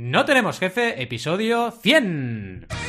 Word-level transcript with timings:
No 0.00 0.24
tenemos 0.24 0.60
jefe, 0.60 1.02
episodio 1.02 1.72
100. 1.72 2.87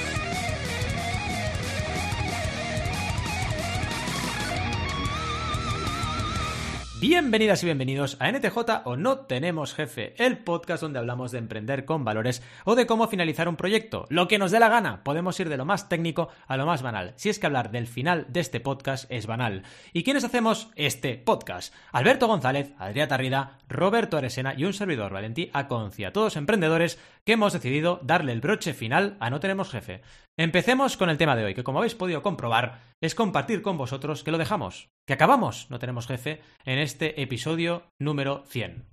Bienvenidas 7.01 7.63
y 7.63 7.65
bienvenidos 7.65 8.17
a 8.19 8.29
NTJ 8.29 8.57
o 8.83 8.97
No 8.97 9.19
Tenemos 9.19 9.73
Jefe, 9.73 10.15
el 10.17 10.39
podcast 10.39 10.83
donde 10.83 10.99
hablamos 10.99 11.31
de 11.31 11.37
emprender 11.37 11.85
con 11.85 12.03
valores 12.03 12.43
o 12.65 12.75
de 12.75 12.85
cómo 12.85 13.07
finalizar 13.07 13.47
un 13.47 13.55
proyecto. 13.55 14.05
Lo 14.09 14.27
que 14.27 14.37
nos 14.37 14.51
dé 14.51 14.59
la 14.59 14.67
gana, 14.67 15.01
podemos 15.05 15.39
ir 15.39 15.47
de 15.47 15.55
lo 15.55 15.63
más 15.63 15.87
técnico 15.87 16.27
a 16.45 16.57
lo 16.57 16.65
más 16.65 16.81
banal. 16.81 17.13
Si 17.15 17.29
es 17.29 17.39
que 17.39 17.45
hablar 17.45 17.71
del 17.71 17.87
final 17.87 18.25
de 18.27 18.41
este 18.41 18.59
podcast 18.59 19.09
es 19.09 19.27
banal. 19.27 19.63
¿Y 19.93 20.03
quiénes 20.03 20.25
hacemos 20.25 20.71
este 20.75 21.15
podcast? 21.15 21.73
Alberto 21.93 22.27
González, 22.27 22.73
Adrià 22.77 23.07
Tarrida, 23.07 23.59
Roberto 23.69 24.17
Aresena 24.17 24.53
y 24.57 24.65
un 24.65 24.73
servidor, 24.73 25.13
Valentí 25.13 25.49
Aconcia, 25.53 26.11
todos 26.11 26.35
emprendedores 26.35 26.99
que 27.23 27.31
hemos 27.31 27.53
decidido 27.53 28.01
darle 28.03 28.33
el 28.33 28.41
broche 28.41 28.73
final 28.73 29.15
a 29.21 29.29
No 29.29 29.39
Tenemos 29.39 29.71
Jefe. 29.71 30.01
Empecemos 30.41 30.95
con 30.95 31.09
el 31.09 31.17
tema 31.17 31.35
de 31.35 31.43
hoy, 31.43 31.53
que 31.53 31.65
como 31.65 31.79
habéis 31.79 31.95
podido 31.95 32.21
comprobar, 32.21 32.79
es 33.01 33.13
compartir 33.13 33.61
con 33.61 33.77
vosotros 33.77 34.23
que 34.23 34.31
lo 34.31 34.37
dejamos, 34.37 34.89
que 35.05 35.11
acabamos, 35.11 35.69
no 35.69 35.79
tenemos 35.79 36.07
jefe, 36.07 36.39
en 36.63 36.79
este 36.79 37.21
episodio 37.21 37.91
número 37.99 38.45
100. 38.45 38.87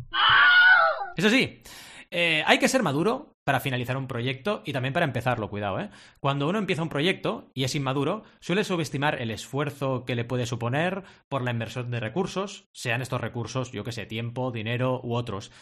Eso 1.17 1.31
sí, 1.31 1.63
hay 2.11 2.59
que 2.59 2.67
ser 2.67 2.83
maduro 2.83 3.37
para 3.45 3.61
finalizar 3.61 3.97
un 3.97 4.09
proyecto 4.09 4.63
y 4.67 4.73
también 4.73 4.93
para 4.93 5.07
empezarlo, 5.07 5.49
cuidado, 5.49 5.79
¿eh? 5.79 5.91
Cuando 6.19 6.49
uno 6.49 6.59
empieza 6.59 6.83
un 6.83 6.89
proyecto 6.89 7.53
y 7.55 7.63
es 7.63 7.77
inmaduro, 7.77 8.25
suele 8.41 8.65
subestimar 8.65 9.23
el 9.23 9.31
esfuerzo 9.31 10.05
que 10.05 10.17
le 10.17 10.25
puede 10.25 10.47
suponer 10.47 11.05
por 11.29 11.43
la 11.43 11.53
inversión 11.53 11.93
de 11.93 12.01
recursos, 12.01 12.67
sean 12.73 13.03
estos 13.03 13.21
recursos, 13.21 13.71
yo 13.71 13.85
que 13.85 13.93
sé, 13.93 14.05
tiempo, 14.05 14.51
dinero 14.51 15.01
u 15.05 15.15
otros. 15.15 15.53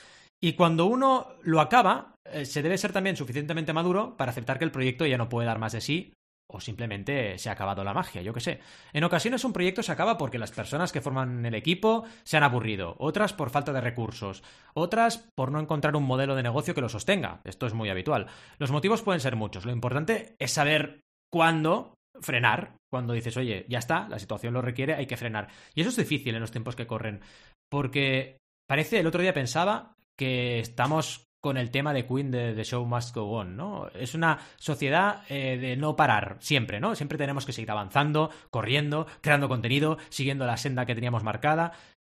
Y 0.42 0.54
cuando 0.54 0.86
uno 0.86 1.28
lo 1.42 1.60
acaba, 1.60 2.14
eh, 2.24 2.44
se 2.44 2.62
debe 2.62 2.78
ser 2.78 2.92
también 2.92 3.16
suficientemente 3.16 3.72
maduro 3.72 4.16
para 4.16 4.30
aceptar 4.30 4.58
que 4.58 4.64
el 4.64 4.72
proyecto 4.72 5.06
ya 5.06 5.18
no 5.18 5.28
puede 5.28 5.46
dar 5.46 5.58
más 5.58 5.72
de 5.72 5.80
sí 5.80 6.12
o 6.46 6.60
simplemente 6.60 7.38
se 7.38 7.48
ha 7.48 7.52
acabado 7.52 7.84
la 7.84 7.94
magia, 7.94 8.22
yo 8.22 8.32
que 8.32 8.40
sé. 8.40 8.60
En 8.92 9.04
ocasiones 9.04 9.44
un 9.44 9.52
proyecto 9.52 9.82
se 9.82 9.92
acaba 9.92 10.18
porque 10.18 10.38
las 10.38 10.52
personas 10.52 10.92
que 10.92 11.00
forman 11.00 11.44
el 11.44 11.54
equipo 11.54 12.04
se 12.22 12.36
han 12.36 12.42
aburrido, 12.42 12.96
otras 12.98 13.32
por 13.32 13.50
falta 13.50 13.72
de 13.72 13.80
recursos, 13.80 14.42
otras 14.74 15.28
por 15.34 15.50
no 15.50 15.60
encontrar 15.60 15.96
un 15.96 16.04
modelo 16.04 16.34
de 16.34 16.42
negocio 16.42 16.74
que 16.74 16.80
lo 16.80 16.88
sostenga. 16.88 17.40
Esto 17.44 17.66
es 17.66 17.74
muy 17.74 17.88
habitual. 17.88 18.26
Los 18.58 18.70
motivos 18.70 19.02
pueden 19.02 19.20
ser 19.20 19.36
muchos. 19.36 19.64
Lo 19.64 19.72
importante 19.72 20.36
es 20.38 20.52
saber 20.52 21.00
cuándo 21.32 21.94
frenar, 22.20 22.76
cuando 22.92 23.12
dices, 23.12 23.36
oye, 23.36 23.66
ya 23.68 23.78
está, 23.78 24.08
la 24.08 24.18
situación 24.18 24.54
lo 24.54 24.62
requiere, 24.62 24.94
hay 24.94 25.06
que 25.06 25.16
frenar. 25.16 25.48
Y 25.74 25.80
eso 25.80 25.90
es 25.90 25.96
difícil 25.96 26.34
en 26.34 26.40
los 26.40 26.52
tiempos 26.52 26.76
que 26.76 26.86
corren, 26.86 27.20
porque 27.68 28.36
parece, 28.68 29.00
el 29.00 29.06
otro 29.08 29.22
día 29.22 29.34
pensaba, 29.34 29.93
que 30.16 30.58
estamos 30.58 31.28
con 31.44 31.58
el 31.58 31.70
tema 31.70 31.92
de 31.92 32.06
Queen 32.06 32.30
de 32.30 32.54
The 32.54 32.64
Show 32.64 32.86
Must 32.86 33.14
Go 33.14 33.30
On, 33.30 33.54
¿no? 33.54 33.88
Es 33.88 34.14
una 34.14 34.38
sociedad 34.56 35.24
eh, 35.28 35.58
de 35.58 35.76
no 35.76 35.94
parar, 35.94 36.38
siempre, 36.40 36.80
¿no? 36.80 36.94
Siempre 36.94 37.18
tenemos 37.18 37.44
que 37.44 37.52
seguir 37.52 37.70
avanzando, 37.70 38.30
corriendo, 38.50 39.06
creando 39.20 39.46
contenido, 39.46 39.98
siguiendo 40.08 40.46
la 40.46 40.56
senda 40.56 40.86
que 40.86 40.94
teníamos 40.94 41.22
marcada. 41.22 41.72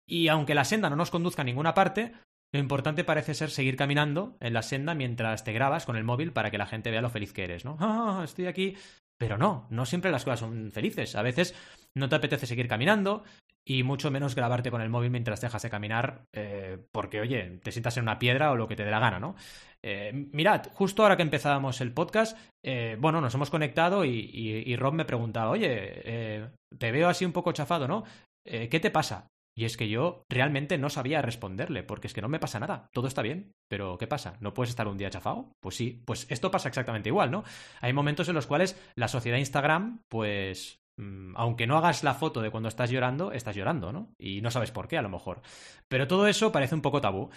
Y 0.07 0.27
aunque 0.27 0.53
la 0.53 0.63
senda 0.63 0.91
no 0.91 0.95
nos 0.95 1.09
conduzca 1.09 1.41
a 1.41 1.45
ninguna 1.45 1.73
parte, 1.73 2.13
lo 2.53 2.59
importante 2.59 3.03
parece 3.03 3.33
ser 3.33 3.49
seguir 3.49 3.75
caminando 3.75 4.37
en 4.39 4.53
la 4.53 4.61
senda 4.61 4.93
mientras 4.93 5.43
te 5.43 5.53
grabas 5.53 5.87
con 5.87 5.95
el 5.95 6.03
móvil 6.03 6.31
para 6.31 6.51
que 6.51 6.59
la 6.59 6.67
gente 6.67 6.91
vea 6.91 7.01
lo 7.01 7.09
feliz 7.09 7.33
que 7.33 7.45
eres, 7.45 7.65
¿no? 7.65 7.77
Ah, 7.79 8.21
estoy 8.23 8.45
aquí. 8.45 8.77
Pero 9.17 9.37
no, 9.37 9.65
no 9.71 9.85
siempre 9.85 10.11
las 10.11 10.23
cosas 10.23 10.41
son 10.41 10.71
felices. 10.71 11.15
A 11.15 11.21
veces 11.21 11.55
no 11.95 12.09
te 12.09 12.15
apetece 12.15 12.45
seguir 12.45 12.67
caminando 12.67 13.23
y 13.67 13.83
mucho 13.83 14.11
menos 14.11 14.35
grabarte 14.35 14.71
con 14.71 14.81
el 14.81 14.89
móvil 14.89 15.09
mientras 15.09 15.41
dejas 15.41 15.63
de 15.63 15.69
caminar 15.69 16.25
eh, 16.33 16.77
porque, 16.91 17.19
oye, 17.19 17.59
te 17.63 17.71
sientas 17.71 17.97
en 17.97 18.03
una 18.03 18.19
piedra 18.19 18.51
o 18.51 18.55
lo 18.55 18.67
que 18.67 18.75
te 18.75 18.85
dé 18.85 18.91
la 18.91 18.99
gana, 18.99 19.19
¿no? 19.19 19.35
Eh, 19.83 20.11
mirad, 20.31 20.67
justo 20.73 21.03
ahora 21.03 21.17
que 21.17 21.23
empezábamos 21.23 21.81
el 21.81 21.91
podcast, 21.91 22.37
eh, 22.63 22.97
bueno, 22.99 23.21
nos 23.21 23.33
hemos 23.33 23.49
conectado 23.49 24.05
y, 24.05 24.09
y, 24.11 24.75
Rob 24.75 24.93
me 24.93 25.05
preguntaba, 25.05 25.51
oye, 25.51 26.49
te 26.77 26.91
veo 26.91 27.07
así 27.07 27.25
un 27.25 27.33
poco 27.33 27.51
chafado, 27.51 27.87
¿no? 27.87 28.03
¿Qué 28.43 28.79
te 28.79 28.91
pasa? 28.91 29.27
Y 29.57 29.63
es 29.63 29.77
que 29.77 29.87
yo 29.87 30.25
realmente 30.29 30.77
no 30.77 30.89
sabía 30.89 31.21
responderle, 31.21 31.83
porque 31.83 32.07
es 32.07 32.13
que 32.13 32.21
no 32.21 32.27
me 32.27 32.39
pasa 32.39 32.59
nada, 32.59 32.89
todo 32.93 33.07
está 33.07 33.21
bien, 33.21 33.53
pero 33.69 33.97
¿qué 33.97 34.05
pasa? 34.05 34.37
¿No 34.41 34.53
puedes 34.53 34.69
estar 34.69 34.87
un 34.87 34.97
día 34.97 35.09
chafado? 35.09 35.53
Pues 35.61 35.75
sí, 35.75 36.03
pues 36.05 36.27
esto 36.29 36.51
pasa 36.51 36.67
exactamente 36.67 37.09
igual, 37.09 37.31
¿no? 37.31 37.43
Hay 37.79 37.93
momentos 37.93 38.27
en 38.27 38.35
los 38.35 38.47
cuales 38.47 38.77
la 38.95 39.07
sociedad 39.07 39.37
Instagram, 39.37 40.01
pues 40.09 40.79
aunque 40.97 41.67
no 41.67 41.77
hagas 41.77 42.03
la 42.03 42.13
foto 42.13 42.41
de 42.41 42.51
cuando 42.51 42.69
estás 42.69 42.89
llorando, 42.89 43.31
estás 43.31 43.55
llorando, 43.55 43.91
¿no? 43.91 44.13
Y 44.17 44.41
no 44.41 44.51
sabes 44.51 44.71
por 44.71 44.87
qué, 44.87 44.97
a 44.97 45.01
lo 45.01 45.09
mejor. 45.09 45.41
Pero 45.87 46.07
todo 46.07 46.27
eso 46.27 46.51
parece 46.51 46.75
un 46.75 46.81
poco 46.81 47.01
tabú. 47.01 47.29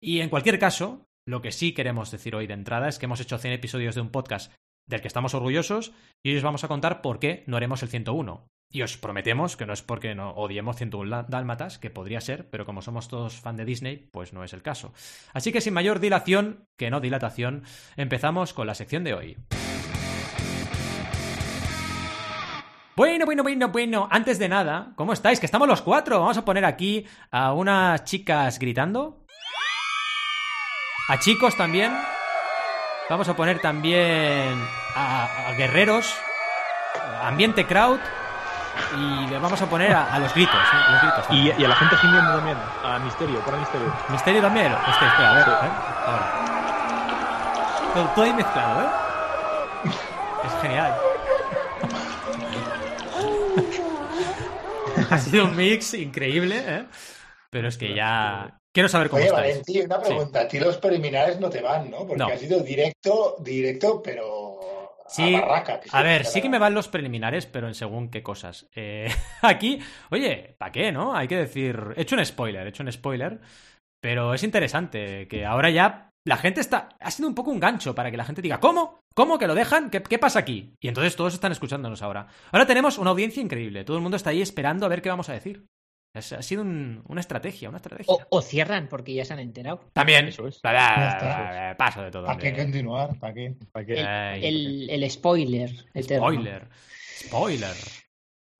Y 0.00 0.20
en 0.20 0.28
cualquier 0.28 0.58
caso, 0.58 1.06
lo 1.26 1.40
que 1.40 1.52
sí 1.52 1.72
queremos 1.72 2.10
decir 2.10 2.34
hoy 2.34 2.46
de 2.46 2.54
entrada 2.54 2.88
es 2.88 2.98
que 2.98 3.06
hemos 3.06 3.20
hecho 3.20 3.38
100 3.38 3.54
episodios 3.54 3.94
de 3.94 4.00
un 4.00 4.10
podcast 4.10 4.52
del 4.86 5.00
que 5.00 5.08
estamos 5.08 5.34
orgullosos 5.34 5.92
y 6.22 6.30
hoy 6.30 6.36
os 6.36 6.42
vamos 6.42 6.64
a 6.64 6.68
contar 6.68 7.00
por 7.00 7.18
qué 7.18 7.44
no 7.46 7.56
haremos 7.56 7.82
el 7.82 7.88
101. 7.88 8.46
Y 8.70 8.82
os 8.82 8.96
prometemos 8.98 9.56
que 9.56 9.66
no 9.66 9.72
es 9.72 9.82
porque 9.82 10.14
no 10.14 10.32
odiemos 10.32 10.76
101 10.76 11.26
Dálmatas, 11.28 11.78
que 11.78 11.90
podría 11.90 12.20
ser, 12.20 12.50
pero 12.50 12.66
como 12.66 12.82
somos 12.82 13.08
todos 13.08 13.34
fan 13.34 13.56
de 13.56 13.64
Disney, 13.64 14.08
pues 14.10 14.32
no 14.32 14.42
es 14.42 14.52
el 14.52 14.62
caso. 14.62 14.92
Así 15.32 15.52
que 15.52 15.60
sin 15.60 15.74
mayor 15.74 16.00
dilación, 16.00 16.64
que 16.76 16.90
no 16.90 17.00
dilatación, 17.00 17.62
empezamos 17.96 18.52
con 18.52 18.66
la 18.66 18.74
sección 18.74 19.04
de 19.04 19.14
hoy. 19.14 19.36
Bueno, 22.96 23.26
bueno, 23.26 23.42
bueno, 23.42 23.68
bueno, 23.70 24.08
antes 24.08 24.38
de 24.38 24.48
nada, 24.48 24.92
¿cómo 24.94 25.12
estáis? 25.12 25.40
Que 25.40 25.46
estamos 25.46 25.66
los 25.66 25.82
cuatro. 25.82 26.20
Vamos 26.20 26.36
a 26.38 26.44
poner 26.44 26.64
aquí 26.64 27.04
a 27.32 27.52
unas 27.52 28.04
chicas 28.04 28.60
gritando. 28.60 29.24
A 31.08 31.18
chicos 31.18 31.56
también. 31.56 31.92
Vamos 33.10 33.28
a 33.28 33.34
poner 33.34 33.58
también 33.60 34.64
a, 34.94 35.48
a 35.48 35.52
guerreros. 35.54 36.14
Ambiente 37.20 37.66
crowd. 37.66 37.98
Y 38.96 39.26
le 39.26 39.38
vamos 39.40 39.60
a 39.60 39.66
poner 39.66 39.92
a, 39.92 40.16
los 40.20 40.32
gritos, 40.32 40.54
¿eh? 40.54 40.76
los 40.90 41.02
gritos 41.02 41.26
y, 41.30 41.62
y, 41.62 41.64
a 41.64 41.68
la 41.68 41.76
gente 41.76 41.96
gimiendo 41.96 42.34
también, 42.34 42.56
a 42.84 42.98
Misterio, 42.98 43.38
para 43.40 43.56
Misterio. 43.56 43.92
¿Misterio 44.08 44.42
también? 44.42 44.72
Hostia, 44.72 45.08
espera, 45.08 45.30
a 45.30 45.34
ver, 45.34 45.48
¿eh? 45.48 45.72
ahora. 46.06 46.26
Todo, 47.94 48.04
todo, 48.16 48.24
ahí 48.24 48.32
mezclado, 48.32 48.82
¿eh? 48.82 48.86
Es 50.44 50.60
genial. 50.60 50.92
Ha 55.14 55.18
sido 55.18 55.44
un 55.44 55.56
mix 55.56 55.94
increíble, 55.94 56.62
¿eh? 56.66 56.84
Pero 57.50 57.68
es 57.68 57.78
que 57.78 57.94
ya... 57.94 58.58
Quiero 58.72 58.88
saber 58.88 59.08
cómo 59.08 59.20
Oye, 59.20 59.28
estáis. 59.28 59.48
Valentín, 59.48 59.84
una 59.84 60.00
pregunta. 60.00 60.40
Sí. 60.40 60.46
A 60.46 60.48
ti 60.48 60.58
los 60.58 60.76
preliminares 60.78 61.38
no 61.38 61.48
te 61.48 61.60
van, 61.60 61.90
¿no? 61.90 61.98
Porque 61.98 62.16
no. 62.16 62.26
ha 62.26 62.36
sido 62.36 62.60
directo, 62.60 63.36
directo, 63.38 64.02
pero 64.02 64.54
Sí, 65.06 65.34
a, 65.92 66.02
ver, 66.02 66.24
sí 66.24 66.40
que 66.40 66.48
me 66.48 66.58
van 66.58 66.74
los 66.74 66.88
preliminares, 66.88 67.46
pero 67.46 67.68
en 67.68 67.74
según 67.74 68.08
qué 68.08 68.22
cosas. 68.22 68.68
Eh, 68.74 69.08
aquí, 69.42 69.78
oye, 70.10 70.56
¿para 70.58 70.72
qué, 70.72 70.92
no? 70.92 71.14
Hay 71.14 71.28
que 71.28 71.36
decir, 71.36 71.78
he 71.96 72.02
hecho 72.02 72.16
un 72.16 72.24
spoiler, 72.24 72.66
he 72.66 72.70
hecho 72.70 72.82
un 72.82 72.90
spoiler, 72.90 73.40
pero 74.00 74.34
es 74.34 74.42
interesante 74.42 75.28
que 75.28 75.44
ahora 75.44 75.70
ya 75.70 76.13
la 76.24 76.36
gente 76.36 76.60
está, 76.60 76.88
ha 77.00 77.10
sido 77.10 77.28
un 77.28 77.34
poco 77.34 77.50
un 77.50 77.60
gancho 77.60 77.94
para 77.94 78.10
que 78.10 78.16
la 78.16 78.24
gente 78.24 78.42
diga, 78.42 78.60
¿cómo? 78.60 79.00
¿Cómo 79.14 79.38
que 79.38 79.46
lo 79.46 79.54
dejan? 79.54 79.90
¿Qué, 79.90 80.02
¿Qué, 80.02 80.18
pasa 80.18 80.38
aquí? 80.38 80.74
Y 80.80 80.88
entonces 80.88 81.16
todos 81.16 81.34
están 81.34 81.52
escuchándonos 81.52 82.02
ahora. 82.02 82.26
Ahora 82.50 82.66
tenemos 82.66 82.98
una 82.98 83.10
audiencia 83.10 83.42
increíble, 83.42 83.84
todo 83.84 83.96
el 83.96 84.02
mundo 84.02 84.16
está 84.16 84.30
ahí 84.30 84.40
esperando 84.40 84.86
a 84.86 84.88
ver 84.88 85.02
qué 85.02 85.10
vamos 85.10 85.28
a 85.28 85.34
decir. 85.34 85.66
Ha 86.16 86.22
sido 86.22 86.62
un, 86.62 87.02
una 87.08 87.20
estrategia, 87.20 87.68
una 87.68 87.78
estrategia. 87.78 88.14
O, 88.14 88.20
o, 88.30 88.40
cierran 88.40 88.86
porque 88.88 89.12
ya 89.12 89.24
se 89.24 89.32
han 89.32 89.40
enterado. 89.40 89.80
También. 89.92 90.28
Eso 90.28 90.46
es. 90.46 90.60
Paso 90.60 92.02
de 92.02 92.10
todo. 92.12 92.26
¿Para 92.26 92.38
qué 92.38 92.54
continuar? 92.54 93.18
¿Para 93.18 93.34
qué? 93.34 93.56
¿Para 93.72 93.84
qué? 93.84 93.94
El, 93.94 94.06
Ay, 94.06 94.44
el, 94.44 94.90
el, 94.90 95.10
spoiler. 95.10 95.70
Eterno. 95.92 96.26
Spoiler. 96.28 96.68
Spoiler. 97.18 97.76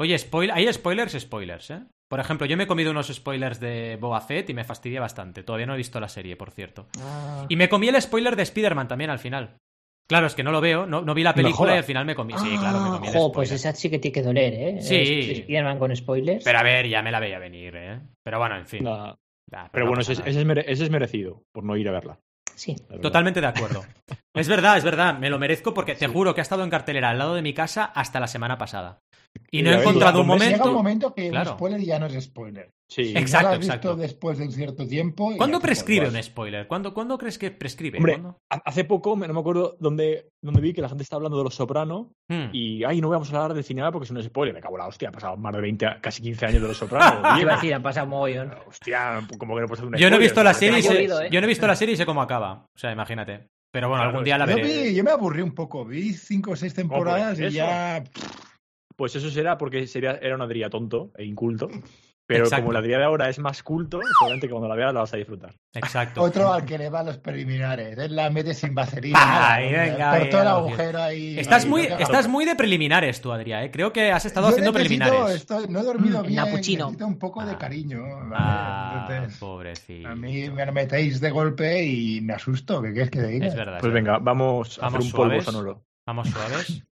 Oye, 0.00 0.18
spoiler, 0.18 0.56
hay 0.56 0.72
spoilers, 0.72 1.12
spoilers, 1.20 1.70
¿eh? 1.70 1.84
Por 2.14 2.20
ejemplo, 2.20 2.46
yo 2.46 2.56
me 2.56 2.62
he 2.62 2.66
comido 2.68 2.92
unos 2.92 3.12
spoilers 3.12 3.58
de 3.58 3.98
Boba 4.00 4.20
Fett 4.20 4.48
y 4.48 4.54
me 4.54 4.62
fastidia 4.62 5.00
bastante. 5.00 5.42
Todavía 5.42 5.66
no 5.66 5.74
he 5.74 5.78
visto 5.78 5.98
la 5.98 6.08
serie, 6.08 6.36
por 6.36 6.52
cierto. 6.52 6.86
Ah. 7.00 7.44
Y 7.48 7.56
me 7.56 7.68
comí 7.68 7.88
el 7.88 8.00
spoiler 8.00 8.36
de 8.36 8.44
Spider-Man 8.44 8.86
también 8.86 9.10
al 9.10 9.18
final. 9.18 9.56
Claro, 10.06 10.28
es 10.28 10.36
que 10.36 10.44
no 10.44 10.52
lo 10.52 10.60
veo, 10.60 10.86
no, 10.86 11.02
no 11.02 11.12
vi 11.12 11.24
la 11.24 11.34
película 11.34 11.74
y 11.74 11.78
al 11.78 11.82
final 11.82 12.06
me 12.06 12.14
comí. 12.14 12.32
Sí, 12.38 12.56
claro, 12.56 12.82
me 12.82 12.90
comí. 12.90 13.08
Jo, 13.12 13.32
pues 13.32 13.50
esa 13.50 13.72
sí 13.72 13.90
que 13.90 13.98
tiene 13.98 14.12
que 14.12 14.22
doler, 14.22 14.54
¿eh? 14.54 14.80
Sí. 14.80 15.32
Spider-Man 15.40 15.80
con 15.80 15.96
spoilers. 15.96 16.44
Pero 16.44 16.56
a 16.56 16.62
ver, 16.62 16.86
ya 16.86 17.02
me 17.02 17.10
la 17.10 17.18
veía 17.18 17.40
venir, 17.40 17.74
¿eh? 17.74 18.00
Pero 18.22 18.38
bueno, 18.38 18.58
en 18.58 18.66
fin. 18.68 18.84
No. 18.84 19.06
Nah, 19.08 19.16
pero, 19.50 19.70
pero, 19.72 19.86
bueno, 19.88 20.02
ese, 20.02 20.12
ese, 20.12 20.38
es 20.38 20.46
mere, 20.46 20.64
ese, 20.68 20.84
es 20.84 20.90
merecido 20.90 21.42
por 21.52 21.64
no 21.64 21.76
ir 21.76 21.88
a 21.88 21.90
verla. 21.90 22.20
Sí. 22.54 22.76
Totalmente 23.02 23.40
de 23.40 23.48
acuerdo. 23.48 23.82
es 24.36 24.48
verdad, 24.48 24.78
es 24.78 24.84
verdad, 24.84 25.18
me 25.18 25.30
lo 25.30 25.40
merezco 25.40 25.74
porque 25.74 25.96
te 25.96 26.06
juro 26.06 26.32
que 26.32 26.40
ha 26.40 26.42
estado 26.42 26.62
en 26.62 26.70
cartelera 26.70 27.10
al 27.10 27.18
lado 27.18 27.34
de 27.34 27.42
mi 27.42 27.54
casa 27.54 27.84
hasta 27.84 28.20
la 28.20 28.28
semana 28.28 28.56
pasada. 28.56 29.00
Y 29.50 29.62
no 29.62 29.70
he 29.70 29.80
encontrado 29.80 30.20
un 30.20 30.26
momento. 30.26 30.50
Llega 30.56 30.64
un 30.68 30.74
momento 30.74 31.14
que 31.14 31.30
claro. 31.30 31.50
el 31.50 31.56
spoiler 31.56 31.80
ya 31.80 31.98
no 31.98 32.06
es 32.06 32.24
spoiler. 32.24 32.70
Sí, 32.88 33.04
si 33.06 33.16
exacto, 33.16 33.46
no 33.48 33.54
lo 33.54 33.58
has 33.60 33.64
exacto. 33.64 33.88
visto 33.96 34.02
después 34.02 34.38
de 34.38 34.44
un 34.44 34.52
cierto 34.52 34.86
tiempo. 34.86 35.32
¿Cuándo 35.36 35.58
prescribe 35.60 36.08
un 36.08 36.22
spoiler? 36.22 36.66
¿Cuándo, 36.66 36.92
¿Cuándo, 36.92 37.16
crees 37.18 37.38
que 37.38 37.50
prescribe? 37.50 37.98
Hombre, 37.98 38.14
¿Cuándo? 38.14 38.38
hace 38.48 38.84
poco, 38.84 39.16
no 39.16 39.32
me 39.32 39.40
acuerdo 39.40 39.76
dónde, 39.80 40.28
dónde 40.42 40.60
vi 40.60 40.72
que 40.74 40.82
la 40.82 40.88
gente 40.88 41.02
está 41.02 41.16
hablando 41.16 41.38
de 41.38 41.44
Los 41.44 41.54
Soprano 41.54 42.12
Hmm. 42.28 42.50
y, 42.52 42.84
ay, 42.84 43.00
no 43.00 43.08
vamos 43.10 43.32
a 43.32 43.36
hablar 43.36 43.54
de 43.56 43.62
cine 43.62 43.82
porque 43.92 44.04
es 44.04 44.10
un 44.10 44.22
spoiler. 44.22 44.54
Me 44.54 44.60
cago 44.60 44.76
en 44.76 44.80
la 44.80 44.86
hostia, 44.88 45.08
ha 45.08 45.12
pasado 45.12 45.36
más 45.36 45.54
de 45.54 45.60
20, 45.62 45.86
casi 46.00 46.22
15 46.22 46.46
años 46.46 46.62
de 46.62 46.68
Los 46.68 46.76
Soprano. 46.76 47.40
Iba 47.40 47.52
a 47.52 47.56
decir, 47.56 47.74
han 47.74 47.82
pasado 47.82 48.06
mogollón. 48.06 48.52
Hostia, 48.68 49.26
como 49.38 49.54
que 49.56 49.62
no 49.62 49.76
ser 49.76 49.84
un 49.86 49.92
yo 49.94 50.10
no 50.10 50.16
he 50.16 50.18
spoiler, 50.18 50.20
visto 50.20 50.42
la 50.42 50.54
serie 50.54 50.78
¿eh? 50.78 51.28
yo 51.30 51.40
no 51.40 51.44
he 51.44 51.48
visto 51.48 51.66
la 51.66 51.76
serie 51.76 51.94
y 51.94 51.96
sé 51.96 52.06
cómo 52.06 52.22
acaba. 52.22 52.66
O 52.74 52.78
sea, 52.78 52.92
imagínate. 52.92 53.48
Pero 53.72 53.88
bueno, 53.88 54.02
Claro, 54.02 54.10
algún 54.10 54.24
día 54.24 54.38
la 54.38 54.46
Yo, 54.46 54.54
veré. 54.56 54.88
vi- 54.90 54.94
yo 54.94 55.02
me 55.02 55.10
aburrí 55.10 55.42
un 55.42 55.52
poco. 55.54 55.84
Vi 55.84 56.12
cinco 56.12 56.52
o 56.52 56.56
seis 56.56 56.72
temporadas 56.74 57.40
y 57.40 57.50
ya. 57.50 58.04
Pues 58.96 59.16
eso 59.16 59.30
será 59.30 59.58
porque 59.58 59.86
sería, 59.86 60.12
era 60.22 60.34
una 60.36 60.46
dría 60.46 60.70
tonto 60.70 61.10
e 61.16 61.24
inculto. 61.24 61.68
Pero 62.26 62.44
Exacto. 62.44 62.62
como 62.64 62.72
la 62.72 62.80
dría 62.80 62.96
de 62.96 63.04
ahora 63.04 63.28
es 63.28 63.38
más 63.38 63.62
culto, 63.62 64.00
seguramente 64.18 64.46
que 64.46 64.50
cuando 64.52 64.66
la 64.66 64.74
veas 64.74 64.94
la 64.94 65.00
vas 65.00 65.12
a 65.12 65.18
disfrutar. 65.18 65.52
Exacto. 65.74 66.22
Otro 66.22 66.50
al 66.54 66.64
que 66.64 66.78
le 66.78 66.88
va 66.88 67.00
a 67.00 67.02
los 67.04 67.18
preliminares. 67.18 67.98
Él 67.98 68.16
la 68.16 68.30
mete 68.30 68.54
sin 68.54 68.74
vaselina. 68.74 69.18
Nada, 69.18 69.58
venga, 69.58 70.18
por 70.18 70.28
todo 70.30 70.40
el 70.40 70.48
agujero 70.48 71.02
ahí. 71.02 71.38
Estás 71.38 71.64
ahí, 71.64 71.68
muy, 71.70 71.86
no 71.86 71.98
estás 71.98 72.26
muy 72.26 72.46
de 72.46 72.54
preliminares 72.56 73.20
tú, 73.20 73.30
Adrián. 73.30 73.64
¿eh? 73.64 73.70
Creo 73.70 73.92
que 73.92 74.10
has 74.10 74.24
estado 74.24 74.46
Yo 74.46 74.52
haciendo 74.52 74.72
necesito- 74.72 75.04
preliminares. 75.04 75.36
estoy- 75.36 75.66
no 75.68 75.80
he 75.80 75.82
dormido 75.82 76.20
Mm, 76.22 76.26
bien. 76.26 76.36
napuchino. 76.36 76.84
Necesito 76.86 77.06
un 77.06 77.18
poco 77.18 77.44
de 77.44 77.52
Ah. 77.52 77.58
cariño. 77.58 78.00
¿vale? 78.02 78.34
Ah, 78.38 79.06
Entonces, 79.10 79.38
pobrecito. 79.38 80.08
a 80.08 80.14
mí 80.14 80.48
me 80.48 80.72
metéis 80.72 81.20
de 81.20 81.30
golpe 81.30 81.84
y 81.84 82.22
me 82.22 82.32
asusto. 82.32 82.80
¿Qué 82.80 82.92
quieres 82.92 83.10
que 83.10 83.20
diga? 83.22 83.48
Es 83.48 83.54
verdad. 83.54 83.76
es 83.76 83.80
Pues 83.82 83.92
verdad. 83.92 84.12
venga, 84.14 84.18
vamos 84.24 84.78
a 84.82 84.86
hacer 84.86 85.00
un 85.00 85.10
polvo 85.12 85.42
sonoro. 85.42 85.84
Vamos 86.06 86.28
suaves. 86.30 86.82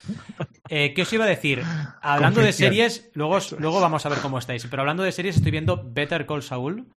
Eh, 0.71 0.95
¿Qué 0.95 1.03
os 1.03 1.13
iba 1.13 1.25
a 1.27 1.29
decir? 1.29 1.63
Hablando 2.01 2.41
de 2.41 2.53
series, 2.53 3.11
luego, 3.15 3.39
luego 3.59 3.81
vamos 3.83 4.05
a 4.07 4.09
ver 4.09 4.19
cómo 4.21 4.39
estáis. 4.39 4.67
Pero 4.67 4.81
hablando 4.81 5.03
de 5.03 5.13
series, 5.13 5.37
estoy 5.37 5.51
viendo 5.51 5.83
Better 5.93 6.25
Call 6.27 6.43
Saul 6.43 6.91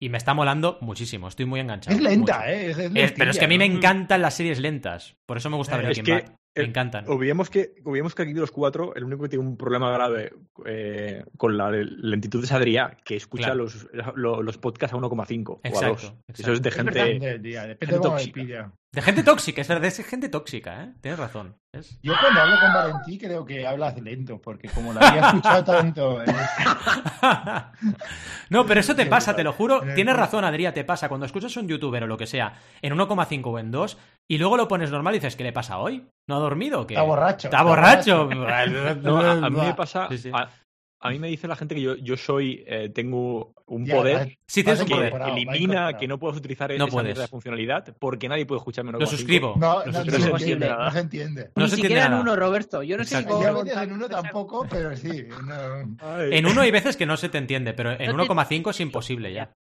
y 0.00 0.08
me 0.10 0.16
está 0.18 0.32
molando 0.32 0.78
muchísimo. 0.80 1.26
Estoy 1.26 1.44
muy 1.46 1.58
enganchado. 1.58 1.96
Es 1.96 2.02
lenta, 2.02 2.38
mucho. 2.38 2.48
¿eh? 2.48 2.70
Es, 2.70 2.78
es 2.78 2.92
Es- 2.94 3.12
pero 3.12 3.32
es 3.32 3.38
que 3.38 3.44
a 3.44 3.48
mí 3.48 3.58
me 3.58 3.64
encantan 3.64 4.22
las 4.22 4.34
series 4.34 4.60
lentas. 4.60 5.14
Por 5.28 5.36
eso 5.38 5.50
me 5.50 5.56
gusta 5.56 5.74
Eh, 5.76 5.82
Breaking 5.82 6.08
es 6.14 6.22
que- 6.22 6.28
Bad. 6.28 6.36
Me 6.56 6.64
eh, 6.64 6.66
encantan. 6.66 7.04
Obviemos 7.08 7.48
que, 7.48 7.74
obviemos 7.84 8.14
que 8.14 8.22
aquí 8.22 8.32
de 8.32 8.40
los 8.40 8.50
cuatro, 8.50 8.92
el 8.96 9.04
único 9.04 9.22
que 9.22 9.28
tiene 9.28 9.44
un 9.46 9.56
problema 9.56 9.90
grave 9.92 10.32
eh, 10.66 11.24
con 11.36 11.56
la 11.56 11.70
lentitud 11.70 12.42
es 12.42 12.50
Adrián, 12.52 12.96
que 13.04 13.14
escucha 13.16 13.44
Claro. 13.52 13.58
los, 13.64 13.88
lo- 14.16 14.42
los 14.42 14.58
podcasts 14.58 14.92
a 14.94 14.98
1,5 14.98 15.48
o 15.48 15.60
a 15.62 15.68
Exacto, 15.68 15.88
2. 15.94 16.02
exacto. 16.04 16.42
Eso 16.42 16.52
es 16.52 16.62
de 16.62 16.68
Es 16.68 16.74
gente. 16.74 16.90
verdad, 16.90 17.04
depende 17.06 17.26
del 17.28 17.42
día, 17.42 17.60
depende 17.66 17.94
gente 17.94 18.08
de 18.08 18.12
tóxica. 18.14 18.34
pilla. 18.40 18.72
De 18.92 19.02
gente 19.02 19.22
tóxica, 19.22 19.60
es 19.60 19.68
verdad, 19.68 19.84
es 19.84 20.04
gente 20.04 20.28
tóxica, 20.28 20.82
¿eh? 20.82 20.92
Tienes 21.00 21.20
razón. 21.20 21.56
Es- 21.72 22.00
Yo 22.02 22.12
cuando 22.20 22.40
hablo 22.40 22.56
con 22.58 22.72
Valentí 22.74 23.18
creo 23.18 23.44
que 23.44 23.64
hablas 23.64 24.00
lento, 24.02 24.42
porque 24.42 24.68
como 24.70 24.92
la 24.92 25.08
había 25.08 25.26
escuchado 25.28 25.62
tanto... 25.64 26.20
eh, 26.24 26.26
no, 28.48 28.66
pero 28.66 28.80
eso 28.80 28.94
te 28.96 29.06
pasa, 29.06 29.34
te 29.36 29.44
lo 29.44 29.52
juro. 29.52 29.82
Tienes 29.94 30.16
razón, 30.16 30.44
Adrián, 30.44 30.74
te 30.74 30.84
pasa. 30.84 31.08
Cuando 31.08 31.26
escuchas 31.26 31.56
a 31.56 31.60
un 31.60 31.68
youtuber 31.68 32.02
o 32.04 32.06
lo 32.06 32.16
que 32.16 32.26
sea, 32.26 32.54
en 32.82 32.92
1,5 32.94 33.42
o 33.46 33.58
en 33.58 33.70
2, 33.70 33.98
y 34.30 34.38
luego 34.38 34.56
lo 34.56 34.68
pones 34.68 34.90
normal 34.90 35.14
y 35.14 35.18
dices, 35.18 35.34
¿qué 35.36 35.42
le 35.44 35.52
pasa 35.52 35.78
hoy? 35.78 36.06
¿No 36.28 36.36
ha 36.36 36.38
dormido 36.38 36.82
o 36.82 36.86
qué? 36.86 36.94
Está 36.94 37.02
borracho. 37.02 37.48
Está 37.48 37.62
borracho. 37.62 38.28
No, 39.02 39.18
a, 39.18 39.32
a 39.32 39.50
mí 39.50 39.60
me 39.60 39.74
pasa. 39.74 40.06
Sí, 40.08 40.18
sí. 40.18 40.30
A, 40.32 40.48
a 41.02 41.10
mí 41.10 41.18
me 41.18 41.28
dice 41.28 41.48
la 41.48 41.56
gente 41.56 41.74
que 41.74 41.80
yo, 41.80 41.96
yo 41.96 42.16
soy. 42.16 42.62
eh, 42.66 42.90
tengo 42.90 43.54
un 43.66 43.86
Ya, 43.86 43.96
poder 43.96 44.36
Sí, 44.46 44.62
tienes 44.62 44.82
un 44.82 44.86
que 44.88 45.08
elimina 45.08 45.96
que 45.96 46.06
no 46.06 46.18
puedas 46.18 46.36
utilizar 46.36 46.68
No 46.76 46.84
esa 46.84 46.92
puedes. 46.92 47.30
funcionalidad 47.30 47.96
porque 47.98 48.28
nadie 48.28 48.44
puede 48.46 48.58
escucharme. 48.58 48.92
Lo 48.92 48.98
1,5. 48.98 49.06
suscribo. 49.06 49.54
No, 49.58 49.84
No 49.84 49.86
no, 49.86 49.92
se 50.04 50.10
no 50.10 50.18
se 50.20 50.28
entiende 50.30 50.68
nada. 50.68 50.84
no 50.84 50.90
se 50.92 50.98
entiende. 51.00 51.50
No 51.56 51.64
Ni 51.64 51.70
se 51.70 51.76
siquiera 51.76 51.94
entiende 52.04 52.16
en 52.16 52.22
uno, 52.28 52.36
Roberto. 52.36 52.82
Yo 52.82 52.98
no 52.98 53.04
sé 53.04 53.14
ni 53.16 53.20
Exacto. 53.22 53.38
cómo. 53.38 53.48
Yo 53.58 53.64
metes 53.64 53.78
en 53.82 53.92
uno 53.92 54.08
tampoco, 54.08 54.66
pero 54.70 54.94
sí. 54.96 55.26
En 56.30 56.46
uno 56.46 56.60
hay 56.60 56.70
veces 56.70 56.96
que 56.96 57.06
no 57.06 57.16
se 57.16 57.28
te 57.30 57.38
entiende, 57.38 57.72
pero 57.72 57.92
en 57.92 58.14
No 58.16 58.22
te- 58.24 58.28
1,5 58.32 58.70
es 58.70 58.80
imposible 58.80 59.32
ya. 59.32 59.52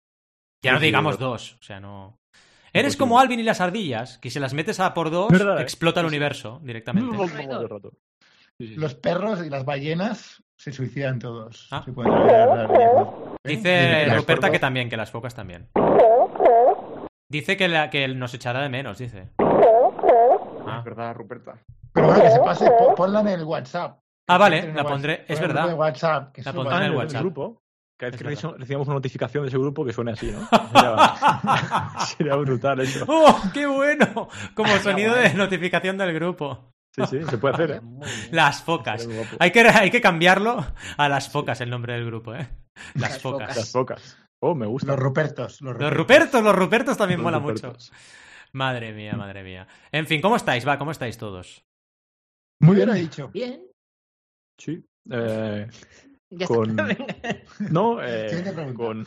Ya 0.63 0.73
no 0.73 0.79
digamos 0.79 1.17
dos. 1.17 1.55
O 1.59 1.63
sea, 1.63 1.79
no. 1.79 2.17
Eres 2.73 2.95
como 2.97 3.19
Alvin 3.19 3.39
y 3.39 3.43
las 3.43 3.61
ardillas, 3.61 4.17
que 4.19 4.29
si 4.29 4.39
las 4.39 4.53
metes 4.53 4.79
a 4.79 4.93
por 4.93 5.09
dos, 5.11 5.29
¿Verdad, 5.31 5.59
eh? 5.59 5.63
explota 5.63 5.99
el 6.01 6.05
universo 6.05 6.59
directamente. 6.63 7.15
Los 8.59 8.93
perros 8.95 9.45
y 9.45 9.49
las 9.49 9.63
ballenas 9.65 10.43
se 10.57 10.71
suicidan 10.71 11.17
todos. 11.19 11.67
Ah. 11.71 11.81
Se 11.85 11.91
pueden. 11.93 12.11
¿Eh? 12.13 13.07
Dice 13.43 14.05
Ruperta 14.15 14.51
que 14.51 14.59
también, 14.59 14.89
que 14.89 14.97
las 14.97 15.09
focas 15.11 15.33
también. 15.33 15.69
Dice 17.29 17.55
que, 17.57 17.67
la, 17.67 17.89
que 17.89 18.07
nos 18.09 18.33
echará 18.33 18.61
de 18.61 18.69
menos, 18.69 18.97
dice. 18.97 19.29
Ah, 19.39 20.77
Es 20.79 20.83
verdad, 20.83 21.15
Ruperta. 21.15 21.53
Pero 21.93 22.07
bueno, 22.07 22.21
que 22.23 22.31
se 22.31 22.39
pase, 22.39 22.69
po- 22.71 22.95
ponla 22.95 23.21
en 23.21 23.27
el 23.29 23.43
WhatsApp. 23.43 23.99
Ah, 24.27 24.37
vale, 24.37 24.73
la 24.73 24.83
pondré, 24.83 25.25
es 25.27 25.37
Pon 25.37 25.37
en 25.37 25.43
el 25.43 25.47
verdad. 25.55 25.73
WhatsApp, 25.75 26.31
que 26.33 26.43
La 26.43 26.53
pondré 26.53 26.75
en 26.77 26.83
el 26.83 26.93
Ah, 26.93 26.97
WhatsApp. 26.97 27.21
grupo. 27.21 27.61
Cada 27.99 28.11
vez 28.11 28.21
Es 28.21 28.41
que 28.41 28.57
recibamos 28.57 28.87
una 28.87 28.95
notificación 28.95 29.43
de 29.43 29.49
ese 29.49 29.57
grupo 29.57 29.83
que 29.85 29.91
suene 29.91 30.11
así, 30.13 30.31
¿no? 30.31 30.47
Sería, 30.71 32.05
sería 32.17 32.35
brutal 32.35 32.79
eso. 32.79 33.03
¡Oh, 33.07 33.41
qué 33.53 33.65
bueno! 33.65 34.29
Como 34.55 34.75
sonido 34.77 35.13
de 35.15 35.33
notificación 35.33 35.97
del 35.97 36.13
grupo. 36.13 36.71
Sí, 36.95 37.03
sí, 37.09 37.19
se 37.29 37.37
puede 37.37 37.53
hacer, 37.55 37.71
¿eh? 37.71 37.81
Las 38.31 38.63
focas. 38.63 39.07
Hay 39.39 39.51
que, 39.51 39.59
hay 39.61 39.91
que 39.91 39.99
cambiarlo 40.01 40.65
a 40.97 41.09
las 41.09 41.29
focas 41.29 41.59
el 41.61 41.69
nombre 41.69 41.93
del 41.93 42.05
grupo, 42.05 42.33
¿eh? 42.33 42.49
Las 42.95 43.11
Las 43.11 43.21
focas. 43.21 43.47
focas. 43.49 43.57
Las 43.57 43.71
pocas. 43.71 44.17
Oh, 44.41 44.55
me 44.55 44.65
gusta. 44.65 44.87
Los 44.87 44.99
Rupertos. 44.99 45.61
Los 45.61 45.77
Los 45.77 45.93
Rupertos. 45.93 46.41
Los 46.41 46.55
Rupertos 46.55 46.97
también 46.97 47.19
Los 47.19 47.25
mola 47.25 47.39
Rupertos. 47.39 47.91
mucho. 47.91 48.03
Madre 48.53 48.93
mía, 48.93 49.13
madre 49.17 49.43
mía. 49.43 49.67
En 49.91 50.07
fin, 50.07 50.21
¿cómo 50.21 50.37
estáis? 50.37 50.65
Va, 50.65 50.77
¿cómo 50.77 50.91
estáis 50.91 51.17
todos? 51.17 51.63
Muy 52.61 52.77
bien, 52.77 52.89
ha 52.89 52.93
dicho. 52.95 53.27
Bien. 53.27 53.61
Sí. 54.57 54.83
Eh, 55.11 55.67
Ya 56.31 56.45
Con- 56.47 56.79
está. 56.89 57.05
no, 57.71 57.99
eh, 58.03 58.43
con, 58.75 59.05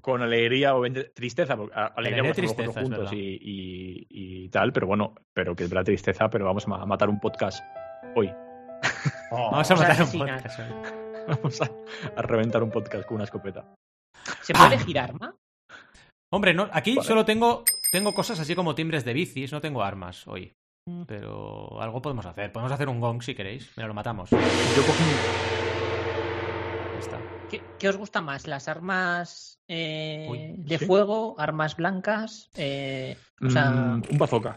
con 0.00 0.22
alegría 0.22 0.74
o 0.76 0.82
tristeza. 1.14 1.56
Porque, 1.56 1.74
alegría 1.74 2.20
Alegría 2.22 2.32
tristeza, 2.34 2.80
juntos 2.80 2.98
verdad. 2.98 3.12
y, 3.12 3.38
y- 3.40 4.06
y 4.44 4.48
tal, 4.50 4.72
pero 4.72 4.86
bueno, 4.86 5.14
pero 5.34 5.54
que 5.56 5.64
es 5.64 5.72
la 5.72 5.82
tristeza, 5.84 6.30
pero 6.30 6.44
vamos 6.44 6.66
a 6.66 6.70
ma- 6.70 6.82
a 6.82 6.86
matar 6.86 7.08
un 7.08 7.18
podcast 7.20 7.62
hoy. 8.14 8.30
Oh, 9.32 9.50
Vamos 9.50 9.70
a 9.70 9.74
matar 9.76 10.02
un 10.02 10.12
podcast. 10.18 10.58
hoy. 10.60 10.66
Vamos 11.28 11.60
a, 11.62 11.70
a 12.16 12.22
reventar 12.22 12.62
un 12.62 12.70
podcast 12.70 13.06
con 13.06 13.16
una 13.16 13.24
escopeta. 13.24 13.74
¿Se 14.42 14.52
puede 14.54 14.74
elegir 14.74 14.98
arma? 14.98 15.34
Hombre, 16.32 16.54
no, 16.54 16.68
aquí 16.72 16.94
Vale. 16.96 17.06
solo 17.06 17.24
tengo, 17.24 17.64
tengo 17.92 18.14
cosas 18.14 18.38
así 18.40 18.54
como 18.54 18.74
timbres 18.74 19.04
de 19.04 19.12
bicis, 19.12 19.52
no 19.52 19.60
tengo 19.60 19.82
armas 19.82 20.26
hoy. 20.28 20.52
Pero 21.06 21.80
algo 21.80 22.00
podemos 22.00 22.26
hacer. 22.26 22.52
Podemos 22.52 22.72
hacer 22.72 22.88
un 22.88 23.00
gong 23.00 23.22
si 23.22 23.34
queréis. 23.34 23.70
Mira, 23.76 23.86
lo 23.88 23.94
matamos. 23.94 24.30
Yo 24.30 24.36
cogí. 24.38 25.04
¿Qué, 27.80 27.88
os 27.88 27.96
gusta 27.96 28.20
más? 28.20 28.46
¿Las 28.46 28.68
armas 28.68 29.58
eh, 29.68 30.28
Uy, 30.30 30.54
de 30.58 30.78
sí. 30.78 30.86
fuego? 30.86 31.34
¿Armas 31.38 31.76
blancas? 31.76 32.50
Eh, 32.54 33.16
o 33.40 33.48
sea, 33.50 33.70
mm, 33.70 34.02
un 34.10 34.18
bazooka. 34.18 34.56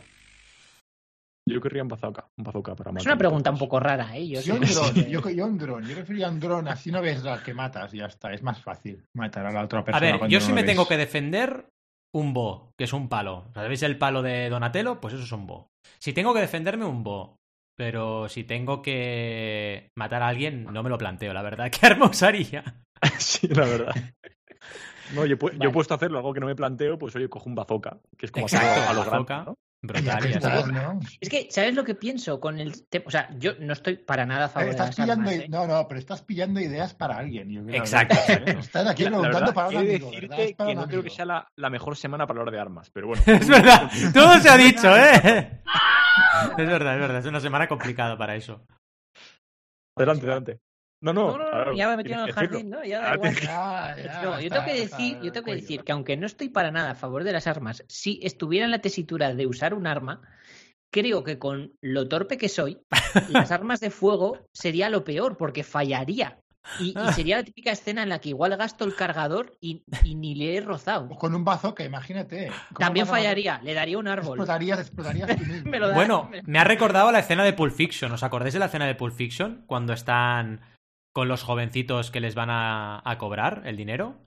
Yo 1.46 1.60
querría 1.62 1.84
un 1.84 1.90
bazooka. 1.90 2.25
Un 2.38 2.44
bazooka 2.44 2.75
para 2.75 2.92
es 2.92 3.06
una 3.06 3.14
un 3.14 3.20
pregunta 3.20 3.52
un 3.52 3.58
poco 3.58 3.80
rara, 3.80 4.16
¿eh? 4.16 4.28
Yo 4.28 4.56
un 4.56 4.62
dron, 4.62 4.96
yo, 5.10 5.30
yo 5.30 5.46
un 5.46 5.58
dron, 5.58 5.86
yo 5.86 5.96
prefería 5.96 6.30
un 6.30 6.40
dron, 6.40 6.68
así 6.68 6.92
no 6.92 7.02
ves 7.02 7.25
al 7.25 7.44
que 7.44 7.54
matas 7.54 7.94
y 7.94 7.98
ya 7.98 8.06
está, 8.06 8.31
es 8.34 8.44
más 8.44 8.62
fácil 8.62 9.04
matar 9.14 9.46
a 9.46 9.52
la 9.52 9.64
otra 9.64 9.80
A 9.80 9.84
persona. 9.86 10.12
ver, 10.12 10.19
cuando 10.19 10.31
yo 10.31 10.40
no 10.40 10.46
sí 10.46 10.52
lo 10.52 10.56
me 10.56 10.62
ves. 10.62 10.72
tengo 10.72 10.88
que 10.88 10.98
defender 10.98 11.68
un 12.14 12.34
bo, 12.34 12.72
que 12.78 12.86
es 12.86 12.94
un 12.94 13.10
palo. 13.10 13.46
¿Sabéis 13.54 13.84
el 13.84 13.98
palo 13.98 14.22
de 14.22 14.50
Donatello? 14.50 15.02
Pues 15.02 15.14
eso 15.16 15.24
es 15.24 15.31
un 15.31 15.48
bo. 15.48 15.68
Si 16.00 16.14
tengo 16.14 16.34
que 16.34 16.40
defenderme, 16.42 16.86
un 16.86 17.04
bo. 17.04 17.36
Pero 17.75 18.30
si 18.30 18.44
tengo 18.44 18.81
que 18.81 19.89
matar 19.95 20.21
a 20.21 20.27
alguien, 20.27 20.65
no 20.65 20.83
me 20.83 20.89
lo 20.89 20.97
planteo, 20.97 21.33
la 21.33 21.42
verdad. 21.42 21.71
¿Qué 21.80 21.85
arma 21.85 22.06
usaría? 22.07 22.63
sí, 23.18 23.47
la 23.47 23.65
verdad. 23.65 23.95
No, 25.13 25.25
yo, 25.25 25.35
yo 25.37 25.47
Vale. 25.57 25.69
he 25.69 25.69
puesto 25.71 25.94
a 25.94 25.97
hacerlo, 25.97 26.18
algo 26.18 26.33
que 26.33 26.39
no 26.39 26.45
me 26.47 26.56
planteo, 26.56 26.97
pues 26.97 27.15
oye, 27.15 27.30
cojo 27.30 27.49
un 27.49 27.56
bazooka, 27.56 27.99
que 28.18 28.25
es 28.27 28.31
como 28.31 28.45
Exacto, 28.47 28.89
a 28.89 28.94
lo 28.94 28.99
bazooka. 28.99 29.33
grande, 29.33 29.51
¿no? 29.51 29.57
Es 31.19 31.30
que, 31.30 31.47
¿sabes 31.52 31.75
lo 31.75 31.83
que 31.83 31.94
pienso 31.95 32.40
con 32.40 32.57
el 32.57 32.87
tema? 32.87 33.04
O 33.07 33.11
sea, 33.11 33.30
yo 33.37 33.52
no 33.59 33.73
estoy 33.73 33.97
para 33.97 34.25
nada 34.25 34.45
a 34.45 34.47
Eh, 34.47 34.49
favor 34.49 34.66
de 34.66 34.71
Estás 34.71 34.87
las 34.87 34.95
pillando, 34.95 35.30
armas, 35.30 35.45
¿eh? 35.45 35.47
no, 35.49 35.68
no, 35.68 35.87
pero 35.87 35.99
estás 35.99 36.21
pillando 36.21 36.59
ideas 36.61 36.94
para 36.94 37.18
alguien. 37.18 37.49
yo 37.52 37.63
creo. 37.66 37.75
Exacto. 37.75 38.16
Estás 38.59 38.87
aquí 38.87 39.04
La- 39.04 39.09
preguntando 39.09 39.54
para 39.54 39.68
un 39.68 39.75
he 39.75 39.78
de 39.85 39.90
amigo, 39.95 40.11
¿verdad? 40.11 40.37
decirte 40.37 40.44
Es 40.52 40.56
para 40.56 40.69
que 40.69 40.75
un 40.75 40.81
no 40.81 40.87
creo 40.87 41.04
que 41.04 41.09
sea 41.09 41.25
la, 41.25 41.47
la 41.57 41.69
mejor 41.69 41.97
semana 41.97 42.25
para 42.25 42.40
hablar 42.40 42.54
de 42.54 42.61
armas, 42.61 42.90
pero 42.92 43.07
bueno. 43.07 43.21
Es 43.28 43.47
verdad, 43.49 43.92
todo 44.13 44.40
se 44.40 44.49
ha 44.49 44.57
dicho, 44.57 44.95
¿eh? 44.95 45.61
Es 46.57 46.68
verdad, 46.68 46.94
es 46.95 46.99
verdad, 47.02 47.18
es 47.18 47.25
una 47.25 47.40
semana 47.40 47.68
complicada 47.68 48.18
para 48.18 48.35
eso. 48.35 48.66
Adelante, 49.97 50.25
adelante. 50.25 50.59
No, 51.04 51.12
no, 51.12 51.38
No, 51.38 51.66
no, 51.66 51.76
ya 51.76 51.88
me 51.88 51.94
he 51.95 51.98
metido 51.98 52.24
en 52.24 52.30
el 52.30 52.33
jardín, 52.33 52.69
¿no? 52.69 52.81
Ya 52.86 53.02
da 53.02 53.12
Ah, 53.12 53.16
igual. 53.16 53.36
tienes 53.95 54.14
Ya, 54.14 54.42
yo 54.42 54.50
tengo 54.50 54.66
que 54.66 54.74
decir, 54.74 55.19
yo 55.22 55.31
tengo 55.33 55.45
que 55.45 55.56
decir 55.56 55.83
que 55.83 55.92
aunque 55.92 56.16
no 56.16 56.26
estoy 56.26 56.48
para 56.48 56.72
nada 56.72 56.92
a 56.92 56.95
favor 56.95 57.26
de 57.26 57.33
las 57.33 57.45
armas, 57.45 57.83
si 57.90 58.22
estuviera 58.24 58.64
en 58.64 58.72
la 58.72 58.80
tesitura 58.80 59.33
de 59.33 59.45
usar 59.45 59.74
un 59.74 59.86
arma, 59.86 60.22
creo 60.90 61.26
que 61.26 61.38
con 61.38 61.74
lo 61.81 62.07
torpe 62.07 62.38
que 62.38 62.48
soy, 62.48 62.80
las 63.28 63.52
armas 63.52 63.81
de 63.81 63.90
fuego 63.90 64.40
sería 64.54 64.90
lo 64.90 65.04
peor, 65.04 65.36
porque 65.36 65.64
fallaría. 65.64 66.40
Y, 66.80 66.98
y 66.98 67.12
sería 67.12 67.36
la 67.36 67.44
típica 67.44 67.72
escena 67.72 68.04
en 68.04 68.07
la 68.07 68.19
que 68.19 68.30
igual 68.30 68.56
gasto 68.56 68.86
el 68.86 68.95
cargador 68.95 69.57
y, 69.60 69.83
y 70.06 70.16
ni 70.16 70.36
le 70.36 70.56
he 70.56 70.62
rozado. 70.62 71.10
O 71.12 71.18
Con 71.18 71.36
un 71.36 71.44
bazooka, 71.44 71.83
imagínate. 71.83 72.48
¿Cómo 72.69 72.80
También 72.80 73.07
fallaría, 73.07 73.60
le 73.62 73.74
daría 73.74 73.98
un 73.98 74.07
árbol. 74.07 74.38
Explotarías, 74.38 74.80
explotarías. 74.80 75.30
Me 75.66 75.80
lo 75.80 75.94
Bueno, 75.94 76.31
me 76.45 76.60
ha 76.60 76.64
recordado 76.64 77.12
la 77.12 77.19
escena 77.19 77.44
de 77.44 77.52
Pulp 77.52 77.74
Fiction. 77.74 78.10
¿Os 78.14 78.24
acordáis 78.24 78.54
de 78.54 78.60
la 78.60 78.68
escena 78.68 78.86
de 78.88 78.95
Pulp 78.95 79.14
Fiction? 79.14 79.64
Cuando 79.68 79.92
están 79.92 80.62
con 81.14 81.28
los 81.28 81.44
jovencitos 81.44 82.12
que 82.12 82.20
les 82.20 82.36
van 82.36 82.50
a, 82.50 83.02
a 83.10 83.18
cobrar 83.18 83.62
el 83.66 83.78
dinero. 83.78 84.26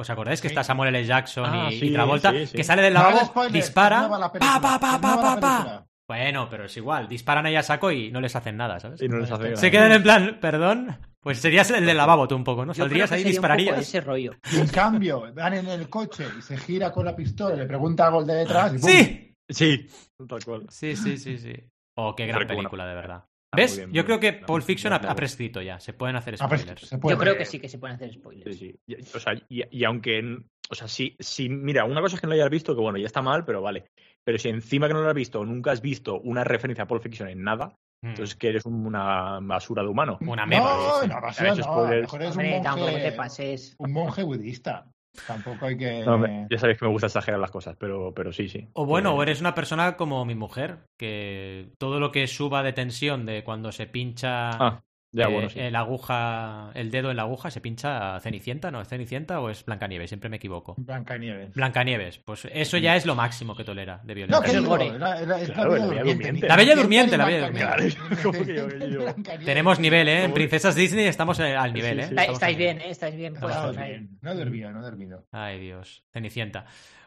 ¿Os 0.00 0.08
acordáis 0.10 0.40
que 0.40 0.46
está 0.46 0.62
Samuel 0.62 0.94
L. 0.94 1.04
Jackson 1.04 1.44
Ah, 1.46 1.68
y, 1.72 1.84
y 1.84 1.92
Travolta? 1.92 2.30
sí, 2.32 2.46
sí. 2.46 2.56
Que 2.56 2.62
sale 2.64 2.82
del 2.82 2.94
lavabo, 2.94 3.48
dispara, 3.48 4.08
pa, 4.08 4.60
pa, 4.60 4.78
pa, 4.80 5.00
pa, 5.00 5.40
pa. 5.40 5.84
Bueno, 6.08 6.48
pero 6.48 6.64
es 6.64 6.76
igual. 6.76 7.08
Disparan 7.08 7.44
ahí 7.46 7.56
a 7.56 7.62
saco 7.62 7.90
y 7.90 8.10
no 8.10 8.20
les 8.20 8.34
hacen 8.34 8.56
nada, 8.56 8.78
¿sabes? 8.80 9.02
Y 9.02 9.08
no 9.08 9.18
les 9.18 9.30
hace 9.30 9.56
Se 9.56 9.70
quedan 9.70 9.92
en 9.92 10.02
plan, 10.02 10.38
perdón. 10.40 10.96
Pues 11.20 11.38
serías 11.40 11.68
el 11.72 11.84
del 11.84 11.96
lavabo 11.96 12.26
tú 12.28 12.36
un 12.36 12.44
poco, 12.44 12.64
¿no? 12.64 12.72
Yo 12.72 12.84
Saldrías 12.84 13.10
ahí, 13.12 13.22
sería 13.24 13.40
un 13.40 13.42
poco 13.42 13.52
de 13.52 13.56
dispararías. 13.58 13.88
ese 13.88 14.00
rollo. 14.00 14.32
Y 14.52 14.60
en 14.60 14.68
cambio, 14.68 15.34
van 15.34 15.54
en 15.54 15.66
el 15.66 15.90
coche 15.90 16.24
y 16.38 16.42
se 16.42 16.56
gira 16.56 16.92
con 16.92 17.04
la 17.04 17.14
pistola 17.16 17.56
y 17.56 17.58
le 17.58 17.66
pregunta 17.66 18.06
al 18.06 18.12
gol 18.12 18.26
de 18.26 18.34
detrás. 18.36 18.72
Y. 18.74 18.78
¡Sí! 18.78 19.34
Sí, 19.50 19.86
tal 20.28 20.44
cual. 20.44 20.66
Sí, 20.70 20.94
sí, 20.96 21.18
sí, 21.18 21.36
sí. 21.38 21.52
Oh, 21.96 22.14
qué 22.14 22.26
gran 22.26 22.46
película, 22.46 22.86
de 22.86 22.94
verdad. 22.94 23.24
Muy 23.52 23.62
¿Ves? 23.62 23.76
bien, 23.78 23.92
Yo 23.92 24.04
creo 24.04 24.20
que. 24.20 24.32
Pulp 24.34 24.62
Fiction 24.64 24.92
ha, 24.92 25.00
prescrito 25.14 25.62
ya. 25.62 25.80
Se 25.80 25.92
pueden 25.92 26.16
hacer 26.16 26.34
Ah, 26.38 26.46
spoilers. 26.46 26.86
se 26.88 26.98
puede- 26.98 27.14
Yo 27.16 27.20
creo 27.20 27.36
que 27.36 27.44
sí 27.44 27.58
que 27.58 27.68
se 27.68 27.78
pueden 27.78 27.96
hacer 27.96 28.12
spoilers. 28.12 28.56
Sí, 28.56 28.72
sí. 28.72 28.80
Y- 28.86 29.16
O 29.16 29.20
sea, 29.20 29.34
y, 29.48 29.62
y 29.70 29.84
aunque. 29.84 30.38
O 30.70 30.74
sea, 30.74 30.86
sí, 30.86 31.16
sí, 31.18 31.48
mira, 31.48 31.86
una 31.86 32.02
cosa 32.02 32.16
es 32.16 32.20
que 32.20 32.26
no 32.26 32.34
lo 32.34 32.34
hayas 32.34 32.50
visto, 32.50 32.74
que 32.74 32.80
bueno, 32.82 32.98
ya 32.98 33.06
está 33.06 33.22
mal, 33.22 33.44
pero 33.46 33.62
vale. 33.62 33.86
Pero 34.22 34.36
si 34.38 34.50
encima 34.50 34.86
que 34.86 34.92
no 34.92 35.00
lo 35.00 35.08
has 35.08 35.14
visto, 35.14 35.42
nunca 35.44 35.70
has 35.72 35.80
visto 35.80 36.20
una 36.20 36.44
referencia 36.44 36.84
a 36.84 36.86
Pulp 36.86 37.02
Fiction 37.02 37.28
en 37.30 37.42
nada, 37.42 37.74
Mm. 38.02 38.08
entonces 38.10 38.36
que 38.36 38.50
eres 38.50 38.66
una 38.66 39.38
basura 39.40 39.82
de 39.82 39.88
humano. 39.88 40.18
Una 40.20 40.44
meba. 40.44 40.64
No, 40.64 40.76
no, 40.76 40.98
hecho 40.98 41.06
no, 41.08 41.16
a 41.16 41.56
lo 41.56 41.62
spoilers. 41.62 42.00
mejor 42.02 42.22
es 42.22 42.28
un 42.28 42.32
Hombre, 42.42 42.60
tampoco 42.62 42.86
te 42.86 42.92
monje, 42.92 43.12
pases. 43.12 43.74
un 43.78 43.92
monje 43.92 44.22
budista. 44.24 44.90
Tampoco 45.26 45.66
hay 45.66 45.76
que... 45.76 46.04
No, 46.04 46.24
ya 46.48 46.58
sabéis 46.58 46.78
que 46.78 46.84
me 46.84 46.90
gusta 46.90 47.06
exagerar 47.06 47.40
las 47.40 47.50
cosas, 47.50 47.76
pero, 47.78 48.12
pero 48.14 48.32
sí, 48.32 48.48
sí. 48.48 48.68
O 48.74 48.86
bueno, 48.86 49.14
o 49.14 49.22
eres 49.22 49.40
una 49.40 49.54
persona 49.54 49.96
como 49.96 50.24
mi 50.24 50.34
mujer, 50.34 50.78
que 50.96 51.70
todo 51.78 52.00
lo 52.00 52.12
que 52.12 52.26
suba 52.26 52.62
de 52.62 52.72
tensión 52.72 53.26
de 53.26 53.44
cuando 53.44 53.72
se 53.72 53.86
pincha 53.86 54.50
Ah, 54.50 54.80
ya, 55.12 55.24
eh, 55.24 55.32
bueno, 55.32 55.48
sí. 55.48 55.58
el 55.60 55.74
aguja, 55.76 56.70
el 56.74 56.90
dedo 56.90 57.10
en 57.10 57.16
la 57.16 57.22
aguja, 57.22 57.50
se 57.50 57.60
pincha 57.60 58.20
Cenicienta, 58.20 58.70
¿no? 58.70 58.80
¿Es 58.80 58.88
Cenicienta 58.88 59.40
o 59.40 59.48
es 59.50 59.64
Blancanieves? 59.64 60.10
Siempre 60.10 60.28
me 60.28 60.36
equivoco. 60.36 60.74
Blancanieves. 60.78 61.54
Blancanieves, 61.54 62.18
pues 62.18 62.46
eso 62.52 62.76
ya 62.78 62.94
es 62.96 63.06
lo 63.06 63.14
máximo 63.14 63.54
que 63.56 63.64
tolera 63.64 64.00
de 64.04 64.12
No, 64.12 64.14
violencia. 64.14 64.40
¿qué 64.42 64.48
Eso 64.50 64.58
es 64.58 64.62
digo? 64.64 64.76
gore. 64.76 64.98
La, 64.98 65.20
la- 65.22 65.40
es 65.40 65.50
Claro, 65.50 65.76
la 65.76 65.78
la 65.78 65.86
Bella 65.86 66.02
Bella 66.02 66.14
Durmiente. 66.14 66.48
La 66.48 66.56
Bella 66.56 66.76
Durmiente, 66.76 67.16
la 67.16 67.24
Bella. 67.24 67.46
Durmiente. 67.50 67.98
¿Cómo 68.22 68.44
que. 68.44 69.38
Tenemos 69.44 69.80
nivel, 69.80 70.08
¿eh? 70.08 70.24
En 70.24 70.32
Princesas 70.34 70.74
Disney 70.74 71.06
estamos 71.06 71.40
al 71.40 71.72
nivel, 71.72 72.00
¿eh? 72.00 72.08
sí. 72.08 72.14
Estáis 72.32 72.56
bien. 72.58 72.80
¿eh? 72.80 72.90
Estáis 72.90 73.16
bien 73.16 73.34
No, 73.34 73.40
puestos 73.40 73.76
no, 73.76 73.84
bien. 73.84 74.18
No 74.20 74.32
he 74.32 74.34
dormido, 74.34 74.70
no 74.72 74.80
he 74.80 74.82
dormido. 74.82 75.24
Ay, 75.32 75.58
Dios. 75.60 76.04
Cenicienta. 76.12 76.66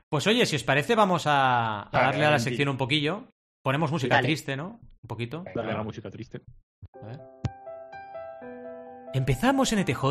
Pues 0.09 0.25
oye, 0.27 0.45
si 0.45 0.55
os 0.55 0.63
parece, 0.63 0.95
vamos 0.95 1.25
a, 1.27 1.83
a 1.83 1.89
darle 2.07 2.25
a 2.25 2.31
la 2.31 2.39
sección 2.39 2.67
un 2.69 2.77
poquillo. 2.77 3.27
Ponemos 3.63 3.91
música 3.91 4.15
Dale. 4.15 4.27
triste, 4.27 4.55
¿no? 4.57 4.79
Un 5.03 5.07
poquito. 5.07 5.43
Dale 5.55 5.71
la 5.73 5.83
música 5.83 6.09
triste. 6.09 6.41
A 7.01 7.05
ver. 7.05 7.19
Empezamos 9.13 9.73
en 9.73 9.79
ETJ 9.79 10.05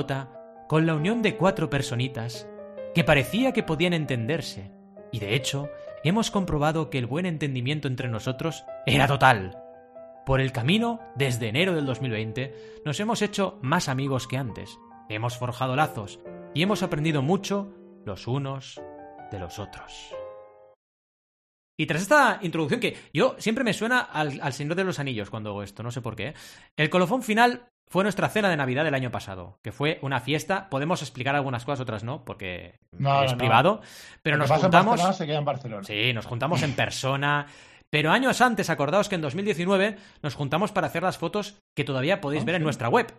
con 0.69 0.85
la 0.85 0.95
unión 0.95 1.23
de 1.23 1.37
cuatro 1.37 1.71
personitas 1.71 2.47
que 2.95 3.03
parecía 3.03 3.53
que 3.53 3.63
podían 3.63 3.95
entenderse. 3.95 4.73
Y 5.11 5.21
de 5.21 5.35
hecho, 5.35 5.71
hemos 6.05 6.31
comprobado 6.31 6.91
que 6.91 6.99
el 6.99 7.07
buen 7.07 7.25
entendimiento 7.25 7.89
entre 7.89 8.09
nosotros 8.09 8.65
era 8.85 9.07
total. 9.07 9.57
Por 10.27 10.43
el 10.43 10.53
camino, 10.53 11.01
desde 11.15 11.49
enero 11.49 11.75
del 11.75 11.87
2020, 11.87 12.83
nos 12.85 13.01
hemos 13.01 13.23
hecho 13.23 13.59
más 13.63 13.89
amigos 13.89 14.29
que 14.29 14.37
antes. 14.37 14.79
Hemos 15.09 15.39
forjado 15.39 15.77
lazos 15.77 16.21
y 16.55 16.63
hemos 16.63 16.83
aprendido 16.83 17.23
mucho 17.23 17.73
los 18.05 18.27
unos 18.27 18.83
de 19.31 19.39
los 19.39 19.59
otros. 19.59 20.15
Y 21.79 21.87
tras 21.87 22.03
esta 22.03 22.39
introducción 22.43 22.81
que 22.81 22.99
yo 23.15 23.35
siempre 23.39 23.65
me 23.65 23.73
suena 23.73 24.01
al, 24.01 24.53
Señor 24.53 24.75
de 24.75 24.85
los 24.85 24.99
Anillos 24.99 25.31
cuando 25.31 25.49
hago 25.49 25.63
esto, 25.63 25.83
no 25.83 25.91
sé 25.91 26.03
por 26.03 26.17
qué. 26.17 26.35
El 26.77 26.91
colofón 26.91 27.23
final 27.23 27.71
fue 27.91 28.05
nuestra 28.05 28.29
cena 28.29 28.49
de 28.49 28.57
Navidad 28.57 28.85
del 28.85 28.95
año 28.95 29.11
pasado, 29.11 29.59
que 29.63 29.73
fue 29.73 29.99
una 30.03 30.21
fiesta. 30.21 30.69
Podemos 30.71 31.03
explicar 31.03 31.35
algunas 31.35 31.65
cosas, 31.65 31.81
otras 31.81 32.05
no, 32.05 32.25
porque 32.25 32.77
No, 32.97 33.23
es 33.25 33.31
no, 33.31 33.33
no. 33.33 33.39
privado. 33.39 33.81
Pero 34.23 34.37
Lo 34.37 34.45
nos 34.45 34.51
en 34.53 34.59
juntamos. 34.61 35.17
Se 35.17 35.27
queda 35.27 35.39
en 35.39 35.45
Barcelona. 35.45 35.83
Sí, 35.83 36.13
nos 36.13 36.27
juntamos 36.27 36.63
en 36.63 36.73
persona. 36.77 37.47
Pero 37.91 38.13
años 38.13 38.41
antes, 38.41 38.71
acordaos 38.71 39.09
que 39.09 39.17
en 39.17 39.21
2019 39.23 39.97
nos 40.23 40.35
juntamos 40.37 40.71
para 40.71 40.87
hacer 40.87 41.03
las 41.03 41.19
fotos 41.19 41.59
que 41.77 41.83
todavía 41.83 42.21
podéis 42.21 42.43
Ah, 42.43 42.47
ver 42.47 42.55
en 42.55 42.63
nuestra 42.63 42.89
web. 42.89 43.13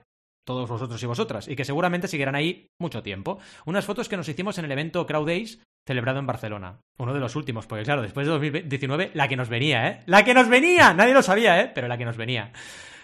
Todos 0.47 0.69
vosotros 0.69 1.03
y 1.03 1.05
vosotras. 1.05 1.47
Y 1.49 1.55
que 1.57 1.65
seguramente 1.65 2.07
seguirán 2.07 2.35
ahí 2.35 2.67
mucho 2.79 3.03
tiempo. 3.03 3.39
Unas 3.65 3.83
fotos 3.85 4.07
que 4.07 4.15
nos 4.17 4.29
hicimos 4.29 4.57
en 4.57 4.65
el 4.65 4.71
evento 4.71 5.05
Crowd 5.05 5.27
Days 5.27 5.61
celebrado 5.85 6.19
en 6.19 6.27
Barcelona. 6.27 6.79
Uno 6.97 7.13
de 7.13 7.19
los 7.19 7.35
últimos, 7.35 7.67
porque 7.67 7.83
claro, 7.83 8.01
después 8.01 8.25
de 8.25 8.31
2019, 8.31 9.11
la 9.13 9.27
que 9.27 9.35
nos 9.35 9.49
venía, 9.49 9.87
¿eh? 9.89 9.99
¡La 10.05 10.23
que 10.23 10.33
nos 10.33 10.47
venía! 10.47 10.93
Nadie 10.93 11.13
lo 11.13 11.21
sabía, 11.21 11.59
¿eh? 11.59 11.71
Pero 11.75 11.87
la 11.89 11.97
que 11.97 12.05
nos 12.05 12.17
venía. 12.17 12.51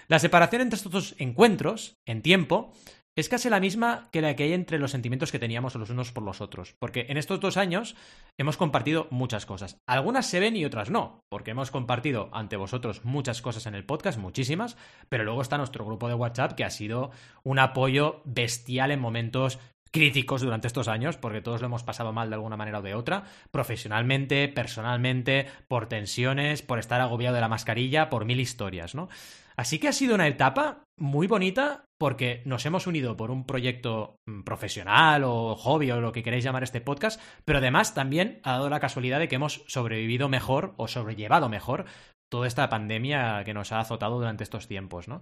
La 0.09 0.19
separación 0.19 0.61
entre 0.61 0.77
estos 0.77 0.91
dos 0.91 1.15
encuentros, 1.17 1.97
en 2.05 2.21
tiempo, 2.21 2.71
es 3.17 3.27
casi 3.27 3.49
la 3.49 3.59
misma 3.59 4.07
que 4.11 4.21
la 4.21 4.35
que 4.35 4.43
hay 4.43 4.53
entre 4.53 4.79
los 4.79 4.91
sentimientos 4.91 5.31
que 5.31 5.39
teníamos 5.39 5.75
los 5.75 5.89
unos 5.89 6.13
por 6.13 6.23
los 6.23 6.39
otros. 6.39 6.75
Porque 6.79 7.07
en 7.09 7.17
estos 7.17 7.41
dos 7.41 7.57
años 7.57 7.95
hemos 8.37 8.55
compartido 8.55 9.07
muchas 9.09 9.45
cosas. 9.45 9.81
Algunas 9.85 10.27
se 10.27 10.39
ven 10.39 10.55
y 10.55 10.63
otras 10.63 10.91
no, 10.91 11.23
porque 11.29 11.51
hemos 11.51 11.71
compartido 11.71 12.29
ante 12.31 12.55
vosotros 12.55 13.03
muchas 13.03 13.41
cosas 13.41 13.65
en 13.65 13.75
el 13.75 13.85
podcast, 13.85 14.17
muchísimas, 14.17 14.77
pero 15.09 15.25
luego 15.25 15.41
está 15.41 15.57
nuestro 15.57 15.83
grupo 15.83 16.07
de 16.07 16.13
WhatsApp 16.13 16.53
que 16.53 16.63
ha 16.63 16.69
sido 16.69 17.11
un 17.43 17.59
apoyo 17.59 18.21
bestial 18.23 18.91
en 18.91 19.01
momentos 19.01 19.59
críticos 19.91 20.41
durante 20.41 20.67
estos 20.67 20.87
años, 20.87 21.17
porque 21.17 21.41
todos 21.41 21.59
lo 21.59 21.67
hemos 21.67 21.83
pasado 21.83 22.13
mal 22.13 22.29
de 22.29 22.35
alguna 22.35 22.55
manera 22.55 22.79
o 22.79 22.81
de 22.83 22.93
otra, 22.93 23.23
profesionalmente, 23.51 24.47
personalmente, 24.47 25.47
por 25.67 25.87
tensiones, 25.87 26.61
por 26.61 26.77
estar 26.77 27.01
agobiado 27.01 27.35
de 27.35 27.41
la 27.41 27.47
mascarilla, 27.47 28.09
por 28.09 28.25
mil 28.25 28.39
historias, 28.39 28.95
¿no? 28.95 29.09
Así 29.57 29.79
que 29.79 29.87
ha 29.87 29.93
sido 29.93 30.15
una 30.15 30.27
etapa 30.27 30.83
muy 30.99 31.27
bonita 31.27 31.85
porque 31.99 32.43
nos 32.45 32.65
hemos 32.65 32.85
unido 32.85 33.17
por 33.17 33.31
un 33.31 33.45
proyecto 33.45 34.17
mm, 34.27 34.43
profesional 34.43 35.23
o 35.25 35.55
hobby 35.55 35.89
o 35.91 35.99
lo 35.99 36.11
que 36.11 36.23
queréis 36.23 36.43
llamar 36.43 36.63
este 36.63 36.81
podcast, 36.81 37.19
pero 37.43 37.57
además 37.57 37.93
también 37.93 38.39
ha 38.43 38.53
dado 38.53 38.69
la 38.69 38.79
casualidad 38.79 39.19
de 39.19 39.27
que 39.27 39.35
hemos 39.35 39.63
sobrevivido 39.67 40.29
mejor 40.29 40.73
o 40.77 40.87
sobrellevado 40.87 41.49
mejor 41.49 41.85
toda 42.29 42.47
esta 42.47 42.69
pandemia 42.69 43.43
que 43.45 43.53
nos 43.53 43.71
ha 43.71 43.79
azotado 43.79 44.17
durante 44.17 44.43
estos 44.43 44.67
tiempos, 44.67 45.07
¿no? 45.07 45.21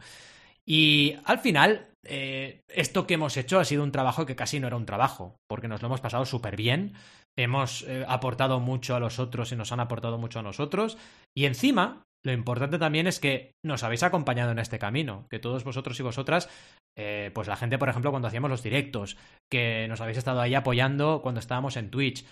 Y 0.68 1.18
al 1.26 1.40
final, 1.40 1.92
eh, 2.04 2.64
esto 2.68 3.06
que 3.06 3.14
hemos 3.14 3.38
hecho 3.38 3.60
ha 3.60 3.66
sido 3.66 3.84
un 3.84 3.92
trabajo 3.92 4.26
que 4.26 4.36
casi 4.36 4.60
no 4.60 4.66
era 4.66 4.76
un 4.76 4.88
trabajo, 4.88 5.38
porque 5.48 5.68
nos 5.68 5.82
lo 5.82 5.88
hemos 5.88 6.02
pasado 6.02 6.26
súper 6.26 6.56
bien, 6.56 6.94
hemos 7.38 7.84
eh, 7.84 8.04
aportado 8.08 8.60
mucho 8.60 8.96
a 8.96 9.00
los 9.00 9.20
otros 9.20 9.52
y 9.52 9.56
nos 9.56 9.72
han 9.72 9.80
aportado 9.80 10.18
mucho 10.18 10.40
a 10.40 10.44
nosotros, 10.44 10.98
y 11.38 11.46
encima, 11.46 12.04
lo 12.26 12.34
importante 12.34 12.80
también 12.80 13.06
es 13.06 13.20
que 13.20 13.52
nos 13.64 13.84
habéis 13.84 14.02
acompañado 14.02 14.52
en 14.52 14.58
este 14.58 14.80
camino, 14.80 15.28
que 15.30 15.38
todos 15.38 15.64
vosotros 15.64 16.00
y 16.00 16.04
vosotras, 16.04 16.50
eh, 16.98 17.30
pues 17.36 17.48
la 17.48 17.56
gente, 17.56 17.78
por 17.78 17.88
ejemplo, 17.88 18.10
cuando 18.10 18.28
hacíamos 18.28 18.50
los 18.50 18.64
directos, 18.64 19.16
que 19.52 19.88
nos 19.88 20.02
habéis 20.02 20.18
estado 20.18 20.42
ahí 20.42 20.56
apoyando 20.56 21.22
cuando 21.22 21.40
estábamos 21.40 21.78
en 21.78 21.92
Twitch, 21.92 22.26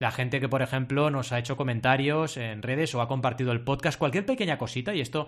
la 0.00 0.12
gente 0.12 0.38
que, 0.40 0.48
por 0.48 0.62
ejemplo, 0.62 1.10
nos 1.10 1.32
ha 1.32 1.38
hecho 1.40 1.56
comentarios 1.56 2.36
en 2.36 2.62
redes 2.62 2.94
o 2.94 3.02
ha 3.02 3.08
compartido 3.08 3.50
el 3.50 3.64
podcast, 3.64 3.98
cualquier 3.98 4.24
pequeña 4.24 4.56
cosita, 4.56 4.94
y 4.94 5.00
esto 5.00 5.26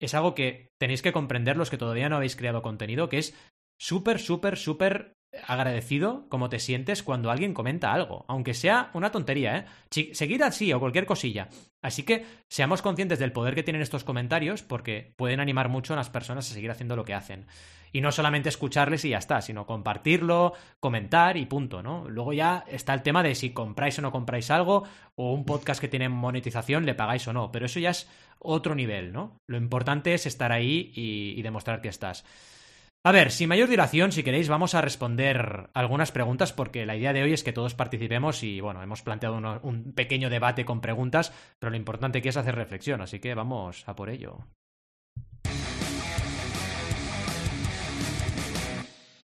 es 0.00 0.14
algo 0.14 0.36
que 0.36 0.68
tenéis 0.80 1.02
que 1.02 1.12
comprender 1.12 1.56
los 1.56 1.68
que 1.68 1.78
todavía 1.78 2.08
no 2.08 2.16
habéis 2.16 2.36
creado 2.36 2.62
contenido, 2.62 3.08
que 3.08 3.18
es 3.18 3.36
súper, 3.80 4.20
súper, 4.20 4.56
súper 4.56 5.14
agradecido 5.46 6.26
cómo 6.28 6.48
te 6.48 6.58
sientes 6.58 7.02
cuando 7.02 7.30
alguien 7.30 7.54
comenta 7.54 7.92
algo, 7.92 8.24
aunque 8.28 8.54
sea 8.54 8.90
una 8.94 9.10
tontería, 9.10 9.56
¿eh? 9.58 10.14
Seguir 10.14 10.42
así 10.42 10.72
o 10.72 10.80
cualquier 10.80 11.06
cosilla. 11.06 11.48
Así 11.82 12.02
que 12.02 12.24
seamos 12.48 12.82
conscientes 12.82 13.18
del 13.18 13.32
poder 13.32 13.54
que 13.54 13.62
tienen 13.62 13.82
estos 13.82 14.04
comentarios 14.04 14.62
porque 14.62 15.12
pueden 15.16 15.40
animar 15.40 15.68
mucho 15.68 15.92
a 15.92 15.96
las 15.96 16.10
personas 16.10 16.50
a 16.50 16.54
seguir 16.54 16.70
haciendo 16.70 16.96
lo 16.96 17.04
que 17.04 17.14
hacen. 17.14 17.46
Y 17.92 18.00
no 18.00 18.10
solamente 18.10 18.48
escucharles 18.48 19.04
y 19.04 19.10
ya 19.10 19.18
está, 19.18 19.40
sino 19.40 19.66
compartirlo, 19.66 20.54
comentar 20.80 21.36
y 21.36 21.46
punto, 21.46 21.82
¿no? 21.82 22.08
Luego 22.08 22.32
ya 22.32 22.64
está 22.66 22.92
el 22.94 23.02
tema 23.02 23.22
de 23.22 23.34
si 23.34 23.50
compráis 23.50 23.98
o 23.98 24.02
no 24.02 24.10
compráis 24.10 24.50
algo 24.50 24.84
o 25.14 25.32
un 25.32 25.44
podcast 25.44 25.80
que 25.80 25.88
tiene 25.88 26.08
monetización 26.08 26.86
le 26.86 26.94
pagáis 26.94 27.28
o 27.28 27.32
no, 27.32 27.52
pero 27.52 27.66
eso 27.66 27.78
ya 27.78 27.90
es 27.90 28.08
otro 28.38 28.74
nivel, 28.74 29.12
¿no? 29.12 29.38
Lo 29.46 29.56
importante 29.56 30.14
es 30.14 30.26
estar 30.26 30.50
ahí 30.50 30.90
y, 30.94 31.38
y 31.38 31.42
demostrar 31.42 31.80
que 31.80 31.88
estás. 31.88 32.24
A 33.06 33.12
ver, 33.12 33.32
sin 33.32 33.50
mayor 33.50 33.68
dilación, 33.68 34.12
si 34.12 34.22
queréis, 34.22 34.48
vamos 34.48 34.74
a 34.74 34.80
responder 34.80 35.68
algunas 35.74 36.10
preguntas 36.10 36.54
porque 36.54 36.86
la 36.86 36.96
idea 36.96 37.12
de 37.12 37.22
hoy 37.22 37.34
es 37.34 37.44
que 37.44 37.52
todos 37.52 37.74
participemos 37.74 38.42
y, 38.42 38.62
bueno, 38.62 38.82
hemos 38.82 39.02
planteado 39.02 39.60
un 39.62 39.92
pequeño 39.92 40.30
debate 40.30 40.64
con 40.64 40.80
preguntas, 40.80 41.30
pero 41.58 41.70
lo 41.70 41.76
importante 41.76 42.20
aquí 42.20 42.30
es 42.30 42.38
hacer 42.38 42.54
reflexión, 42.54 43.02
así 43.02 43.18
que 43.18 43.34
vamos 43.34 43.86
a 43.86 43.94
por 43.94 44.08
ello. 44.08 44.38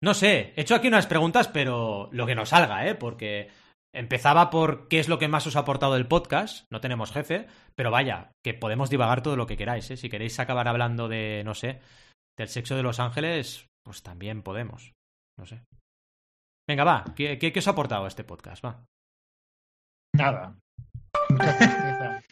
No 0.00 0.14
sé, 0.14 0.54
he 0.56 0.62
hecho 0.62 0.74
aquí 0.74 0.88
unas 0.88 1.06
preguntas, 1.06 1.46
pero 1.46 2.08
lo 2.12 2.24
que 2.24 2.34
nos 2.34 2.48
salga, 2.48 2.86
¿eh? 2.86 2.94
Porque 2.94 3.50
empezaba 3.92 4.48
por 4.48 4.88
qué 4.88 5.00
es 5.00 5.08
lo 5.08 5.18
que 5.18 5.28
más 5.28 5.46
os 5.46 5.56
ha 5.56 5.60
aportado 5.60 5.96
el 5.96 6.08
podcast, 6.08 6.64
no 6.70 6.80
tenemos 6.80 7.12
jefe, 7.12 7.46
pero 7.74 7.90
vaya, 7.90 8.30
que 8.42 8.54
podemos 8.54 8.88
divagar 8.88 9.22
todo 9.22 9.36
lo 9.36 9.46
que 9.46 9.58
queráis, 9.58 9.90
¿eh? 9.90 9.98
Si 9.98 10.08
queréis 10.08 10.40
acabar 10.40 10.66
hablando 10.66 11.08
de, 11.08 11.42
no 11.44 11.52
sé, 11.52 11.80
del 12.36 12.48
sexo 12.48 12.76
de 12.76 12.82
los 12.82 13.00
ángeles, 13.00 13.66
pues 13.84 14.02
también 14.02 14.42
podemos. 14.42 14.92
No 15.38 15.46
sé. 15.46 15.62
Venga, 16.68 16.84
va. 16.84 17.04
¿Qué, 17.14 17.38
qué, 17.38 17.52
qué 17.52 17.58
os 17.60 17.68
ha 17.68 17.72
aportado 17.72 18.06
este 18.06 18.24
podcast? 18.24 18.64
Va. 18.64 18.84
Nada. 20.16 20.58
Mucha 21.30 21.58
tristeza. 21.58 22.22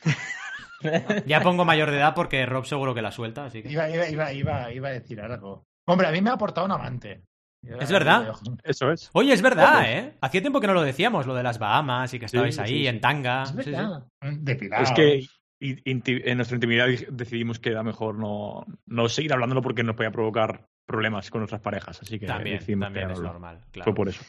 Ya 1.26 1.40
pongo 1.40 1.64
mayor 1.64 1.90
de 1.90 1.96
edad 1.99 2.14
porque 2.14 2.44
Rob 2.46 2.66
seguro 2.66 2.94
que 2.94 3.02
la 3.02 3.11
suelta, 3.12 3.46
así 3.46 3.62
que. 3.62 3.70
Iba, 3.70 3.88
iba, 3.88 4.08
iba, 4.08 4.32
iba, 4.32 4.73
iba 4.73 4.88
a 4.88 4.92
decir 4.92 5.20
algo. 5.20 5.64
Hombre, 5.87 6.08
a 6.08 6.11
mí 6.12 6.20
me 6.20 6.30
ha 6.30 6.34
aportado 6.34 6.66
un 6.66 6.73
amante. 6.73 7.25
Es 7.62 7.90
verdad. 7.90 8.34
Eso 8.62 8.90
es. 8.92 9.08
Oye, 9.14 9.32
es 9.32 9.40
verdad. 9.40 9.90
¿eh? 9.90 10.18
Hacía 10.20 10.42
tiempo 10.42 10.61
que 10.61 10.66
no 10.66 10.75
lo 10.75 10.82
decíamos, 10.82 11.26
lo 11.26 11.34
de 11.34 11.42
las 11.42 11.58
Bahamas 11.58 12.12
y 12.12 12.18
que 12.18 12.26
estabais 12.26 12.54
Sí, 12.56 12.61
ahí 12.61 12.68
sí, 12.68 12.75
sí. 12.80 12.87
en 12.87 13.00
tanga. 13.00 13.44
Es 13.44 13.50
Sí, 13.50 13.62
sí. 13.64 13.70
verdad. 13.70 14.06
Depilado. 14.20 14.82
Es 14.82 14.92
que 14.92 15.26
en 15.61 16.37
nuestra 16.37 16.56
intimidad 16.56 16.87
decidimos 17.11 17.58
que 17.58 17.70
era 17.70 17.82
mejor 17.82 18.16
no, 18.16 18.66
no 18.87 19.08
seguir 19.08 19.32
hablándolo 19.32 19.62
porque 19.62 19.82
nos 19.82 19.96
podía 19.96 20.11
provocar 20.11 20.66
problemas 20.87 21.30
con 21.30 21.40
nuestras 21.40 21.61
parejas. 21.61 22.00
Así 22.02 22.18
que 22.18 22.26
También, 22.26 22.58
que 22.58 22.73
es 22.73 22.78
normal, 23.20 23.61
claro. 23.70 23.84
Fue 23.84 23.94
por 23.94 24.08
eso. 24.08 24.23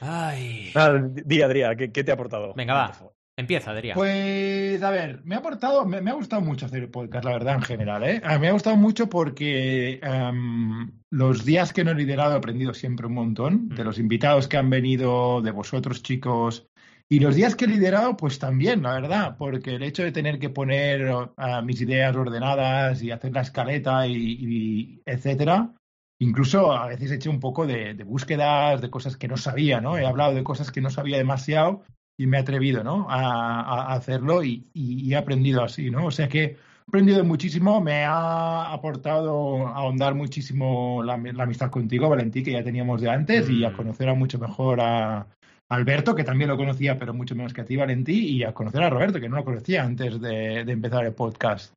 Ay. 0.00 0.70
Nada, 0.74 1.02
di, 1.02 1.42
Adrián, 1.42 1.76
¿qué, 1.76 1.92
qué 1.92 2.04
te 2.04 2.10
ha 2.10 2.14
aportado? 2.14 2.54
Venga, 2.54 2.74
va. 2.74 2.92
Empieza, 3.40 3.70
Adrián. 3.70 3.94
Pues, 3.94 4.82
a 4.82 4.90
ver, 4.90 5.22
me 5.24 5.34
ha 5.34 5.38
aportado, 5.38 5.86
me, 5.86 6.02
me 6.02 6.10
ha 6.10 6.14
gustado 6.14 6.42
mucho 6.42 6.66
hacer 6.66 6.82
el 6.82 6.90
podcast, 6.90 7.24
la 7.24 7.32
verdad, 7.32 7.54
en 7.54 7.62
general, 7.62 8.04
¿eh? 8.04 8.20
A 8.22 8.34
mí 8.34 8.40
me 8.40 8.48
ha 8.48 8.52
gustado 8.52 8.76
mucho 8.76 9.08
porque 9.08 9.98
em, 10.02 10.90
los 11.08 11.46
días 11.46 11.72
que 11.72 11.82
no 11.82 11.92
he 11.92 11.94
liderado 11.94 12.34
he 12.34 12.36
aprendido 12.36 12.74
siempre 12.74 13.06
un 13.06 13.14
montón, 13.14 13.70
de 13.70 13.82
los 13.82 13.98
invitados 13.98 14.46
que 14.46 14.58
han 14.58 14.68
venido, 14.68 15.40
de 15.40 15.52
vosotros, 15.52 16.02
chicos, 16.02 16.69
y 17.12 17.18
los 17.18 17.34
días 17.34 17.56
que 17.56 17.64
he 17.64 17.68
liderado, 17.68 18.16
pues 18.16 18.38
también, 18.38 18.82
la 18.82 18.92
verdad, 18.94 19.36
porque 19.36 19.74
el 19.74 19.82
hecho 19.82 20.04
de 20.04 20.12
tener 20.12 20.38
que 20.38 20.48
poner 20.48 21.10
ah, 21.36 21.60
mis 21.60 21.80
ideas 21.80 22.14
ordenadas 22.14 23.02
y 23.02 23.10
hacer 23.10 23.32
la 23.32 23.40
escaleta 23.40 24.06
y, 24.06 24.14
y 24.14 25.02
etcétera, 25.04 25.74
incluso 26.20 26.72
a 26.72 26.86
veces 26.86 27.10
he 27.10 27.14
hecho 27.16 27.30
un 27.30 27.40
poco 27.40 27.66
de, 27.66 27.94
de 27.94 28.04
búsquedas, 28.04 28.80
de 28.80 28.90
cosas 28.90 29.16
que 29.16 29.26
no 29.26 29.36
sabía, 29.36 29.80
¿no? 29.80 29.98
He 29.98 30.06
hablado 30.06 30.34
de 30.34 30.44
cosas 30.44 30.70
que 30.70 30.80
no 30.80 30.88
sabía 30.88 31.18
demasiado 31.18 31.82
y 32.16 32.28
me 32.28 32.36
he 32.36 32.40
atrevido, 32.40 32.84
¿no? 32.84 33.08
A, 33.10 33.60
a 33.60 33.92
hacerlo 33.94 34.44
y, 34.44 34.68
he 34.74 35.16
aprendido 35.16 35.64
así, 35.64 35.90
¿no? 35.90 36.06
O 36.06 36.10
sea 36.12 36.28
que 36.28 36.44
he 36.44 36.56
aprendido 36.86 37.24
muchísimo, 37.24 37.80
me 37.80 38.04
ha 38.04 38.72
aportado 38.72 39.66
a 39.66 39.74
ahondar 39.74 40.14
muchísimo 40.14 41.02
la, 41.02 41.16
la 41.16 41.42
amistad 41.42 41.70
contigo, 41.70 42.08
Valentí, 42.08 42.44
que 42.44 42.52
ya 42.52 42.62
teníamos 42.62 43.00
de 43.00 43.10
antes, 43.10 43.50
y 43.50 43.64
a 43.64 43.70
Mm. 43.70 43.76
conocer 43.76 44.08
a 44.08 44.14
mucho 44.14 44.38
mejor 44.38 44.80
a 44.80 45.26
Alberto, 45.70 46.14
que 46.14 46.24
también 46.24 46.50
lo 46.50 46.56
conocía, 46.56 46.98
pero 46.98 47.14
mucho 47.14 47.34
menos 47.36 47.54
que 47.54 47.60
a 47.60 47.64
ti, 47.64 47.76
Valentí, 47.76 48.36
y 48.36 48.44
a 48.44 48.52
conocer 48.52 48.82
a 48.82 48.90
Roberto, 48.90 49.20
que 49.20 49.28
no 49.28 49.36
lo 49.36 49.44
conocía 49.44 49.84
antes 49.84 50.20
de, 50.20 50.60
empezar 50.60 51.04
el 51.04 51.14
podcast. 51.14 51.72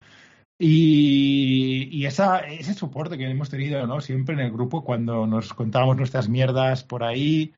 Y, 0.60 2.06
ese 2.06 2.74
soporte 2.74 3.18
que 3.18 3.30
hemos 3.30 3.50
tenido, 3.50 3.86
¿no? 3.88 4.02
Siempre 4.02 4.36
en 4.36 4.42
el 4.42 4.52
grupo 4.52 4.84
cuando 4.84 5.28
nos 5.28 5.54
contábamos 5.54 5.98
nuestras 5.98 6.28
mierdas 6.28 6.84
por 6.84 7.04
ahí 7.04 7.54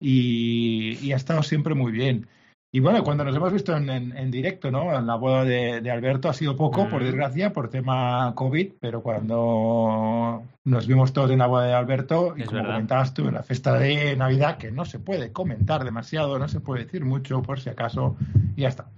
y 0.00 1.12
ha 1.12 1.16
estado 1.16 1.42
siempre 1.42 1.74
muy 1.74 1.92
bien. 1.92 2.28
Y 2.76 2.80
bueno, 2.80 3.02
cuando 3.02 3.24
nos 3.24 3.34
hemos 3.34 3.50
visto 3.54 3.74
en, 3.74 3.88
en- 3.88 4.14
en 4.14 4.30
directo, 4.30 4.70
¿no? 4.70 4.94
En 4.94 5.06
la 5.06 5.14
boda 5.14 5.44
de, 5.44 5.80
de 5.80 5.90
Alberto 5.90 6.28
ha 6.28 6.34
sido 6.34 6.56
poco, 6.56 6.86
por 6.90 7.00
Mm. 7.00 7.04
desgracia, 7.06 7.50
por 7.50 7.70
tema 7.70 8.34
COVID, 8.34 8.74
pero 8.78 9.02
cuando 9.02 10.42
nos 10.64 10.86
vimos 10.86 11.14
todos 11.14 11.30
en 11.30 11.38
la 11.38 11.46
boda 11.46 11.64
de 11.68 11.72
Alberto, 11.72 12.34
y 12.36 12.42
Es 12.42 12.46
como 12.48 12.58
verdad. 12.58 12.74
comentabas 12.74 13.14
tú, 13.14 13.28
en 13.28 13.32
la 13.34 13.42
fiesta 13.42 13.78
de 13.78 14.14
Navidad, 14.16 14.58
que 14.58 14.70
no 14.72 14.84
se 14.84 14.98
puede 14.98 15.32
comentar 15.32 15.84
demasiado, 15.84 16.38
no 16.38 16.48
se 16.48 16.60
puede 16.60 16.84
decir 16.84 17.02
mucho, 17.02 17.40
por 17.40 17.60
si 17.60 17.70
acaso, 17.70 18.16
y 18.56 18.60
ya 18.62 18.68
está. 18.68 18.90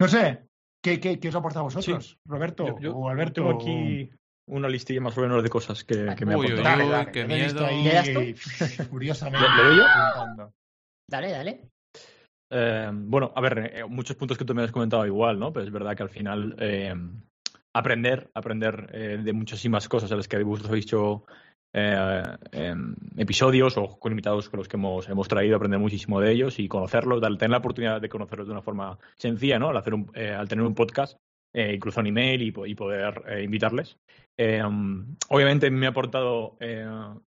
No 0.00 0.08
sé, 0.08 0.40
¿qué, 0.82 0.98
qué, 0.98 1.20
qué 1.20 1.28
os 1.28 1.34
aporta 1.36 1.60
a 1.60 1.62
vosotros, 1.62 2.18
Roberto 2.24 2.66
Yo- 2.66 2.80
yo 2.80 2.96
o 2.96 3.08
Alberto? 3.08 3.34
Tengo 3.44 3.50
aquí 3.54 4.10
una 4.48 4.68
listilla 4.68 5.00
más 5.00 5.16
o 5.16 5.20
menos 5.20 5.44
de 5.44 5.48
cosas 5.48 5.84
que, 5.84 6.12
que 6.16 6.26
me 6.26 6.34
uy. 6.34 6.48
Dale, 6.60 6.88
dale, 6.88 7.12
qué 7.12 7.22
que 7.22 7.24
te 7.28 7.38
he 7.38 7.42
visto 7.44 7.60
miedo. 7.60 7.66
ahí 7.72 7.84
¿Le 7.84 7.94
das 7.94 8.12
tú? 8.12 8.82
Furiosamente. 8.90 9.46
¿Le- 9.48 9.62
le 9.62 9.68
doy 9.68 9.76
yo? 9.78 9.84
apuntando. 9.86 10.52
Dale, 11.08 11.30
dale. 11.30 11.69
Eh, 12.52 12.90
bueno, 12.92 13.32
a 13.34 13.40
ver, 13.40 13.70
eh, 13.74 13.84
muchos 13.88 14.16
puntos 14.16 14.36
que 14.36 14.44
tú 14.44 14.54
me 14.54 14.62
has 14.62 14.72
comentado 14.72 15.06
igual, 15.06 15.38
¿no? 15.38 15.52
Pero 15.52 15.64
es 15.64 15.72
verdad 15.72 15.96
que 15.96 16.02
al 16.02 16.10
final 16.10 16.56
eh, 16.58 16.94
aprender, 17.72 18.30
aprender 18.34 19.22
de 19.22 19.32
muchísimas 19.32 19.88
cosas 19.88 20.10
a 20.10 20.16
las 20.16 20.26
que 20.26 20.42
vosotros 20.42 20.70
habéis 20.70 20.86
hecho 20.86 21.24
episodios 23.16 23.76
o 23.76 23.96
con 24.00 24.10
invitados 24.10 24.48
con 24.48 24.58
los 24.58 24.66
que 24.66 24.76
hemos, 24.76 25.08
hemos 25.08 25.28
traído, 25.28 25.54
aprender 25.54 25.78
muchísimo 25.78 26.20
de 26.20 26.32
ellos 26.32 26.58
y 26.58 26.66
conocerlos, 26.66 27.20
dar- 27.20 27.36
tener 27.36 27.50
la 27.50 27.58
oportunidad 27.58 28.00
de 28.00 28.08
conocerlos 28.08 28.48
de 28.48 28.52
una 28.52 28.62
forma 28.62 28.98
sencilla, 29.16 29.60
¿no? 29.60 29.68
Al, 29.68 29.76
hacer 29.76 29.94
un, 29.94 30.10
al 30.16 30.48
tener 30.48 30.64
un 30.64 30.74
podcast, 30.74 31.16
incluso 31.54 32.00
un 32.00 32.08
email 32.08 32.42
y, 32.42 32.52
y 32.66 32.74
poder 32.74 33.22
invitarles. 33.44 33.96
Obviamente 35.28 35.70
me 35.70 35.86
ha 35.86 35.90
aportado 35.90 36.58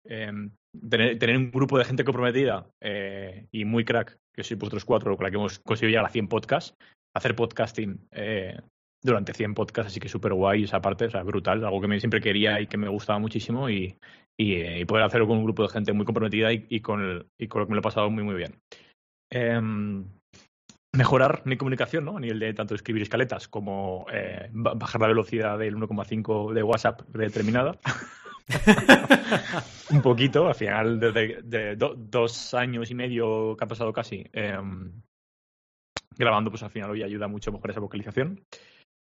em, 0.05 0.51
tener, 0.89 1.37
un 1.37 1.51
grupo 1.51 1.77
de 1.77 1.85
gente 1.85 2.03
comprometida 2.03 2.67
eh, 2.81 3.47
y 3.51 3.65
muy 3.65 3.85
crack, 3.85 4.17
que 4.33 4.43
sois 4.43 4.59
vosotros 4.59 4.85
cuatro, 4.85 5.15
con 5.15 5.23
la 5.23 5.31
que 5.31 5.37
hemos 5.37 5.59
conseguido 5.59 5.91
llegar 5.91 6.05
a 6.05 6.09
100 6.09 6.27
podcasts, 6.27 6.75
hacer 7.15 7.35
podcasting 7.35 8.07
eh, 8.11 8.59
durante 9.01 9.33
100 9.33 9.53
podcasts, 9.53 9.91
así 9.91 9.99
que 9.99 10.09
súper 10.09 10.33
guay 10.33 10.63
esa 10.63 10.81
parte, 10.81 11.05
o 11.05 11.09
sea, 11.09 11.23
brutal, 11.23 11.63
algo 11.63 11.81
que 11.81 11.87
me 11.87 11.99
siempre 11.99 12.21
quería 12.21 12.59
y 12.59 12.67
que 12.67 12.77
me 12.77 12.87
gustaba 12.87 13.19
muchísimo 13.19 13.69
y, 13.69 13.97
eh, 14.37 14.85
poder 14.87 15.03
hacerlo 15.03 15.27
con 15.27 15.37
un 15.37 15.43
grupo 15.43 15.63
de 15.63 15.69
gente 15.69 15.93
muy 15.93 16.05
comprometida 16.05 16.51
y, 16.51 16.79
con, 16.79 17.01
el, 17.01 17.27
y 17.37 17.47
con 17.47 17.61
lo 17.61 17.67
que 17.67 17.71
me 17.71 17.75
lo 17.75 17.81
he 17.81 17.83
pasado 17.83 18.09
muy, 18.09 18.23
muy 18.23 18.35
bien. 18.35 18.59
Em, 19.29 20.05
mejorar 20.95 21.41
mi 21.45 21.57
comunicación, 21.57 22.05
¿no? 22.05 22.17
A 22.17 22.19
nivel 22.19 22.39
de 22.39 22.53
tanto 22.53 22.75
escribir 22.75 23.01
escaletas 23.01 23.47
como 23.47 24.05
eh, 24.11 24.49
ba- 24.51 24.73
bajar 24.75 25.01
la 25.01 25.07
velocidad 25.07 25.57
del 25.57 25.75
1,5 25.75 26.53
de 26.53 26.63
WhatsApp 26.63 27.01
predeterminada. 27.11 27.77
un 29.89 30.01
poquito, 30.01 30.47
al 30.47 30.55
final, 30.55 30.99
desde 30.99 31.41
de 31.43 31.75
do- 31.75 31.95
dos 31.95 32.53
años 32.53 32.89
y 32.91 32.95
medio 32.95 33.55
que 33.57 33.63
ha 33.63 33.67
pasado 33.67 33.91
casi 33.93 34.25
em, 34.33 35.01
grabando, 36.17 36.49
pues 36.49 36.63
al 36.63 36.71
final 36.71 36.91
hoy 36.91 37.03
ayuda 37.03 37.27
mucho 37.27 37.49
a 37.49 37.53
mejorar 37.53 37.71
esa 37.71 37.79
vocalización. 37.79 38.45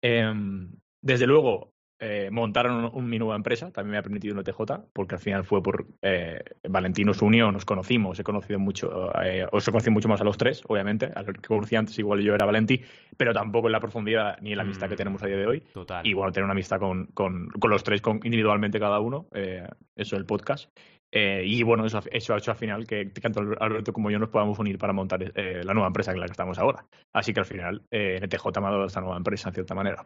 Em, 0.03 0.71
desde 1.01 1.27
luego, 1.27 1.74
eh, 1.99 2.29
montaron 2.31 2.85
un, 2.85 2.91
un- 2.93 3.09
mi 3.09 3.17
nueva 3.19 3.35
empresa, 3.35 3.71
también 3.71 3.91
me 3.91 3.97
ha 3.97 4.01
permitido 4.03 4.35
un 4.37 4.43
TJ, 4.43 4.85
porque 4.93 5.15
al 5.15 5.21
final 5.21 5.43
fue 5.45 5.63
por 5.63 5.85
eh, 6.01 6.43
Valentín 6.67 7.07
nos 7.07 7.21
unió, 7.21 7.51
nos 7.51 7.65
conocimos, 7.65 8.19
he 8.19 8.23
conocido 8.23 8.59
mucho, 8.59 9.11
eh, 9.23 9.45
os 9.51 9.67
he 9.67 9.71
conocido 9.71 9.91
mucho 9.93 10.07
más 10.09 10.19
a 10.21 10.23
los 10.23 10.37
tres, 10.37 10.61
obviamente, 10.67 11.11
a 11.15 11.21
los 11.23 11.33
que 11.35 11.41
conocí 11.47 11.75
antes 11.75 11.97
igual 11.99 12.19
yo 12.21 12.35
era 12.35 12.45
Valentí, 12.45 12.81
pero 13.17 13.33
tampoco 13.33 13.67
en 13.67 13.71
la 13.73 13.79
profundidad 13.79 14.37
ni 14.41 14.51
en 14.51 14.57
la 14.57 14.63
amistad 14.63 14.87
que 14.89 14.95
Mm. 14.95 14.97
tenemos 14.97 15.23
a 15.23 15.27
día 15.27 15.37
de 15.37 15.47
hoy. 15.47 15.61
Total. 15.73 16.05
Y 16.05 16.13
bueno, 16.13 16.31
tener 16.31 16.43
una 16.45 16.53
amistad 16.53 16.79
con, 16.79 17.05
con, 17.07 17.47
con 17.49 17.69
los 17.71 17.83
tres 17.83 18.01
con, 18.01 18.19
individualmente 18.23 18.79
cada 18.79 18.99
uno, 18.99 19.27
eh, 19.33 19.67
eso 19.95 20.17
el 20.17 20.25
podcast. 20.25 20.69
Eh, 21.11 21.43
y 21.45 21.63
bueno, 21.63 21.85
eso, 21.85 21.99
ha- 21.99 22.03
eso 22.11 22.33
ha 22.33 22.37
hecho 22.39 22.51
al 22.51 22.57
final 22.57 22.85
que 22.85 23.05
tanto 23.05 23.39
Alberto 23.61 23.93
como 23.93 24.11
yo 24.11 24.19
nos 24.19 24.27
podamos 24.29 24.59
unir 24.59 24.77
para 24.77 24.91
montar 24.91 25.31
eh, 25.35 25.61
la 25.63 25.73
nueva 25.73 25.87
empresa 25.87 26.11
en 26.11 26.19
la 26.19 26.25
que 26.25 26.31
estamos 26.33 26.57
ahora. 26.57 26.85
Así 27.13 27.31
que 27.33 27.39
al 27.39 27.45
final, 27.45 27.83
eh, 27.89 28.19
NTJ 28.21 28.59
me 28.59 28.67
ha 28.67 28.71
dado 28.71 28.85
esta 28.85 28.99
nueva 28.99 29.15
empresa, 29.15 29.47
en 29.47 29.53
cierta 29.55 29.73
manera. 29.75 30.05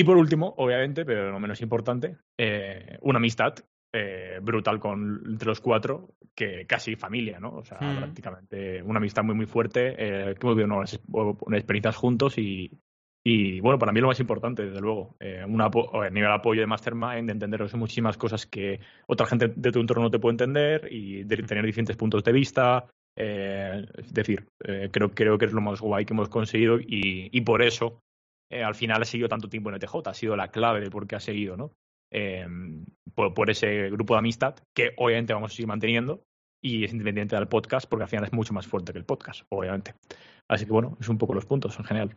Y 0.00 0.04
por 0.04 0.16
último, 0.16 0.54
obviamente, 0.56 1.04
pero 1.04 1.30
no 1.30 1.38
menos 1.38 1.60
importante, 1.60 2.16
eh, 2.38 2.96
una 3.02 3.18
amistad 3.18 3.52
eh, 3.92 4.38
brutal 4.40 4.78
con, 4.80 5.20
entre 5.26 5.48
los 5.48 5.60
cuatro, 5.60 6.14
que 6.34 6.64
casi 6.66 6.96
familia, 6.96 7.38
¿no? 7.38 7.50
O 7.56 7.64
sea, 7.64 7.78
Mm. 7.82 7.96
prácticamente 7.98 8.82
una 8.82 8.96
amistad 8.98 9.22
muy, 9.24 9.34
muy 9.34 9.44
fuerte, 9.44 9.88
eh, 9.98 10.34
que 10.36 10.46
hemos 10.46 10.56
vivido 10.56 10.74
unas, 10.74 10.98
unas 11.12 11.58
experiencias 11.58 11.96
juntos 11.96 12.38
y, 12.38 12.70
y, 13.22 13.60
bueno, 13.60 13.78
para 13.78 13.92
mí 13.92 14.00
lo 14.00 14.06
más 14.06 14.20
importante, 14.20 14.64
desde 14.64 14.80
luego, 14.80 15.16
eh, 15.20 15.44
un 15.46 15.60
apo- 15.60 15.90
a 16.02 16.08
nivel 16.08 16.30
de 16.30 16.34
apoyo 16.34 16.62
de 16.62 16.66
Mastermind, 16.66 17.26
de 17.26 17.32
entenderos 17.32 17.74
en 17.74 17.80
muchísimas 17.80 18.16
cosas 18.16 18.46
que 18.46 18.80
otra 19.06 19.26
gente 19.26 19.48
de 19.54 19.70
tu 19.70 19.80
entorno 19.80 20.04
no 20.04 20.10
te 20.10 20.18
puede 20.18 20.32
entender 20.32 20.88
y 20.90 21.24
de 21.24 21.36
tener 21.42 21.66
diferentes 21.66 21.96
puntos 21.98 22.24
de 22.24 22.32
vista. 22.32 22.86
eh, 23.16 23.84
es 23.98 24.14
decir, 24.14 24.46
eh, 24.64 24.88
creo, 24.90 25.10
creo 25.10 25.36
que 25.36 25.44
es 25.44 25.52
lo 25.52 25.60
más 25.60 25.78
guay 25.80 26.06
que 26.06 26.14
hemos 26.14 26.30
conseguido 26.30 26.78
y, 26.80 27.28
y 27.32 27.40
por 27.42 27.60
eso 27.60 28.00
eh, 28.50 28.62
al 28.62 28.74
final 28.74 29.02
ha 29.02 29.04
seguido 29.04 29.28
tanto 29.28 29.48
tiempo 29.48 29.70
en 29.70 29.76
ETJ, 29.76 29.94
ha 30.06 30.14
sido 30.14 30.36
la 30.36 30.48
clave 30.50 30.80
de 30.80 30.90
por 30.90 31.06
qué 31.06 31.16
ha 31.16 31.20
seguido, 31.20 31.56
¿no? 31.56 31.72
Eh, 32.12 32.44
por, 33.14 33.32
por 33.34 33.50
ese 33.50 33.88
grupo 33.90 34.14
de 34.14 34.18
amistad 34.18 34.56
que 34.76 34.92
obviamente 34.96 35.32
vamos 35.32 35.52
a 35.52 35.54
seguir 35.54 35.68
manteniendo 35.68 36.24
y 36.62 36.84
es 36.84 36.92
independiente 36.92 37.36
del 37.36 37.46
podcast 37.48 37.88
porque 37.88 38.02
al 38.02 38.08
final 38.08 38.24
es 38.24 38.32
mucho 38.32 38.52
más 38.52 38.66
fuerte 38.66 38.92
que 38.92 38.98
el 38.98 39.04
podcast, 39.04 39.42
obviamente. 39.50 39.94
Así 40.48 40.66
que 40.66 40.72
bueno, 40.72 40.96
es 41.00 41.08
un 41.08 41.18
poco 41.18 41.34
los 41.34 41.46
puntos 41.46 41.78
en 41.78 41.84
general. 41.84 42.16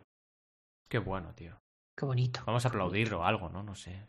Qué 0.90 0.98
bueno, 0.98 1.32
tío. 1.34 1.56
Qué 1.96 2.04
bonito. 2.04 2.40
Vamos 2.44 2.64
a 2.64 2.68
aplaudir 2.68 3.14
o 3.14 3.24
algo, 3.24 3.48
¿no? 3.48 3.62
No 3.62 3.74
sé. 3.76 4.08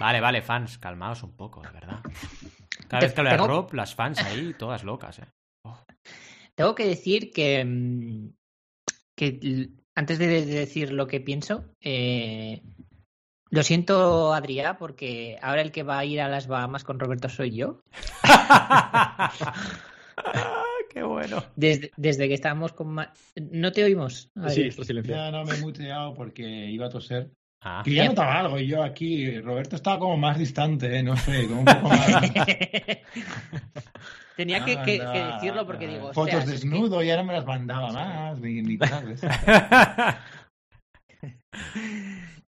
Vale, 0.00 0.20
vale, 0.20 0.42
fans, 0.42 0.78
calmaos 0.78 1.22
un 1.22 1.36
poco, 1.36 1.60
de 1.62 1.70
verdad. 1.70 2.00
Cada 2.88 3.02
vez 3.02 3.12
que 3.12 3.20
habla 3.20 3.32
tengo- 3.36 3.46
Rob, 3.46 3.74
las 3.74 3.94
fans 3.94 4.18
ahí, 4.24 4.54
todas 4.58 4.82
locas, 4.82 5.18
¿eh? 5.18 5.28
Tengo 6.54 6.74
que 6.74 6.86
decir 6.86 7.30
que, 7.32 7.64
mm, 7.64 8.28
que 9.20 9.68
antes 9.94 10.18
de 10.18 10.26
de 10.28 10.46
decir 10.46 10.92
lo 10.92 11.06
que 11.06 11.20
pienso, 11.20 11.64
eh, 11.80 12.62
lo 13.50 13.62
siento, 13.62 14.32
Adrià, 14.32 14.78
porque 14.78 15.38
ahora 15.42 15.62
el 15.62 15.72
que 15.72 15.82
va 15.82 15.98
a 15.98 16.04
ir 16.04 16.20
a 16.20 16.28
las 16.28 16.46
Bahamas 16.46 16.84
con 16.84 16.98
Roberto 16.98 17.28
soy 17.28 17.50
yo. 17.56 17.82
Qué 20.92 21.02
bueno. 21.02 21.42
Desde, 21.56 21.90
desde 21.96 22.28
que 22.28 22.34
estábamos 22.34 22.72
con... 22.72 22.88
Ma- 22.88 23.12
¿No 23.36 23.72
te 23.72 23.84
oímos? 23.84 24.30
Sí, 24.48 24.62
está 24.62 24.84
silenciado. 24.84 25.24
Ya 25.24 25.30
no 25.30 25.44
me 25.44 25.54
he 25.54 25.60
muteado 25.60 26.14
porque 26.14 26.42
iba 26.70 26.86
a 26.86 26.90
toser. 26.90 27.30
Ah, 27.62 27.82
Que 27.84 27.90
ya 27.92 28.02
Bien. 28.02 28.12
notaba 28.12 28.38
algo 28.40 28.58
y 28.58 28.66
yo 28.66 28.82
aquí, 28.82 29.38
Roberto 29.40 29.76
estaba 29.76 29.98
como 29.98 30.16
más 30.16 30.38
distante, 30.38 30.98
¿eh? 30.98 31.02
no 31.02 31.14
sé, 31.16 31.46
como 31.46 31.60
un 31.60 31.64
poco 31.66 31.88
más... 31.88 32.22
Tenía 34.36 34.64
que, 34.64 34.76
que- 34.82 34.96
que 34.98 35.02
Anda, 35.02 35.34
decirlo 35.34 35.66
porque 35.66 35.86
digo... 35.86 36.14
Fotos 36.14 36.34
"Ostras, 36.34 36.44
es 36.44 36.48
que- 36.62 36.68
desnudo, 36.68 37.02
ya 37.02 37.16
no 37.18 37.24
me 37.24 37.34
las 37.34 37.44
mandaba 37.44 37.92
más, 37.92 38.40
ni, 38.40 38.62
ni 38.62 38.78
tal. 38.78 39.14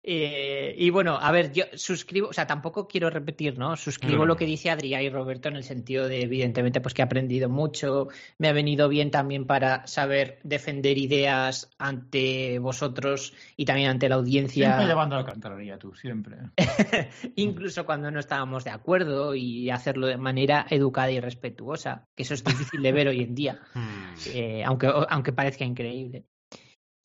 Eh, 0.07 0.75
y 0.77 0.91
bueno, 0.91 1.17
a 1.19 1.31
ver, 1.31 1.51
yo 1.51 1.63
suscribo, 1.73 2.27
o 2.27 2.33
sea, 2.33 2.45
tampoco 2.45 2.87
quiero 2.87 3.09
repetir, 3.09 3.57
¿no? 3.57 3.75
Suscribo 3.75 4.23
Mm. 4.23 4.27
lo 4.27 4.35
que 4.35 4.45
dice 4.45 4.69
Adrián 4.69 5.01
y 5.01 5.09
Roberto 5.09 5.49
en 5.49 5.55
el 5.55 5.63
sentido 5.63 6.07
de, 6.07 6.21
evidentemente, 6.21 6.79
pues 6.79 6.93
que 6.93 7.01
he 7.01 7.05
aprendido 7.05 7.49
mucho, 7.49 8.09
me 8.37 8.47
ha 8.47 8.53
venido 8.53 8.87
bien 8.87 9.09
también 9.09 9.47
para 9.47 9.87
saber 9.87 10.37
defender 10.43 10.99
ideas 10.99 11.71
ante 11.79 12.59
vosotros 12.59 13.33
y 13.57 13.65
también 13.65 13.89
ante 13.89 14.07
la 14.07 14.15
audiencia. 14.15 14.65
Siempre 14.67 14.85
llevando 14.85 15.15
la 15.15 15.25
cantarería 15.25 15.79
tú, 15.79 15.95
siempre. 15.95 16.37
incluso 17.35 17.87
cuando 17.87 18.11
no 18.11 18.19
estábamos 18.19 18.63
de 18.63 18.69
acuerdo 18.69 19.33
y 19.33 19.71
hacerlo 19.71 20.05
de 20.05 20.17
manera 20.17 20.67
educada 20.69 21.09
y 21.09 21.19
respetuosa, 21.19 22.05
que 22.15 22.21
eso 22.21 22.35
es 22.35 22.43
difícil 22.43 22.83
de 22.83 22.91
ver 22.91 23.07
hoy 23.07 23.23
en 23.23 23.33
día, 23.33 23.59
Hmm. 23.73 24.13
eh, 24.33 24.63
aunque, 24.63 24.87
aunque 25.09 25.33
parezca 25.33 25.65
increíble. 25.65 26.25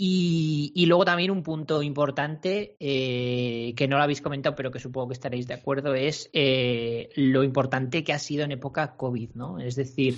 Y, 0.02 0.72
y 0.74 0.86
luego 0.86 1.04
también 1.04 1.30
un 1.30 1.42
punto 1.42 1.82
importante 1.82 2.74
eh, 2.80 3.74
que 3.76 3.86
no 3.86 3.98
lo 3.98 4.02
habéis 4.02 4.22
comentado, 4.22 4.56
pero 4.56 4.70
que 4.70 4.78
supongo 4.78 5.08
que 5.08 5.12
estaréis 5.12 5.46
de 5.46 5.52
acuerdo, 5.52 5.94
es 5.94 6.30
eh, 6.32 7.10
lo 7.16 7.44
importante 7.44 8.02
que 8.02 8.14
ha 8.14 8.18
sido 8.18 8.44
en 8.44 8.52
época 8.52 8.96
COVID, 8.96 9.32
¿no? 9.34 9.58
Es 9.58 9.76
decir, 9.76 10.16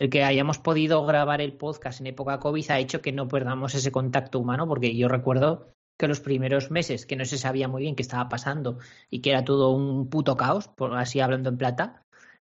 el 0.00 0.10
que 0.10 0.24
hayamos 0.24 0.58
podido 0.58 1.06
grabar 1.06 1.40
el 1.40 1.52
podcast 1.52 2.00
en 2.00 2.08
época 2.08 2.40
COVID 2.40 2.72
ha 2.72 2.80
hecho 2.80 3.00
que 3.02 3.12
no 3.12 3.28
perdamos 3.28 3.76
ese 3.76 3.92
contacto 3.92 4.40
humano, 4.40 4.66
porque 4.66 4.96
yo 4.96 5.06
recuerdo 5.06 5.76
que 5.96 6.08
los 6.08 6.18
primeros 6.18 6.72
meses 6.72 7.06
que 7.06 7.14
no 7.14 7.24
se 7.24 7.38
sabía 7.38 7.68
muy 7.68 7.82
bien 7.82 7.94
qué 7.94 8.02
estaba 8.02 8.28
pasando 8.28 8.78
y 9.10 9.20
que 9.20 9.30
era 9.30 9.44
todo 9.44 9.70
un 9.70 10.10
puto 10.10 10.36
caos, 10.36 10.66
por 10.66 10.96
así 10.96 11.20
hablando 11.20 11.50
en 11.50 11.56
plata, 11.56 12.02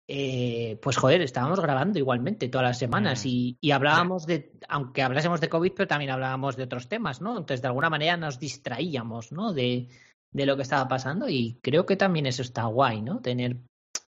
eh, 0.09 0.79
pues 0.83 0.97
joder, 0.97 1.23
estábamos 1.23 1.61
grabando 1.61 1.99
igualmente 1.99 2.49
todas 2.49 2.67
las 2.69 2.79
semanas 2.79 3.25
Mm. 3.25 3.29
y, 3.29 3.57
y 3.61 3.71
hablábamos 3.71 4.27
de, 4.27 4.53
aunque 4.69 5.03
hablásemos 5.03 5.41
de 5.41 5.49
COVID, 5.49 5.73
pero 5.75 5.89
también 5.89 6.11
hablábamos 6.11 6.57
de 6.57 6.65
otros 6.65 6.89
temas, 6.89 7.21
¿no? 7.21 7.31
Entonces, 7.33 7.63
de 7.63 7.69
alguna 7.69 7.91
manera 7.91 8.17
nos 8.17 8.39
distraíamos, 8.39 9.33
¿no? 9.33 9.53
De, 9.53 9.89
de 10.33 10.47
lo 10.47 10.57
que 10.57 10.63
estaba 10.63 10.89
pasando 10.89 11.29
y 11.29 11.59
creo 11.63 11.87
que 11.87 11.97
también 11.97 12.27
eso 12.27 12.43
está 12.43 12.65
guay, 12.65 13.01
¿no? 13.03 13.21
Tener 13.21 13.57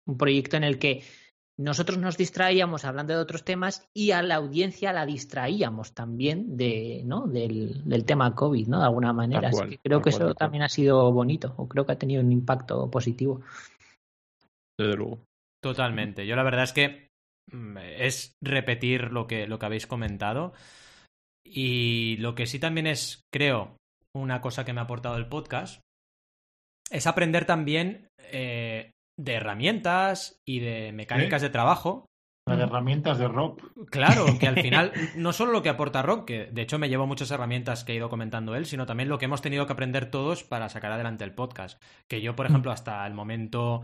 un 0.07 0.17
proyecto 0.17 0.57
en 0.57 0.65
el 0.65 0.79
que 0.79 1.03
nosotros 1.57 1.99
nos 1.99 2.17
distraíamos 2.17 2.85
hablando 2.85 3.13
de 3.15 3.21
otros 3.21 3.45
temas 3.45 3.87
y 3.95 4.11
a 4.11 4.23
la 4.23 4.37
audiencia 4.37 4.93
la 4.93 5.07
distraíamos 5.07 5.93
también 5.93 6.57
de, 6.57 7.03
¿no? 7.05 7.29
del, 7.29 7.89
del 7.89 8.05
tema 8.05 8.35
COVID, 8.35 8.67
¿no? 8.67 8.81
De 8.81 8.87
alguna 8.87 9.13
manera. 9.13 9.51
Así 9.51 9.69
que 9.69 9.79
creo 9.79 10.03
que 10.03 10.11
cual, 10.11 10.23
eso 10.23 10.35
también 10.35 10.65
ha 10.65 10.69
sido 10.69 11.13
bonito 11.13 11.55
o 11.57 11.69
creo 11.69 11.87
que 11.87 11.93
ha 11.93 11.99
tenido 11.99 12.23
un 12.23 12.33
impacto 12.33 12.91
positivo. 12.91 13.43
Desde 14.77 14.97
luego. 14.97 15.19
Totalmente. 15.65 16.27
Yo 16.27 16.37
la 16.37 16.43
verdad 16.43 16.65
es 16.65 16.75
que 16.75 17.09
mm, 17.51 17.79
es 17.79 18.35
repetir 18.43 19.11
lo 19.13 19.27
que, 19.27 19.47
lo 19.47 19.59
que 19.59 19.65
habéis 19.65 19.87
comentado. 19.87 20.53
Y 21.43 22.19
lo 22.19 22.35
que 22.35 22.45
sí 22.45 22.59
también 22.59 22.87
es, 22.87 23.23
creo, 23.33 23.79
una 24.15 24.43
cosa 24.43 24.67
que 24.67 24.75
me 24.75 24.81
ha 24.81 24.85
aportado 24.85 25.17
el 25.17 25.27
podcast, 25.27 25.81
es 26.91 27.07
aprender 27.07 27.47
también 27.47 28.09
eh, 28.19 28.91
de 29.19 29.33
herramientas 29.33 30.37
y 30.47 30.61
de 30.61 30.93
mecánicas 30.93 31.41
de 31.41 31.49
trabajo. 31.49 32.05
Las 32.47 32.61
herramientas 32.61 33.19
de 33.19 33.29
Rob. 33.29 33.59
Claro, 33.87 34.27
que 34.39 34.49
al 34.49 34.61
final 34.61 34.93
no 35.17 35.33
solo 35.33 35.53
lo 35.53 35.63
que 35.63 35.71
aporta 35.71 36.03
Rock, 36.03 36.27
que 36.27 36.45
de 36.53 36.61
hecho 36.61 36.79
me 36.79 36.91
llevo 36.91 37.07
muchas 37.07 37.31
herramientas 37.31 37.85
que 37.85 37.93
ha 37.93 37.97
ido 37.97 38.11
comentando 38.11 38.55
él, 38.55 38.67
sino 38.67 38.85
también 38.85 39.09
lo 39.09 39.17
que 39.17 39.25
hemos 39.25 39.41
tenido 39.41 39.67
que 39.67 39.73
aprender 39.73 40.11
todos 40.11 40.45
para 40.45 40.69
sacar 40.69 40.93
adelante 40.93 41.25
el 41.25 41.35
podcast. 41.35 41.83
Que 42.07 42.21
yo, 42.21 42.37
por 42.37 42.45
ejemplo, 42.45 42.71
hasta 42.71 43.07
el 43.07 43.15
momento 43.15 43.83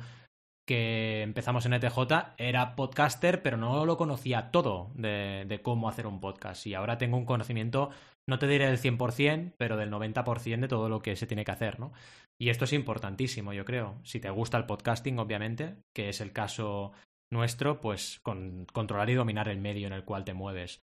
que 0.71 1.23
empezamos 1.23 1.67
en 1.67 1.73
ETJ 1.73 1.99
era 2.39 2.77
podcaster, 2.77 3.43
pero 3.43 3.57
no 3.57 3.85
lo 3.85 3.97
conocía 3.97 4.53
todo 4.53 4.93
de, 4.95 5.59
cómo 5.65 5.89
hacer 5.89 6.07
un 6.07 6.21
podcast. 6.21 6.65
Y 6.65 6.75
ahora 6.75 6.97
tengo 6.97 7.17
un 7.17 7.25
conocimiento, 7.25 7.91
no 8.29 8.39
te 8.39 8.47
diré 8.47 8.67
del 8.67 8.79
100%, 8.79 9.55
pero 9.59 9.77
del 9.77 9.91
90% 9.91 10.61
de 10.61 10.69
todo 10.69 10.89
lo 10.89 11.03
que 11.03 11.17
se 11.17 11.27
tiene 11.27 11.45
que 11.45 11.51
hacer, 11.51 11.81
¿no? 11.81 11.93
Y 12.41 12.51
esto 12.51 12.67
es 12.67 12.73
importantísimo, 12.73 13.53
yo 13.53 13.65
creo. 13.65 13.97
Si 14.05 14.21
te 14.21 14.31
gusta 14.31 14.59
el 14.59 14.67
podcasting, 14.67 15.19
obviamente, 15.19 15.75
que 15.93 16.09
es 16.09 16.21
el 16.21 16.31
caso 16.31 16.93
nuestro, 17.33 17.81
pues 17.81 18.21
con, 18.23 18.65
controlar 18.73 19.11
y 19.11 19.15
dominar 19.15 19.49
el 19.49 19.59
medio 19.59 19.89
en 19.89 19.93
el 19.93 20.05
cual 20.05 20.25
te 20.25 20.35
mueves. 20.35 20.79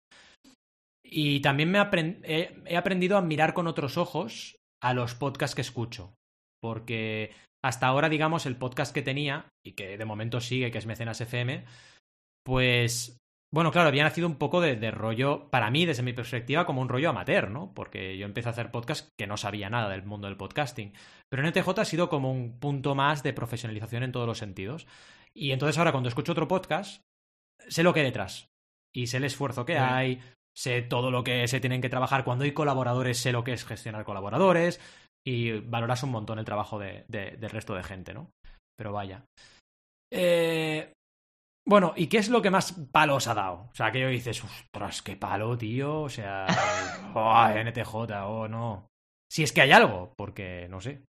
Y 1.01 1.39
también 1.39 1.71
me 1.71 1.77
he 1.77 2.75
aprendido 2.75 3.17
a 3.17 3.21
mirar 3.21 3.53
con 3.53 3.67
otros 3.67 3.95
ojos 3.95 4.57
a 4.83 4.93
los 4.93 5.15
podcasts 5.15 5.55
que 5.55 5.61
escucho. 5.61 6.13
Porque 6.61 7.31
hasta 7.63 7.87
ahora, 7.87 8.09
digamos, 8.09 8.45
el 8.45 8.57
podcast 8.57 8.93
que 8.93 9.01
tenía, 9.01 9.47
y 9.65 9.73
que 9.73 9.97
de 9.97 10.05
momento 10.05 10.39
sigue, 10.41 10.71
que 10.71 10.77
es 10.77 10.85
Mecenas 10.85 11.21
FM, 11.21 11.65
pues, 12.43 13.17
bueno, 13.53 13.71
claro, 13.71 13.87
había 13.89 14.03
nacido 14.03 14.27
un 14.27 14.35
poco 14.37 14.61
de, 14.61 14.75
de 14.75 14.91
rollo, 14.91 15.49
para 15.49 15.69
mí, 15.71 15.85
desde 15.85 16.03
mi 16.03 16.13
perspectiva, 16.13 16.65
como 16.65 16.81
un 16.81 16.89
rollo 16.89 17.09
amateur, 17.09 17.49
¿no? 17.49 17.73
Porque 17.73 18.17
yo 18.17 18.25
empecé 18.25 18.49
a 18.49 18.51
hacer 18.51 18.71
podcast 18.71 19.09
que 19.17 19.27
no 19.27 19.37
sabía 19.37 19.69
nada 19.69 19.89
del 19.89 20.03
mundo 20.05 20.27
del 20.27 20.37
podcasting. 20.37 20.93
Pero 21.29 21.43
en 21.43 21.49
ETJ 21.49 21.67
ha 21.79 21.85
sido 21.85 22.09
como 22.09 22.31
un 22.31 22.59
punto 22.59 22.95
más 22.95 23.23
de 23.23 23.33
profesionalización 23.33 24.03
en 24.03 24.11
todos 24.11 24.27
los 24.27 24.37
sentidos. 24.37 24.87
Y 25.33 25.51
entonces 25.51 25.77
ahora 25.77 25.91
cuando 25.91 26.09
escucho 26.09 26.31
otro 26.33 26.47
podcast, 26.47 27.01
sé 27.67 27.83
lo 27.83 27.93
que 27.93 28.01
hay 28.01 28.05
detrás. 28.05 28.47
Y 28.93 29.07
sé 29.07 29.17
el 29.17 29.25
esfuerzo 29.25 29.65
que 29.65 29.73
Sí. 29.73 29.79
hay, 29.79 30.21
sé 30.55 30.81
todo 30.81 31.11
lo 31.11 31.23
que 31.23 31.47
se 31.47 31.59
tienen 31.59 31.81
que 31.81 31.89
trabajar. 31.89 32.23
Cuando 32.23 32.43
hay 32.45 32.51
colaboradores, 32.51 33.17
sé 33.17 33.31
lo 33.31 33.43
que 33.43 33.53
es 33.53 33.65
gestionar 33.65 34.03
colaboradores. 34.05 34.79
Y 35.27 35.59
valoras 35.59 36.03
un 36.03 36.11
montón 36.11 36.39
el 36.39 36.45
trabajo 36.45 36.79
de, 36.79 37.03
de- 37.09 37.31
del 37.31 37.49
resto 37.49 37.75
de 37.75 37.83
gente, 37.83 38.13
¿no? 38.13 38.31
Pero 38.77 38.93
vaya. 38.93 39.25
Eh, 40.13 40.93
bueno, 41.67 41.93
¿y 41.97 42.07
qué 42.07 42.19
es 42.19 42.29
lo 42.29 42.41
que 42.41 42.49
más 42.49 42.71
palo 42.93 43.15
os 43.15 43.27
ha 43.27 43.33
dado? 43.33 43.67
O 43.71 43.75
sea, 43.75 43.91
que 43.91 43.99
yo 43.99 44.07
dices, 44.07 44.41
ostras, 44.43 45.01
qué 45.01 45.17
palo, 45.17 45.57
tío. 45.57 46.01
O 46.03 46.09
sea, 46.09 46.45
oh, 47.13 47.47
NTJ, 47.49 47.93
oh, 48.23 48.47
no. 48.47 48.87
Si 49.29 49.43
es 49.43 49.51
que 49.51 49.61
hay 49.61 49.71
algo, 49.73 50.13
porque 50.15 50.67
no 50.69 50.79
sé. 50.79 51.03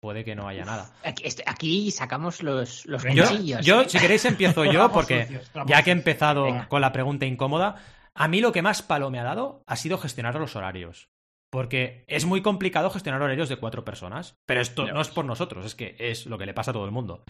Puede 0.00 0.24
que 0.24 0.34
no 0.36 0.48
haya 0.48 0.64
nada. 0.64 0.90
Aquí, 1.04 1.24
este- 1.26 1.42
aquí 1.44 1.90
sacamos 1.90 2.42
los, 2.42 2.86
los. 2.86 3.02
Yo, 3.02 3.24
cuchillos. 3.28 3.66
yo, 3.66 3.86
si 3.88 3.98
queréis, 3.98 4.24
empiezo 4.24 4.64
yo, 4.64 4.90
porque 4.92 5.42
ya 5.66 5.82
que 5.82 5.90
he 5.90 5.92
empezado 5.92 6.46
con 6.68 6.80
la 6.80 6.92
pregunta 6.92 7.26
incómoda, 7.26 7.84
a 8.14 8.28
mí 8.28 8.40
lo 8.40 8.52
que 8.52 8.62
más 8.62 8.80
palo 8.80 9.10
me 9.10 9.18
ha 9.18 9.24
dado 9.24 9.62
ha 9.66 9.76
sido 9.76 9.98
gestionar 9.98 10.36
los 10.36 10.56
horarios. 10.56 11.08
Porque 11.50 12.04
es 12.06 12.26
muy 12.26 12.42
complicado 12.42 12.90
gestionar 12.90 13.22
horarios 13.22 13.48
de 13.48 13.56
cuatro 13.56 13.84
personas. 13.84 14.36
Pero 14.46 14.60
esto 14.60 14.86
no 14.92 15.00
es 15.00 15.08
por 15.08 15.24
nosotros, 15.24 15.64
es 15.64 15.74
que 15.74 15.96
es 15.98 16.26
lo 16.26 16.36
que 16.38 16.46
le 16.46 16.54
pasa 16.54 16.70
a 16.70 16.74
todo 16.74 16.84
el 16.84 16.90
mundo. 16.90 17.24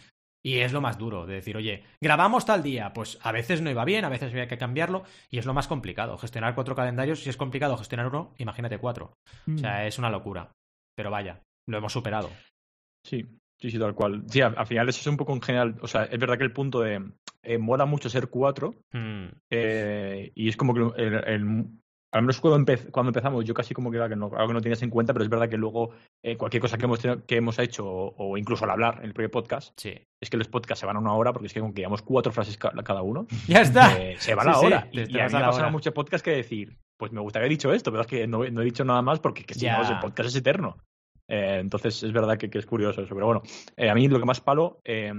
Y 0.45 0.59
es 0.59 0.73
lo 0.73 0.81
más 0.81 0.99
duro, 0.99 1.27
de 1.27 1.35
decir, 1.35 1.57
oye, 1.57 1.83
grabamos 2.01 2.47
tal 2.47 2.63
día, 2.63 2.93
pues 2.93 3.19
a 3.23 3.33
veces 3.33 3.61
no 3.61 3.71
iba 3.71 3.85
bien, 3.85 4.05
a 4.05 4.09
veces 4.09 4.31
había 4.31 4.47
que 4.49 4.57
cambiarlo, 4.59 5.03
y 5.31 5.39
es 5.39 5.47
lo 5.47 5.53
más 5.55 5.67
complicado. 5.67 6.17
Gestionar 6.17 6.55
cuatro 6.55 6.75
calendarios, 6.77 7.21
si 7.21 7.29
es 7.31 7.37
complicado 7.37 7.77
gestionar 7.77 8.07
uno, 8.07 8.35
imagínate 8.39 8.79
cuatro. 8.79 9.15
O 9.47 9.51
Mm. 9.51 9.59
sea, 9.59 9.87
es 9.87 9.99
una 9.99 10.11
locura. 10.11 10.53
Pero 10.97 11.11
vaya, 11.11 11.43
lo 11.69 11.79
hemos 11.79 11.93
superado. 11.93 12.31
Sí, 13.05 13.25
sí, 13.61 13.71
sí, 13.71 13.79
tal 13.79 13.95
cual. 13.95 14.25
Sí, 14.29 14.41
al, 14.41 14.57
al 14.57 14.67
final 14.67 14.89
eso 14.89 15.01
es 15.01 15.07
un 15.09 15.17
poco 15.17 15.33
en 15.33 15.43
general. 15.43 15.77
O 15.81 15.87
sea, 15.89 16.05
es 16.05 16.19
verdad 16.19 16.39
que 16.39 16.45
el 16.45 16.53
punto 16.53 16.81
de. 16.81 17.03
Eh, 17.43 17.59
mola 17.59 17.85
mucho 17.87 18.09
ser 18.09 18.29
cuatro. 18.29 18.75
Hmm. 18.93 19.27
eh, 19.51 20.33
y 20.35 20.49
es 20.49 20.57
como 20.57 20.75
que 20.75 21.03
el, 21.03 21.15
el- 21.25 21.67
al 22.13 22.23
menos 22.23 22.41
cuando, 22.41 22.59
empe- 22.61 22.91
cuando 22.91 23.11
empezamos, 23.11 23.45
yo 23.45 23.53
casi 23.55 23.75
como 23.75 23.91
que 23.91 23.99
era 23.99 24.09
que 24.09 24.17
no, 24.17 24.27
algo 24.35 24.49
que 24.49 24.55
no 24.55 24.61
tienes 24.61 24.83
en 24.83 24.91
cuenta, 24.91 25.13
pero 25.13 25.25
es 25.25 25.29
verdad 25.31 25.49
que 25.49 25.57
luego 25.59 25.91
eh, 26.25 26.37
cualquier 26.37 26.61
cosa 26.63 26.79
que 26.79 26.85
hemos, 26.87 27.01
tenido- 27.01 27.25
que 27.27 27.37
hemos 27.37 27.59
hecho, 27.59 27.87
o, 27.87 28.15
o 28.17 28.37
incluso 28.39 28.65
al 28.65 28.71
hablar 28.71 28.99
en 29.01 29.07
el 29.07 29.15
propio 29.15 29.31
podcast, 29.31 29.79
Sí. 29.79 29.95
es 30.21 30.31
que 30.31 30.37
los 30.37 30.49
podcasts 30.49 30.81
se 30.81 30.87
van 30.87 30.97
a 30.97 31.01
una 31.01 31.13
hora, 31.15 31.33
porque 31.33 31.47
es 31.49 31.53
que 31.53 31.61
aunque 31.61 31.81
llevamos 31.83 32.03
cuatro 32.03 32.33
frases 32.33 32.57
ca- 32.57 32.73
cada 32.85 33.03
uno, 33.03 33.27
Ya 33.49 33.61
está. 33.61 33.99
eh, 34.03 34.17
se 34.19 34.35
va 34.35 34.43
Sí, 34.43 34.49
la 34.49 34.55
sí, 34.55 34.67
hora. 34.67 34.89
y, 34.93 34.99
y 35.01 35.03
a 35.21 35.27
mí 35.27 35.33
me 35.33 35.39
ha 35.39 35.47
pasado 35.51 35.71
muchos 35.71 35.93
podcasts 35.93 36.23
que 36.25 36.31
decir, 36.31 36.77
pues 36.97 37.13
me 37.13 37.21
gustaría 37.21 37.45
haber 37.45 37.51
dicho 37.57 37.73
esto, 37.73 37.91
pero 37.91 38.01
es 38.03 38.07
que 38.07 38.27
no, 38.27 38.45
no 38.45 38.63
he 38.63 38.65
dicho 38.65 38.85
nada 38.85 39.03
más 39.03 39.21
porque 39.21 39.45
que 39.45 39.55
si 39.55 39.67
no, 39.67 39.83
el 39.89 39.99
podcast 40.01 40.29
es 40.31 40.37
eterno. 40.37 40.79
Eh, 41.31 41.59
entonces 41.61 42.03
es 42.03 42.11
verdad 42.13 42.39
que, 42.39 42.49
que 42.49 42.59
es 42.59 42.65
curioso 42.65 43.03
eso. 43.03 43.15
Pero 43.15 43.27
bueno, 43.27 43.43
a 43.77 43.95
mí 43.95 44.09
lo 44.09 44.19
que 44.19 44.25
más 44.25 44.41
palo, 44.41 44.81
eh, 44.85 45.13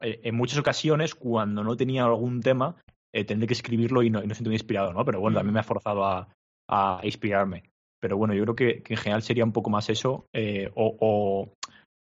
en 0.00 0.34
muchas 0.34 0.58
ocasiones, 0.58 1.14
cuando 1.14 1.62
no 1.62 1.76
tenía 1.76 2.04
algún 2.04 2.40
tema, 2.40 2.74
eh, 3.14 3.24
tendré 3.24 3.46
que 3.46 3.54
escribirlo 3.54 4.02
y 4.02 4.10
no, 4.10 4.20
no 4.22 4.34
siento 4.34 4.52
inspirado, 4.52 4.92
¿no? 4.92 5.04
Pero 5.04 5.20
bueno, 5.20 5.36
también 5.38 5.54
me 5.54 5.60
ha 5.60 5.64
forzado 5.64 6.04
a, 6.04 6.28
a 6.68 7.00
inspirarme. 7.04 7.62
Pero 8.00 8.18
bueno, 8.18 8.34
yo 8.34 8.42
creo 8.42 8.54
que, 8.56 8.82
en 8.86 8.96
general 8.98 9.22
sería 9.22 9.44
un 9.44 9.52
poco 9.52 9.70
más 9.70 9.88
eso, 9.88 10.26
eh, 10.34 10.70
o, 10.74 10.96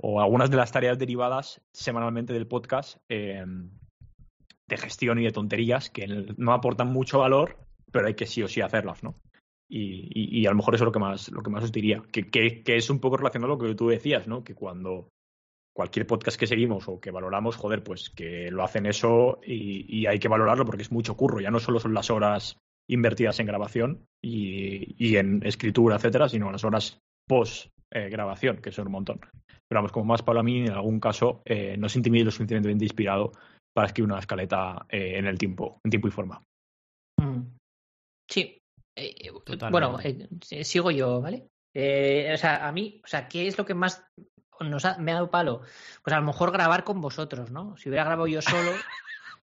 o- 0.01 0.19
algunas 0.19 0.49
de 0.49 0.57
las 0.57 0.71
tareas 0.71 0.99
derivadas 0.99 1.61
semanalmente 1.73 2.33
del 2.33 2.47
podcast 2.47 2.97
eh, 3.09 3.45
de 4.67 4.77
gestión 4.77 5.19
y 5.19 5.23
de 5.23 5.31
tonterías 5.31 5.89
que 5.89 6.07
no 6.37 6.51
aportan 6.53 6.91
mucho 6.91 7.19
valor, 7.19 7.57
pero 7.91 8.07
hay 8.07 8.15
que 8.15 8.25
sí 8.25 8.41
o 8.43 8.47
sí 8.47 8.59
hacerlas, 8.61 9.03
¿no? 9.03 9.15
Y, 9.69 10.09
y- 10.13 10.41
y 10.41 10.45
a 10.45 10.49
lo 10.49 10.57
mejor 10.57 10.75
eso 10.75 10.83
es 10.83 10.87
lo 10.87 10.91
que 10.91 10.99
más, 10.99 11.31
lo 11.31 11.41
que 11.41 11.49
más 11.49 11.63
os 11.63 11.71
diría, 11.71 12.01
que, 12.11 12.29
que- 12.29 12.63
que 12.63 12.75
es 12.75 12.89
un 12.89 12.99
poco 12.99 13.17
relacionado 13.17 13.53
a 13.53 13.55
lo 13.55 13.61
que 13.63 13.75
tú 13.75 13.87
decías, 13.87 14.27
¿no? 14.27 14.43
Que 14.43 14.55
cuando 14.55 15.09
cualquier 15.75 16.05
podcast 16.05 16.39
que 16.39 16.47
seguimos 16.47 16.87
o 16.87 16.99
que 16.99 17.11
valoramos, 17.11 17.55
joder, 17.55 17.83
pues 17.83 18.09
que 18.09 18.51
lo 18.51 18.63
hacen 18.63 18.85
eso 18.85 19.39
y, 19.43 19.85
y 20.01 20.05
hay 20.05 20.19
que 20.19 20.27
valorarlo 20.27 20.65
porque 20.65 20.83
es 20.83 20.91
mucho 20.91 21.17
curro, 21.17 21.41
ya 21.41 21.51
no 21.51 21.59
solo 21.59 21.79
son 21.79 21.93
las 21.93 22.09
horas 22.09 22.57
invertidas 22.89 23.39
en 23.39 23.47
grabación 23.47 24.05
y, 24.21 24.95
y 24.97 25.17
en 25.17 25.45
escritura, 25.45 25.95
etcétera, 25.95 26.29
sino 26.29 26.51
las 26.51 26.63
horas 26.63 26.99
post 27.27 27.69
eh, 27.91 28.09
grabación, 28.09 28.57
que 28.57 28.71
son 28.71 28.87
un 28.87 28.93
montón. 28.93 29.19
Pero 29.69 29.79
vamos, 29.79 29.91
como 29.91 30.05
más 30.05 30.21
para 30.21 30.43
mí, 30.43 30.61
en 30.61 30.71
algún 30.71 30.99
caso, 30.99 31.41
eh, 31.45 31.75
no 31.77 31.89
se 31.89 31.99
intimide 31.99 32.25
lo 32.25 32.31
suficientemente 32.31 32.85
inspirado 32.85 33.31
para 33.73 33.87
escribir 33.87 34.11
una 34.11 34.19
escaleta 34.19 34.85
eh, 34.89 35.17
en 35.17 35.25
el 35.25 35.37
tiempo, 35.37 35.79
en 35.83 35.89
tiempo 35.89 36.07
y 36.07 36.11
forma. 36.11 36.43
Mm. 37.19 37.41
Sí. 38.29 38.57
Eh, 38.95 39.31
bueno, 39.71 39.97
eh, 40.03 40.63
sigo 40.63 40.91
yo, 40.91 41.21
¿vale? 41.21 41.47
Eh, 41.75 42.31
o 42.33 42.37
sea, 42.37 42.67
a 42.67 42.71
mí, 42.71 43.01
o 43.03 43.07
sea, 43.07 43.27
¿qué 43.27 43.47
es 43.47 43.57
lo 43.57 43.65
que 43.65 43.73
más 43.73 44.05
nos 44.61 44.85
ha- 44.85 44.97
me 44.97 45.11
ha 45.11 45.15
dado 45.15 45.29
palo? 45.31 45.61
Pues 46.03 46.13
a 46.15 46.19
lo 46.19 46.25
mejor 46.25 46.51
grabar 46.51 46.83
con 46.83 47.01
vosotros, 47.01 47.51
¿no? 47.51 47.75
Si 47.77 47.89
hubiera 47.89 48.03
grabado 48.05 48.27
yo 48.27 48.41
solo, 48.41 48.71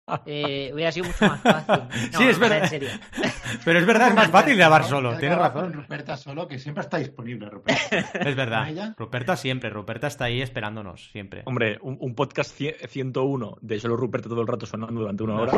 eh, 0.26 0.70
hubiera 0.74 0.90
sido 0.92 1.06
mucho 1.06 1.26
más 1.26 1.40
fácil. 1.40 1.84
No, 2.12 2.18
Sí, 2.18 2.28
es 2.28 2.36
no, 2.38 2.40
verdad. 2.40 2.58
En 2.64 2.68
serio. 2.68 2.88
Pero 3.64 3.78
es 3.78 3.86
verdad, 3.86 4.08
es 4.08 4.14
más 4.14 4.28
fácil 4.30 4.56
grabar 4.56 4.84
solo, 4.84 5.16
tienes 5.18 5.38
razón. 5.38 5.72
Ruperta 5.72 6.16
solo, 6.16 6.48
que 6.48 6.58
siempre 6.58 6.82
está 6.82 6.98
disponible, 6.98 7.48
Ruperta. 7.48 7.96
Es 8.20 8.36
verdad. 8.36 8.94
Ruperta 8.96 9.36
siempre, 9.36 9.70
Ruperta 9.70 10.06
está 10.06 10.24
ahí 10.26 10.40
esperándonos, 10.42 11.10
siempre. 11.10 11.42
Hombre, 11.46 11.78
un, 11.82 11.96
un 12.00 12.14
podcast 12.14 12.58
cie- 12.58 12.76
101 12.88 13.56
de 13.60 13.80
solo 13.80 13.96
Ruperto 13.96 14.28
todo 14.28 14.40
el 14.42 14.46
rato 14.48 14.66
sonando 14.66 15.00
durante 15.00 15.22
una 15.22 15.34
hora. 15.40 15.52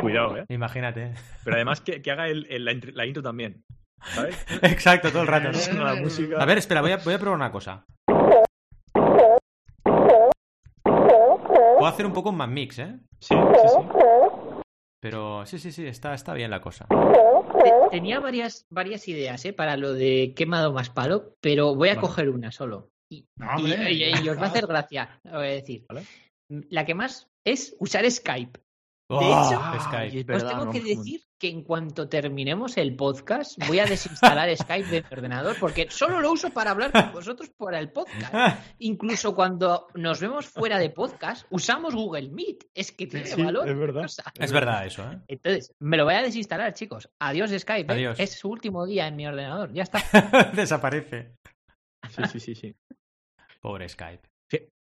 Cuidado, 0.00 0.36
¿eh? 0.38 0.44
Imagínate. 0.48 1.14
Pero 1.44 1.56
además 1.56 1.80
que, 1.80 2.00
que 2.02 2.10
haga 2.10 2.28
el- 2.28 2.46
el- 2.50 2.64
la, 2.64 2.72
intro- 2.72 2.92
la 2.94 3.06
intro 3.06 3.22
también. 3.22 3.64
¿Sabes? 4.02 4.46
Exacto, 4.62 5.10
todo 5.10 5.22
el 5.22 5.28
rato. 5.28 5.48
¿no? 5.52 5.58
Suena 5.58 5.84
la 5.92 6.00
música. 6.00 6.36
A 6.38 6.46
ver, 6.46 6.56
espera, 6.56 6.80
voy 6.80 6.92
a, 6.92 6.96
voy 6.98 7.12
a 7.14 7.18
probar 7.18 7.36
una 7.36 7.50
cosa. 7.52 7.84
Puedo 11.80 11.92
hacer 11.92 12.04
un 12.06 12.12
poco 12.12 12.28
un 12.30 12.36
más 12.36 12.48
mix, 12.48 12.78
¿eh? 12.78 12.98
Sí, 13.20 13.34
sí, 13.34 13.68
sí. 13.68 14.60
Pero 15.02 15.46
sí, 15.46 15.58
sí, 15.58 15.72
sí, 15.72 15.86
está, 15.86 16.12
está 16.12 16.34
bien 16.34 16.50
la 16.50 16.60
cosa. 16.60 16.86
Te- 16.88 17.72
Tenía 17.90 18.20
varias, 18.20 18.66
varias 18.70 19.08
ideas, 19.08 19.42
¿eh? 19.46 19.52
Para 19.54 19.76
lo 19.78 19.94
de 19.94 20.34
quemado 20.36 20.72
más 20.72 20.90
palo, 20.90 21.34
pero 21.40 21.74
voy 21.74 21.88
a 21.88 21.94
Vale. 21.94 22.00
coger 22.06 22.28
una 22.28 22.52
solo. 22.52 22.90
Y, 23.10 23.24
No, 23.38 23.46
y- 23.58 23.72
hombre, 23.72 23.92
y- 23.92 24.04
y 24.24 24.28
os 24.28 24.36
va 24.38 24.42
a 24.42 24.48
hacer 24.48 24.66
gracia, 24.66 25.18
voy 25.24 25.32
a 25.34 25.40
decir. 25.40 25.86
Vale. 25.88 26.04
La 26.68 26.84
que 26.84 26.94
más 26.94 27.28
es 27.46 27.74
usar 27.80 28.08
Skype. 28.10 28.60
¡Oh! 29.10 29.20
hecho- 29.20 29.80
Skype. 29.88 30.34
Os 30.34 30.46
tengo 30.46 30.70
que 30.70 30.80
decir 30.80 31.22
que 31.40 31.48
en 31.48 31.62
cuanto 31.62 32.06
terminemos 32.08 32.76
el 32.76 32.94
podcast, 32.94 33.56
voy 33.66 33.78
a 33.78 33.86
desinstalar 33.86 34.54
Skype 34.56 34.88
de 34.88 35.00
mi 35.00 35.08
ordenador 35.10 35.56
porque 35.58 35.90
solo 35.90 36.20
lo 36.20 36.30
uso 36.30 36.50
para 36.50 36.72
hablar 36.72 36.92
con 36.92 37.12
vosotros 37.12 37.50
para 37.56 37.78
el 37.80 37.90
podcast. 37.90 38.60
Incluso 38.78 39.34
cuando 39.34 39.88
nos 39.94 40.20
vemos 40.20 40.46
fuera 40.46 40.78
de 40.78 40.90
podcast, 40.90 41.46
usamos 41.50 41.94
Google 41.94 42.28
Meet. 42.30 42.66
Es 42.74 42.92
que 42.92 43.06
tiene 43.06 43.26
sí, 43.26 43.42
valor. 43.42 43.66
es 43.66 43.78
verdad. 43.78 44.06
Es 44.38 44.52
verdad 44.52 44.86
eso, 44.86 45.10
¿eh? 45.10 45.18
Entonces, 45.28 45.74
me 45.78 45.96
lo 45.96 46.04
voy 46.04 46.14
a 46.14 46.22
desinstalar, 46.22 46.74
chicos. 46.74 47.08
Adiós 47.18 47.50
Skype. 47.50 47.90
¿eh? 47.90 47.96
Adiós. 47.96 48.20
Es 48.20 48.38
su 48.38 48.50
último 48.50 48.84
día 48.84 49.06
en 49.06 49.16
mi 49.16 49.26
ordenador. 49.26 49.72
Ya 49.72 49.84
está. 49.84 50.02
Desaparece. 50.54 51.36
Sí, 52.10 52.22
sí, 52.30 52.40
sí, 52.40 52.54
sí. 52.54 52.76
Pobre 53.62 53.88
Skype. 53.88 54.29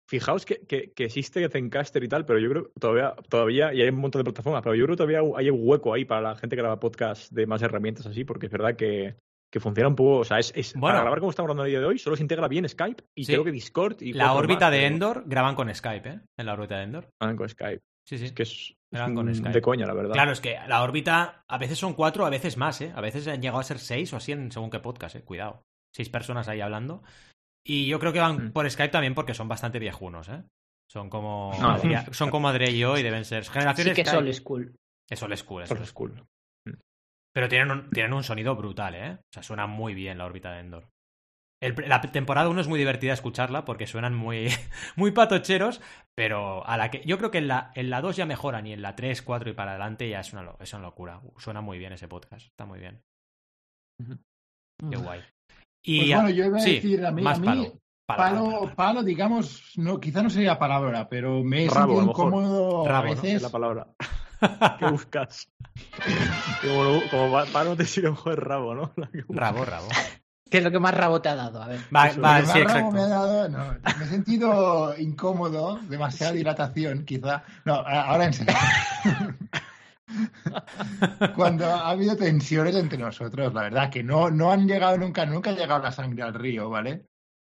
Fi- 0.09 0.19
Fijaos 0.19 0.45
que, 0.47 0.61
que, 0.66 0.92
que 0.92 1.05
existe 1.05 1.49
Zencaster 1.49 2.03
y 2.05 2.09
tal, 2.09 2.25
pero 2.25 2.38
yo 2.38 2.49
creo 2.51 2.64
que 2.64 2.81
todavía, 2.81 3.14
todavía, 3.29 3.75
y 3.75 3.83
hay 3.83 3.88
un 3.88 3.97
montón 3.97 4.21
de 4.21 4.25
plataformas, 4.25 4.62
pero 4.62 4.75
yo 4.75 4.85
creo 4.85 4.97
que 4.97 5.05
todavía 5.05 5.21
hay 5.37 5.51
un 5.51 5.61
hueco 5.62 5.92
ahí 5.92 6.05
para 6.05 6.21
la 6.21 6.37
gente 6.37 6.55
que 6.57 6.62
graba 6.62 6.79
podcast 6.81 7.33
de 7.33 7.47
más 7.47 7.61
herramientas 7.62 8.07
así, 8.07 8.25
porque 8.25 8.47
es 8.47 8.53
verdad 8.53 8.77
que, 8.77 9.16
que 9.53 9.61
funciona 9.61 9.88
un 9.88 9.97
poco, 9.97 10.19
o 10.19 10.25
sea, 10.25 10.38
es, 10.38 10.53
es 10.55 10.75
Bueno. 10.75 10.95
para 10.95 11.01
grabar 11.01 11.19
como 11.21 11.31
estamos 11.31 11.47
hablando 11.51 11.64
el 11.64 11.71
día 11.71 11.81
de 11.81 11.87
hoy, 11.87 11.99
solo 11.99 12.16
se 12.16 12.23
integra 12.23 12.47
bien 12.49 12.69
Skype 12.69 13.03
y 13.16 13.25
Sí. 13.25 13.33
creo 13.33 13.45
que 13.45 13.51
Discord 13.53 14.01
y 14.03 14.12
La 14.12 14.33
órbita 14.35 14.66
más, 14.66 14.73
de 14.73 14.79
pero 14.79 14.95
Endor 14.95 15.23
graban 15.27 15.55
con 15.55 15.75
Skype, 15.75 16.09
¿eh? 16.09 16.21
En 16.38 16.47
la 16.47 16.53
órbita 16.55 16.77
de 16.79 16.85
Endor. 16.85 17.09
van 17.21 17.37
con 17.37 17.49
Skype. 17.49 17.81
Sí, 18.09 18.19
sí. 18.19 18.27
Es 18.27 18.33
que 18.33 18.42
es, 18.45 18.51
es 18.53 18.75
Graban 18.92 19.16
con 19.16 19.27
un- 19.29 19.35
Skype. 19.35 19.53
de 19.53 19.61
coña, 19.61 19.87
la 19.87 19.95
verdad. 19.95 20.12
Claro, 20.12 20.31
es 20.31 20.40
que 20.40 20.57
la 20.69 20.83
órbita 20.85 21.42
a 21.49 21.59
veces 21.59 21.77
son 21.79 21.95
cuatro, 21.95 22.25
a 22.25 22.31
veces 22.31 22.57
más, 22.57 22.81
¿eh? 22.81 22.92
A 22.95 23.01
veces 23.01 23.27
han 23.27 23.42
llegado 23.42 23.59
a 23.59 23.64
ser 23.64 23.81
seis 23.81 24.12
o 24.12 24.16
así 24.16 24.31
en 24.31 24.53
según 24.53 24.71
qué 24.71 24.79
podcast, 24.79 25.16
¿eh? 25.16 25.23
Cuidado. 25.25 25.62
Seis 25.92 26.09
personas 26.11 26.47
ahí 26.47 26.61
hablando. 26.61 27.03
Y 27.68 27.87
yo 27.87 27.98
creo 27.98 28.12
que 28.12 28.20
van 28.20 28.46
Mm. 28.48 28.52
por 28.52 28.70
Skype 28.70 28.90
también 28.92 29.14
porque 29.14 29.35
son 29.35 29.48
bastante 29.48 29.79
viejunos, 29.79 30.29
¿eh? 30.29 30.42
Son 30.88 31.11
como. 31.11 31.52
Adria- 31.55 32.07
son 32.12 32.31
como 32.31 32.48
Adri 32.48 32.66
y 32.70 32.79
yo 32.79 32.96
y 32.96 33.02
deben 33.02 33.24
ser 33.24 33.44
Sí 33.44 33.50
generaciones 33.50 33.94
que 33.94 34.02
es 34.02 34.09
Skype. 34.09 34.22
old 34.24 34.33
school. 34.35 34.76
Es 35.11 35.22
old 35.22 35.37
school, 35.37 35.62
es 35.64 35.70
Old 35.70 35.81
old 35.81 35.88
school. 35.88 36.11
school. 36.12 36.29
Pero 37.35 37.48
tienen 37.48 37.70
un, 37.70 37.90
tienen 37.90 38.12
un 38.14 38.22
sonido 38.22 38.55
brutal, 38.57 38.94
¿eh? 38.94 39.12
O 39.14 39.33
sea, 39.33 39.42
suena 39.42 39.66
muy 39.66 39.94
bien 39.94 40.16
la 40.18 40.24
órbita 40.26 40.52
de 40.52 40.61
Endor. 40.61 40.88
El- 41.61 41.74
la 41.88 42.00
temporada 42.00 42.48
1 42.48 42.61
es 42.61 42.68
muy 42.68 42.79
divertida 42.79 43.12
escucharla 43.14 43.64
porque 43.64 43.87
suenan 43.87 44.14
muy, 44.14 44.46
muy 44.96 45.11
patocheros, 45.11 45.81
pero 46.14 46.66
a 46.66 46.76
la 46.76 46.90
que 46.90 47.02
yo 47.05 47.18
creo 47.18 47.31
que 47.31 47.38
en 47.38 47.48
la, 47.48 47.72
en 47.74 47.90
la 47.90 48.00
2 48.00 48.16
ya 48.16 48.26
mejoran 48.26 48.66
y 48.66 48.72
en 48.72 48.83
la 48.83 48.94
3, 48.94 49.22
4 49.22 49.50
y 49.50 49.55
para 49.55 49.72
adelante 49.72 50.09
ya 50.09 50.20
es 50.20 50.33
una, 50.33 50.52
es 50.61 50.72
una 50.72 50.83
locura. 50.83 51.20
Suena 51.38 51.61
muy 51.61 51.79
bien 51.79 51.92
ese 51.92 52.09
podcast, 52.09 52.46
está 52.46 52.64
muy 52.64 52.79
bien. 52.79 53.02
Qué 54.90 54.96
guay. 54.96 55.22
Y 55.88 55.99
Pues 55.99 56.14
bueno, 56.14 56.31
yo 56.31 56.44
iba 56.46 56.59
a 56.59 56.62
sí, 56.62 56.75
decir 56.75 57.07
a 57.07 57.11
mí, 57.12 57.22
más 57.22 57.38
a 57.38 57.40
mí 57.40 57.46
palo. 57.46 57.81
Palo, 58.07 58.18
palo, 58.18 58.35
palo, 58.35 58.44
palo, 58.44 58.61
palo. 58.61 58.77
palo, 58.77 59.03
digamos, 59.03 59.62
no, 59.77 59.99
quizá 60.01 60.22
no 60.22 60.31
sería 60.31 60.59
palabra, 60.59 61.09
pero 61.09 61.42
me 61.42 61.64
he 61.64 61.70
Rabo, 61.70 61.92
sentido 61.92 62.11
incómodo 62.11 62.87
Rabo, 62.87 62.96
a 62.96 63.03
¿no? 63.03 63.12
Es 63.12 63.22
veces. 63.22 63.42
la 63.42 63.51
palabra. 63.51 63.87
¿Qué 64.79 64.90
buscas? 64.90 65.49
como, 66.61 66.85
lo- 66.85 67.09
como 67.09 67.33
pa- 67.33 67.46
para 67.46 67.70
no 67.70 67.77
te 67.77 67.85
sirve 67.85 68.11
mejor 68.11 68.46
rabo, 68.46 68.75
¿no? 68.75 68.92
Rabo, 69.29 69.64
rabo. 69.64 69.88
¿Qué 70.51 70.59
es 70.59 70.64
lo 70.64 70.70
que 70.70 70.79
más 70.79 70.94
rabo 70.94 71.20
te 71.20 71.29
ha 71.29 71.35
dado? 71.35 71.61
A 71.61 71.66
ver. 71.66 71.81
Va, 71.94 72.07
Eso, 72.07 72.20
va, 72.20 72.38
Lo 72.38 72.46
que 72.46 72.53
sí, 72.53 72.59
más 72.61 72.75
rabo 72.75 72.90
me 72.92 73.01
ha 73.01 73.07
exacto. 73.07 73.27
dado, 73.27 73.49
no, 73.49 73.75
me 73.99 74.05
he 74.05 74.09
sentido 74.09 74.96
incómodo, 74.99 75.81
demasiada 75.88 76.33
dilatación, 76.33 77.05
quizá. 77.05 77.42
No, 77.64 77.75
ahora 77.75 78.27
en 78.27 78.33
serio. 78.33 78.55
Cuando 81.35 81.66
ha 81.66 81.90
habido 81.90 82.16
tensiones 82.16 82.74
entre 82.76 82.98
nosotros, 82.98 83.52
la 83.52 83.62
verdad, 83.62 83.90
que 83.90 84.02
no, 84.02 84.31
no 84.31 84.50
han 84.52 84.66
llegado 84.66 84.96
nunca, 84.98 85.26
nunca 85.26 85.50
ha 85.50 85.55
llegado 85.55 85.83
la 85.83 85.92
sangre 85.92 86.22
al 86.22 86.35
río, 86.35 86.68
¿vale? 86.70 87.07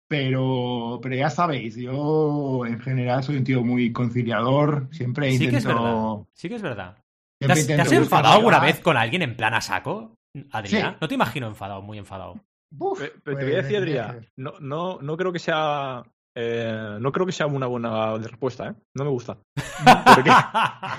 Pero, 0.09 0.99
pero 1.01 1.15
ya 1.15 1.29
sabéis, 1.29 1.75
yo 1.75 2.65
en 2.65 2.79
general 2.79 3.23
soy 3.23 3.37
un 3.37 3.43
tío 3.43 3.61
muy 3.63 3.91
conciliador, 3.91 4.87
siempre 4.91 5.31
Sí 5.33 5.49
que 5.49 5.57
es 5.57 5.65
verdad. 5.65 5.81
intento. 5.81 6.27
Sí 6.33 6.47
que 6.49 6.55
es 6.55 6.61
verdad. 6.61 6.97
¿Te 7.39 7.45
has, 7.51 7.55
te 7.55 7.61
intento 7.61 7.83
has 7.83 7.91
enfadado 7.91 8.35
alguna 8.35 8.59
vez 8.59 8.79
con 8.79 8.95
alguien 8.97 9.21
en 9.21 9.35
plan 9.35 9.53
a 9.53 9.61
saco? 9.61 10.15
Adrián, 10.51 10.91
Sí. 10.93 10.97
no 11.01 11.07
te 11.07 11.15
imagino 11.15 11.47
enfadado, 11.47 11.81
muy 11.81 11.97
enfadado. 11.97 12.35
Uf, 12.77 12.99
Pero 13.23 13.37
te 13.37 13.43
voy 13.45 13.53
a 13.53 13.55
pues, 13.57 13.63
decir, 13.63 13.77
Adrián, 13.77 14.27
no, 14.37 14.53
no, 14.59 14.99
no 15.01 15.17
creo 15.17 15.33
que 15.33 15.39
sea. 15.39 16.03
Eh, 16.39 16.97
no 16.99 17.11
creo 17.11 17.25
que 17.25 17.31
sea 17.31 17.47
una 17.47 17.65
buena 17.67 18.15
respuesta, 18.19 18.67
¿eh? 18.69 18.73
No 18.95 19.03
me 19.05 19.09
gusta. 19.09 19.37
¿Por 20.15 20.23
qué? 20.23 20.29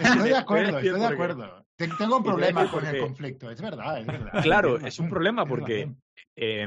Estoy 0.02 0.28
de 0.30 0.36
acuerdo, 0.36 0.78
estoy 0.78 1.00
de 1.00 1.06
acuerdo. 1.06 1.64
Te- 1.76 1.88
Tengo 1.96 2.16
un 2.16 2.24
problema 2.24 2.68
con 2.68 2.84
el 2.84 2.98
conflicto, 3.00 3.48
es 3.50 3.60
verdad, 3.62 4.00
es 4.00 4.06
verdad. 4.06 4.32
Claro, 4.42 4.78
es 4.78 4.98
un 4.98 5.08
problema 5.08 5.46
porque 5.46 5.90
eh, 6.36 6.66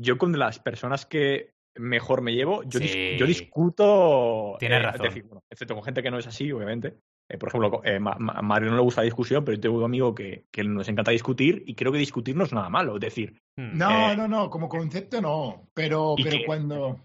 yo 0.00 0.18
con 0.18 0.38
las 0.38 0.60
personas 0.60 1.04
que 1.04 1.50
mejor 1.78 2.22
me 2.22 2.32
llevo, 2.32 2.62
yo, 2.62 2.78
dis- 2.80 3.18
yo 3.18 3.26
discuto. 3.26 4.56
Tienes 4.58 4.78
eh, 4.78 4.82
razón. 4.82 5.06
es 5.06 5.14
decir, 5.14 5.24
bueno, 5.24 5.42
excepto 5.50 5.74
con 5.74 5.82
gente 5.84 6.02
que 6.02 6.10
no 6.10 6.18
es 6.18 6.26
así, 6.26 6.50
obviamente. 6.52 6.96
Eh, 7.28 7.38
por 7.38 7.48
ejemplo, 7.48 7.80
eh, 7.84 7.98
Ma- 7.98 8.16
Ma- 8.20 8.34
a 8.34 8.42
Mario 8.42 8.70
no 8.70 8.76
le 8.76 8.82
gusta 8.82 9.00
la 9.00 9.06
discusión, 9.06 9.44
pero 9.44 9.56
yo 9.56 9.60
tengo 9.60 9.78
un 9.78 9.84
amigo 9.84 10.14
que, 10.14 10.44
que 10.52 10.62
nos 10.62 10.88
encanta 10.88 11.10
discutir 11.10 11.64
y 11.66 11.74
creo 11.74 11.90
que 11.90 11.98
discutir 11.98 12.36
no 12.36 12.44
es 12.44 12.52
nada 12.52 12.68
malo. 12.68 12.94
Es 12.94 13.00
decir, 13.00 13.36
Hmm. 13.58 13.78
No, 13.78 14.10
Eh, 14.12 14.16
no, 14.16 14.28
no, 14.28 14.50
como 14.50 14.68
concepto 14.68 15.20
no, 15.22 15.66
pero, 15.74 16.14
¿y 16.18 16.22
pero 16.24 16.36
cuando... 16.46 17.00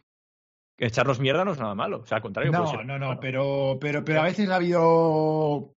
echarnos 0.87 1.19
mierda 1.19 1.45
no 1.45 1.51
es 1.53 1.59
nada 1.59 1.75
malo. 1.75 2.01
O 2.01 2.05
sea, 2.05 2.17
al 2.17 2.21
contrario. 2.23 2.51
puede 2.51 2.63
No, 2.63 2.69
ser- 2.71 2.85
no, 2.85 2.99
no, 2.99 3.05
bueno, 3.07 3.19
pero, 3.21 3.77
pero, 3.79 4.03
pero 4.05 4.21
a 4.21 4.25
veces 4.25 4.49
ha 4.49 4.55
habido... 4.55 5.73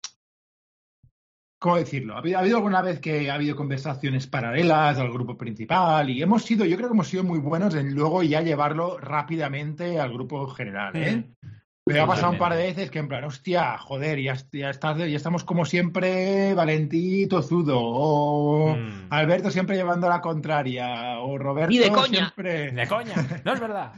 ¿Cómo 1.61 1.77
decirlo? 1.77 2.14
Ha 2.14 2.19
habido, 2.19 2.37
ha 2.37 2.40
habido 2.43 2.57
alguna 2.59 2.83
vez 2.83 3.01
que 3.01 3.31
ha 3.31 3.35
habido 3.35 3.57
conversaciones 3.57 4.27
paralelas 4.27 4.99
al 4.99 5.11
grupo 5.11 5.38
principal 5.38 6.11
y 6.11 6.21
hemos 6.23 6.43
sido, 6.45 6.67
yo 6.67 6.77
creo 6.77 6.88
que 6.88 6.95
hemos 6.95 7.09
sido 7.09 7.25
muy 7.25 7.38
buenos 7.38 7.75
en 7.75 7.95
luego 7.95 8.23
ya 8.23 8.43
llevarlo 8.43 8.99
rápidamente 8.99 9.99
al 9.99 10.12
grupo 10.12 10.47
general, 10.49 10.95
¿eh? 10.97 11.17
Hmm. 11.43 11.49
Pero 11.87 12.03
ha 12.03 12.07
pasado 12.07 12.33
un 12.33 12.38
par 12.38 12.55
de 12.55 12.62
veces 12.62 12.90
que 12.90 12.99
en 12.99 13.09
plan, 13.09 13.25
hostia, 13.25 13.77
joder, 13.77 14.19
ya, 14.19 14.35
ya, 14.53 14.71
estás, 14.71 14.97
ya 14.97 15.05
estamos 15.05 15.45
como 15.45 15.67
siempre 15.67 16.55
Valentí 16.55 17.27
Tozudo, 17.29 17.79
o 17.79 18.75
Mm. 18.75 19.09
Alberto 19.11 19.51
siempre 19.51 19.77
llevando 19.77 20.09
la 20.09 20.23
contraria, 20.23 21.19
o 21.21 21.37
Roberto 21.37 21.71
Ni 21.71 21.79
de 21.79 21.90
coña. 21.90 22.07
siempre... 22.09 22.73
De 22.73 22.87
coña, 22.88 23.14
no 23.45 23.53
es 23.53 23.61
verdad. 23.61 23.93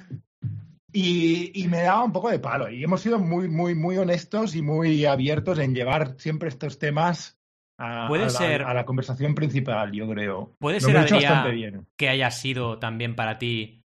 Y, 0.99 1.51
y 1.63 1.69
me 1.69 1.83
daba 1.83 2.05
un 2.05 2.13
poco 2.13 2.31
de 2.31 2.39
palo. 2.39 2.71
Y 2.71 2.83
hemos 2.83 3.03
sido 3.03 3.19
muy, 3.19 3.49
muy, 3.49 3.75
muy 3.75 3.99
honestos 3.99 4.55
y 4.55 4.63
muy 4.63 5.05
abiertos 5.05 5.59
en 5.59 5.75
llevar 5.75 6.15
siempre 6.19 6.49
estos 6.49 6.79
temas 6.79 7.39
a, 7.79 8.07
Puede 8.09 8.25
a 8.25 8.31
ser- 8.31 8.63
a 8.63 8.73
la 8.73 8.87
conversación 8.87 9.35
principal, 9.35 9.93
yo 9.93 10.09
creo. 10.09 10.55
Puede 10.59 10.81
Lo 10.81 10.87
ser, 10.87 10.97
Adrián, 10.97 11.55
bien. 11.55 11.87
que 11.99 12.09
haya 12.09 12.31
sido 12.31 12.79
también 12.79 13.15
para 13.15 13.37
ti 13.39 13.83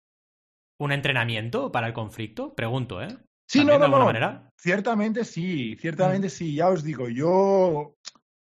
un 0.78 0.92
entrenamiento 0.92 1.72
para 1.72 1.88
el 1.88 1.92
conflicto? 1.92 2.54
Pregunto, 2.54 3.02
¿eh? 3.02 3.08
Sí, 3.48 3.58
¿También 3.58 3.66
no, 3.66 3.78
de 3.80 3.84
alguna 3.86 3.98
no. 3.98 4.06
manera? 4.06 4.50
Ciertamente 4.56 5.24
sí, 5.24 5.76
ciertamente 5.80 6.28
Mm. 6.28 6.30
sí. 6.30 6.54
Ya 6.54 6.68
os 6.68 6.84
digo, 6.84 7.08
yo 7.08 7.96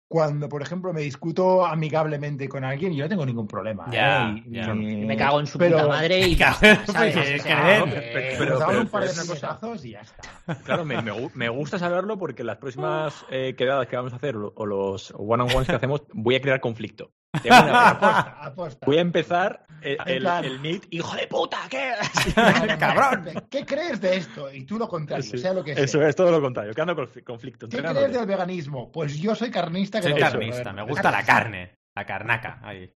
cuando, 0.07 0.47
por 0.47 0.61
ejemplo, 0.61 0.93
me 0.93 1.01
discuto 1.01 1.65
amigablemente 1.65 2.47
con 2.47 2.63
alguien, 2.63 2.93
yo 2.93 3.03
no 3.05 3.09
tengo 3.09 3.25
ningún 3.25 3.47
problema. 3.47 3.87
Ya, 3.91 4.29
¿eh? 4.29 4.43
Y- 4.45 4.55
ya. 4.55 4.73
y- 4.73 5.05
Me 5.05 5.17
cago 5.17 5.39
en 5.39 5.47
su 5.47 5.57
pero- 5.57 5.77
puta 5.77 5.87
madre 5.87 6.19
y 6.27 6.35
ya 6.35 6.51
está, 6.51 6.85
¿sabes? 6.85 7.13
pues, 7.15 7.39
O 7.41 7.43
sea, 7.43 7.83
Pero- 7.83 8.59
Pero, 8.59 8.81
un 8.81 8.87
par 8.87 9.03
de 9.03 9.13
recosazos 9.13 9.85
y 9.85 9.91
ya 9.91 10.01
está. 10.01 10.55
Claro, 10.63 10.85
me, 10.85 11.01
me 11.01 11.11
gu- 11.11 11.31
me 11.33 11.49
gusta 11.49 11.79
saberlo 11.79 12.17
porque 12.19 12.43
las 12.43 12.57
próximas 12.57 13.25
eh, 13.31 13.55
quedadas 13.57 13.87
que 13.87 13.95
vamos 13.95 14.13
a 14.13 14.17
hacer 14.17 14.35
o 14.35 14.53
o 14.55 14.65
los 14.65 15.11
one-on-ones 15.17 15.67
que 15.67 15.75
hacemos, 15.75 16.03
voy 16.13 16.35
a 16.35 16.41
crear 16.41 16.59
conflicto. 16.59 17.11
Tengo 17.41 17.55
una- 17.61 17.89
Aposta, 17.89 18.37
aposta. 18.45 18.85
voy 18.85 18.97
a 18.97 19.01
empezar 19.01 19.65
el, 19.81 19.97
el 20.25 20.59
meet, 20.59 20.85
hijo 20.91 21.15
de 21.15 21.27
puta, 21.27 21.57
¿qué? 21.69 21.91
¡Cabrón! 22.79 23.25
¿Qué 23.49 23.65
crees 23.65 23.99
de 23.99 24.17
esto? 24.17 24.51
Y 24.53 24.63
tú 24.65 24.77
lo 24.77 24.87
contrario, 24.87 25.23
Sí, 25.23 25.37
sea 25.37 25.53
lo 25.53 25.63
que 25.63 25.73
sea. 25.75 25.83
Eso 25.83 26.01
es 26.03 26.15
todo 26.15 26.31
lo 26.31 26.39
contrario, 26.41 26.73
creando 26.73 26.95
conf- 26.95 27.23
conflicto. 27.23 27.67
¿Qué 27.67 27.77
crees 27.81 28.13
del 28.13 28.25
veganismo? 28.25 28.91
Pues 28.91 29.17
yo 29.19 29.35
soy 29.35 29.49
carnista. 29.51 29.99
Que 29.99 30.09
Soy 30.09 30.19
carnista, 30.19 30.71
me 30.73 30.83
gusta 30.83 31.11
la 31.11 31.23
carne, 31.23 31.75
la 31.95 32.05
carnaca. 32.05 32.59
Ahí. 32.63 32.91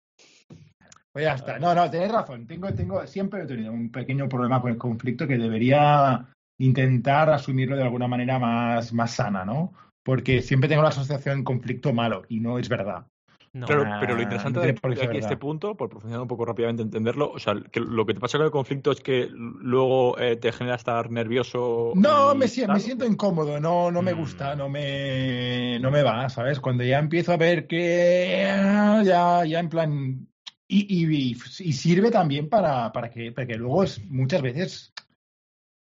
Pues 1.11 1.25
ya 1.25 1.33
está. 1.33 1.57
No, 1.59 1.73
no, 1.73 1.89
tenéis 1.89 2.11
razón. 2.11 2.45
Tengo, 2.45 2.71
tengo, 2.73 3.05
siempre 3.07 3.41
he 3.43 3.47
tenido 3.47 3.71
un 3.73 3.91
pequeño 3.91 4.29
problema 4.29 4.61
con 4.61 4.71
el 4.71 4.77
conflicto 4.77 5.27
que 5.27 5.37
debería 5.37 6.27
intentar 6.59 7.29
asumirlo 7.31 7.75
de 7.75 7.83
alguna 7.83 8.07
manera 8.07 8.37
más, 8.39 8.93
más 8.93 9.11
sana, 9.11 9.43
¿no? 9.43 9.73
Porque 10.03 10.41
siempre 10.41 10.69
tengo 10.69 10.83
la 10.83 10.89
asociación 10.89 11.43
conflicto 11.43 11.91
malo 11.91 12.23
y 12.29 12.39
no 12.39 12.59
es 12.59 12.69
verdad. 12.69 13.07
No. 13.53 13.65
Pero, 13.65 13.85
pero, 13.99 14.15
lo 14.15 14.21
interesante 14.21 14.59
de, 14.59 14.73
de 14.73 15.03
aquí 15.03 15.17
este 15.17 15.37
punto, 15.37 15.75
por 15.75 15.89
profundizar 15.89 16.21
un 16.21 16.27
poco 16.27 16.45
rápidamente 16.45 16.83
entenderlo, 16.83 17.31
o 17.31 17.39
sea, 17.39 17.55
que 17.71 17.79
lo 17.79 18.05
que 18.05 18.13
te 18.13 18.19
pasa 18.19 18.37
con 18.37 18.45
el 18.45 18.51
conflicto 18.51 18.91
es 18.91 19.01
que 19.01 19.27
luego 19.31 20.17
eh, 20.19 20.35
te 20.35 20.51
genera 20.51 20.75
estar 20.75 21.09
nervioso. 21.09 21.93
No, 21.95 22.35
me, 22.35 22.45
me, 22.45 22.79
siento 22.79 23.05
incómodo, 23.05 23.59
no, 23.59 23.89
no 23.89 24.01
me 24.01 24.13
mm. 24.13 24.17
gusta, 24.17 24.55
no 24.55 24.69
me, 24.69 25.79
no 25.79 25.89
me 25.89 26.03
va, 26.03 26.29
¿sabes? 26.29 26.59
Cuando 26.59 26.83
ya 26.83 26.99
empiezo 26.99 27.33
a 27.33 27.37
ver 27.37 27.67
que 27.67 28.43
ya, 29.03 29.43
ya 29.45 29.59
en 29.59 29.69
plan 29.69 30.27
y, 30.67 31.05
y, 31.05 31.31
y, 31.31 31.73
sirve 31.73 32.11
también 32.11 32.49
para, 32.49 32.91
para, 32.91 33.09
que, 33.09 33.31
para 33.31 33.47
que 33.47 33.55
luego 33.55 33.83
es, 33.83 34.03
muchas 34.05 34.41
veces, 34.41 34.93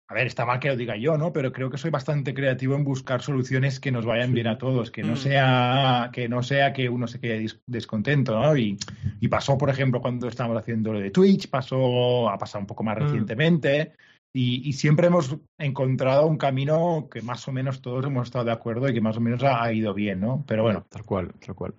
a 0.08 0.14
ver, 0.14 0.28
está 0.28 0.46
mal 0.46 0.60
que 0.60 0.68
lo 0.68 0.76
diga 0.76 0.96
yo, 0.96 1.18
¿no? 1.18 1.32
Pero 1.32 1.52
creo 1.52 1.68
que 1.68 1.78
soy 1.78 1.90
bastante 1.90 2.32
creativo 2.32 2.76
en 2.76 2.84
buscar 2.84 3.22
soluciones 3.22 3.80
que 3.80 3.90
nos 3.90 4.06
vayan 4.06 4.32
bien 4.32 4.46
a 4.46 4.56
todos, 4.56 4.92
que 4.92 5.02
no 5.02 5.14
mm. 5.14 5.16
sea 5.16 6.10
que 6.12 6.28
no 6.28 6.42
sea 6.44 6.72
que 6.72 6.88
uno 6.88 7.08
se 7.08 7.18
quede 7.18 7.46
descontento, 7.66 8.40
¿no? 8.40 8.56
Y, 8.56 8.78
y 9.20 9.28
pasó, 9.28 9.58
por 9.58 9.68
ejemplo, 9.68 10.00
cuando 10.00 10.28
estábamos 10.28 10.58
haciendo 10.58 10.92
lo 10.92 11.00
de 11.00 11.10
Twitch, 11.10 11.50
pasó, 11.50 12.28
ha 12.28 12.38
pasado 12.38 12.60
un 12.60 12.66
poco 12.66 12.84
más 12.84 12.96
mm. 12.98 13.02
recientemente. 13.02 13.92
Y, 14.32 14.68
y, 14.68 14.74
siempre 14.74 15.06
hemos 15.06 15.34
encontrado 15.58 16.26
un 16.26 16.36
camino 16.36 17.08
que 17.10 17.22
más 17.22 17.48
o 17.48 17.52
menos 17.52 17.80
todos 17.80 18.04
hemos 18.04 18.26
estado 18.26 18.44
de 18.44 18.52
acuerdo 18.52 18.86
y 18.86 18.92
que 18.92 19.00
más 19.00 19.16
o 19.16 19.20
menos 19.20 19.42
ha, 19.42 19.62
ha 19.62 19.72
ido 19.72 19.94
bien, 19.94 20.20
¿no? 20.20 20.44
Pero 20.46 20.62
bueno. 20.62 20.84
Tal 20.90 21.04
cual, 21.04 21.32
tal 21.44 21.54
cual. 21.54 21.74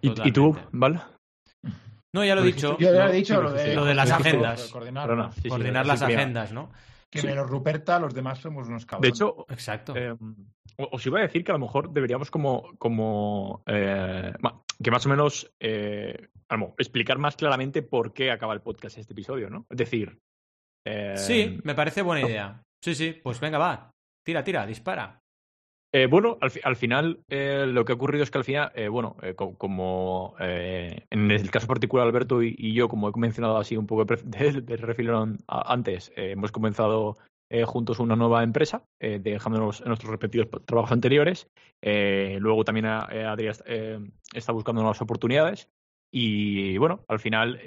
¿Y, 0.00 0.28
¿Y, 0.28 0.32
tú, 0.32 0.56
¿vale? 0.70 1.00
No, 2.16 2.24
ya 2.24 2.34
lo 2.34 2.42
he 2.42 2.46
dicho. 2.46 2.78
Yo 2.78 2.94
ya 2.94 3.10
he 3.10 3.12
dicho 3.12 3.42
lo 3.42 3.52
de, 3.52 3.74
lo 3.74 3.84
de 3.84 3.94
las 3.94 4.10
agendas. 4.10 4.68
Coordinar, 4.68 5.14
no, 5.14 5.32
sí, 5.32 5.50
coordinar 5.50 5.84
sí, 5.84 5.88
las 5.88 6.00
agendas, 6.00 6.50
¿no? 6.50 6.72
Que 7.10 7.22
menos 7.22 7.46
Ruperta, 7.46 8.00
los 8.00 8.14
demás 8.14 8.38
somos 8.38 8.68
unos 8.68 8.86
cabrones. 8.86 9.12
De 9.12 9.14
hecho, 9.14 9.44
exacto. 9.50 9.94
Eh, 9.94 10.16
os 10.78 11.06
iba 11.06 11.18
a 11.18 11.22
decir 11.22 11.44
que 11.44 11.52
a 11.52 11.54
lo 11.54 11.58
mejor 11.58 11.92
deberíamos 11.92 12.30
como, 12.30 12.74
como 12.78 13.62
eh, 13.66 14.32
que 14.82 14.90
más 14.90 15.04
o 15.04 15.10
menos 15.10 15.52
eh, 15.60 16.28
explicar 16.78 17.18
más 17.18 17.36
claramente 17.36 17.82
por 17.82 18.14
qué 18.14 18.30
acaba 18.30 18.54
el 18.54 18.62
podcast 18.62 18.96
este 18.96 19.12
episodio, 19.12 19.50
¿no? 19.50 19.66
Es 19.68 19.76
decir. 19.76 20.18
Eh, 20.86 21.18
sí, 21.18 21.58
me 21.64 21.74
parece 21.74 22.00
buena 22.00 22.26
idea. 22.26 22.62
Sí, 22.82 22.94
sí, 22.94 23.12
pues 23.22 23.40
venga, 23.40 23.58
va. 23.58 23.90
Tira, 24.24 24.42
tira, 24.42 24.64
dispara. 24.64 25.20
Eh, 25.94 26.06
bueno, 26.06 26.36
al, 26.40 26.50
al 26.64 26.76
final 26.76 27.20
eh, 27.28 27.64
lo 27.66 27.84
que 27.84 27.92
ha 27.92 27.94
ocurrido 27.94 28.22
es 28.22 28.30
que 28.30 28.38
al 28.38 28.44
final, 28.44 28.72
eh, 28.74 28.88
bueno, 28.88 29.16
como, 29.36 29.56
como 29.56 30.34
en 30.38 31.30
el 31.30 31.50
caso 31.50 31.66
particular 31.66 32.06
Alberto 32.06 32.42
y, 32.42 32.74
yo, 32.74 32.88
como 32.88 33.08
he 33.08 33.12
mencionado 33.16 33.56
así 33.56 33.76
un 33.76 33.86
poco 33.86 34.04
de, 34.04 34.76
refilón 34.76 35.38
antes, 35.46 36.12
hemos 36.16 36.52
comenzado 36.52 37.16
juntos 37.64 38.00
una 38.00 38.16
nueva 38.16 38.42
empresa, 38.42 38.82
dejándonos 38.98 39.80
en 39.80 39.86
nuestros 39.86 40.10
respectivos 40.10 40.48
trabajos 40.66 40.90
anteriores. 40.90 41.48
luego 41.82 42.64
también 42.64 42.86
Adrián 42.86 44.12
está 44.34 44.52
buscando 44.52 44.82
nuevas 44.82 45.00
oportunidades 45.00 45.68
y 46.12 46.76
bueno, 46.78 47.04
al 47.06 47.20
final 47.20 47.60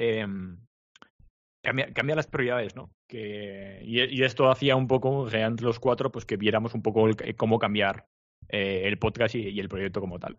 cambia, 1.64 1.94
cambia, 1.94 2.16
las 2.16 2.28
prioridades, 2.28 2.76
¿no? 2.76 2.92
Que, 3.08 3.82
y, 3.84 4.02
y, 4.02 4.24
esto 4.24 4.50
hacía 4.50 4.76
un 4.76 4.88
poco 4.88 5.28
que 5.28 5.40
entre 5.40 5.66
los 5.66 5.80
cuatro, 5.80 6.12
pues 6.12 6.26
que 6.26 6.38
viéramos 6.38 6.74
un 6.74 6.82
poco 6.82 7.08
el, 7.08 7.36
cómo 7.36 7.60
cambiar 7.60 8.06
eh, 8.48 8.84
el 8.86 8.98
podcast 8.98 9.36
y, 9.36 9.50
y, 9.50 9.60
el 9.60 9.70
proyecto 9.70 10.02
como 10.02 10.20
tal. 10.20 10.38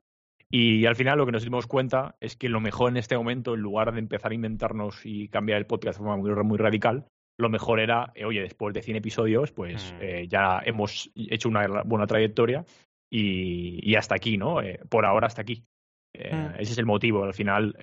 Y 0.53 0.87
al 0.87 0.97
final 0.97 1.19
lo 1.19 1.27
que 1.27 1.33
nos 1.33 1.45
dimos 1.45 1.67
cuenta 1.67 2.17
es 2.21 2.37
que 2.37 2.49
lo 2.49 2.61
mejor 2.61 2.91
en 2.91 2.97
este 2.97 3.17
momento, 3.17 3.55
en 3.55 3.61
lugar 3.61 3.93
de 3.93 4.01
empezar 4.01 4.33
a 4.33 4.35
inventarnos 4.35 5.01
y 5.05 5.29
cambiar 5.29 5.59
el 5.59 5.67
podcast 5.67 5.99
de 5.99 6.05
forma 6.05 6.17
muy, 6.17 6.31
muy 6.45 6.59
radical, 6.59 7.07
lo 7.41 7.49
mejor 7.49 7.81
era, 7.81 8.13
eh, 8.15 8.25
oye, 8.25 8.43
después 8.43 8.75
de 8.75 8.83
100 8.83 8.97
episodios, 8.97 9.53
pues 9.53 9.95
mm. 9.95 10.03
eh, 10.03 10.29
ya 10.29 10.61
hemos 10.65 11.11
hecho 11.15 11.49
una 11.49 11.83
buena 11.85 12.07
trayectoria 12.07 12.65
y, 13.11 13.79
y 13.83 13.95
hasta 13.97 14.15
aquí, 14.15 14.37
¿no? 14.37 14.61
Eh, 14.61 14.81
por 14.89 15.07
ahora 15.07 15.27
hasta 15.27 15.43
aquí. 15.43 15.65
Mm. 16.15 16.59
Ese 16.59 16.73
es 16.73 16.79
el 16.79 16.87
motivo. 16.87 17.25
Al 17.25 17.35
final, 17.35 17.77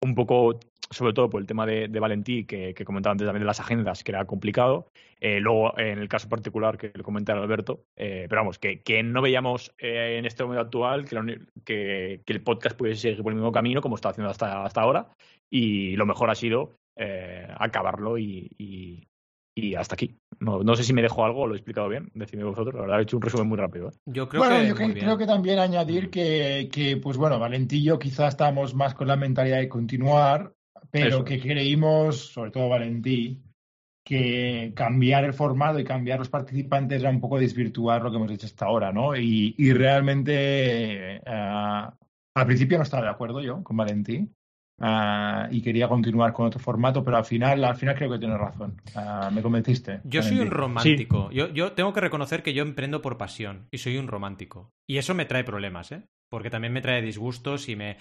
un 0.00 0.14
poco, 0.14 0.58
sobre 0.90 1.12
todo 1.12 1.30
por 1.30 1.40
el 1.40 1.46
tema 1.46 1.66
de, 1.66 1.88
Valentí, 1.88 2.44
que, 2.44 2.74
comentaba 2.84 3.12
antes 3.12 3.26
también 3.26 3.42
de 3.42 3.46
las 3.46 3.60
agendas, 3.60 4.04
que 4.04 4.12
era 4.12 4.24
complicado. 4.24 4.86
Eh, 5.20 5.40
luego, 5.40 5.78
en 5.78 5.98
el 5.98 6.08
caso 6.08 6.28
particular 6.28 6.78
que 6.78 6.92
le 6.94 7.02
comentaba 7.02 7.42
Alberto, 7.42 7.84
eh, 7.96 8.26
pero 8.28 8.42
vamos, 8.42 8.58
que, 8.58 9.02
no 9.02 9.22
veíamos 9.22 9.72
eh, 9.78 10.16
en 10.18 10.26
este 10.26 10.42
momento 10.44 10.62
actual 10.62 11.04
que, 11.04 11.14
lo, 11.14 11.24
que, 11.64 12.22
que, 12.24 12.32
el 12.32 12.42
podcast 12.42 12.76
pudiese 12.76 13.02
seguir 13.02 13.22
por 13.22 13.32
el 13.32 13.36
mismo 13.36 13.52
camino 13.52 13.80
como 13.80 13.96
está 13.96 14.10
haciendo 14.10 14.30
hasta, 14.30 14.64
hasta 14.64 14.80
ahora. 14.80 15.08
Y 15.50 15.96
lo 15.96 16.06
mejor 16.06 16.30
ha 16.30 16.34
sido 16.34 16.74
eh, 16.96 17.46
acabarlo 17.56 18.18
y, 18.18 19.08
y 19.54 19.74
hasta 19.74 19.94
aquí. 19.94 20.18
No, 20.40 20.62
no, 20.62 20.74
sé 20.74 20.82
si 20.82 20.92
me 20.92 21.02
dejo 21.02 21.24
algo 21.24 21.42
o 21.42 21.46
lo 21.46 21.54
he 21.54 21.58
explicado 21.58 21.88
bien. 21.88 22.10
Decidme 22.14 22.44
vosotros. 22.44 22.74
La 22.74 22.82
verdad, 22.82 23.00
he 23.00 23.02
hecho 23.02 23.16
un 23.16 23.22
resumen 23.22 23.48
muy 23.48 23.58
rápido. 23.58 23.88
¿eh? 23.88 23.92
Yo 24.06 24.28
creo 24.28 24.42
bueno, 24.42 24.56
que. 24.56 24.68
Yo 24.68 24.74
que, 24.76 25.00
creo 25.00 25.18
que 25.18 25.26
también 25.26 25.58
añadir 25.58 26.10
que, 26.10 26.68
que, 26.72 26.96
pues 26.96 27.16
bueno, 27.16 27.38
Valentillo 27.38 27.98
quizás 27.98 28.30
estamos 28.30 28.74
más 28.74 28.94
con 28.94 29.08
la 29.08 29.16
mentalidad 29.16 29.58
de 29.58 29.68
continuar, 29.68 30.54
pero 30.90 31.08
Eso. 31.08 31.24
que 31.24 31.40
creímos, 31.40 32.32
sobre 32.32 32.50
todo 32.50 32.68
Valentí, 32.68 33.42
que 34.04 34.72
cambiar 34.74 35.24
el 35.24 35.34
formato 35.34 35.78
y 35.78 35.84
cambiar 35.84 36.18
los 36.18 36.28
participantes 36.28 37.00
era 37.00 37.10
un 37.10 37.20
poco 37.20 37.38
desvirtuar 37.38 38.02
lo 38.02 38.10
que 38.10 38.16
hemos 38.16 38.30
hecho 38.30 38.46
hasta 38.46 38.66
ahora, 38.66 38.92
¿no? 38.92 39.16
Y, 39.16 39.54
y 39.58 39.72
realmente, 39.72 41.20
uh, 41.26 41.90
al 42.34 42.46
principio 42.46 42.78
no 42.78 42.84
estaba 42.84 43.04
de 43.04 43.10
acuerdo 43.10 43.40
yo 43.40 43.62
con 43.62 43.76
Valentí. 43.76 44.28
Uh, 44.82 45.46
y 45.52 45.62
quería 45.62 45.86
continuar 45.86 46.32
con 46.32 46.46
otro 46.46 46.58
formato, 46.58 47.04
pero 47.04 47.16
al 47.16 47.24
final, 47.24 47.64
al 47.64 47.76
final 47.76 47.94
creo 47.94 48.10
que 48.10 48.18
tienes 48.18 48.36
razón. 48.36 48.82
Uh, 48.96 49.30
me 49.30 49.40
convenciste. 49.40 50.00
Yo 50.02 50.24
soy 50.24 50.40
un 50.40 50.50
romántico. 50.50 51.28
Sí. 51.30 51.36
Yo, 51.36 51.48
yo, 51.50 51.72
tengo 51.72 51.92
que 51.92 52.00
reconocer 52.00 52.42
que 52.42 52.52
yo 52.52 52.64
emprendo 52.64 53.00
por 53.00 53.16
pasión 53.16 53.68
y 53.70 53.78
soy 53.78 53.96
un 53.96 54.08
romántico. 54.08 54.72
Y 54.88 54.98
eso 54.98 55.14
me 55.14 55.24
trae 55.24 55.44
problemas, 55.44 55.92
¿eh? 55.92 56.02
Porque 56.28 56.50
también 56.50 56.72
me 56.72 56.80
trae 56.80 57.00
disgustos 57.00 57.68
y 57.68 57.76
me. 57.76 57.98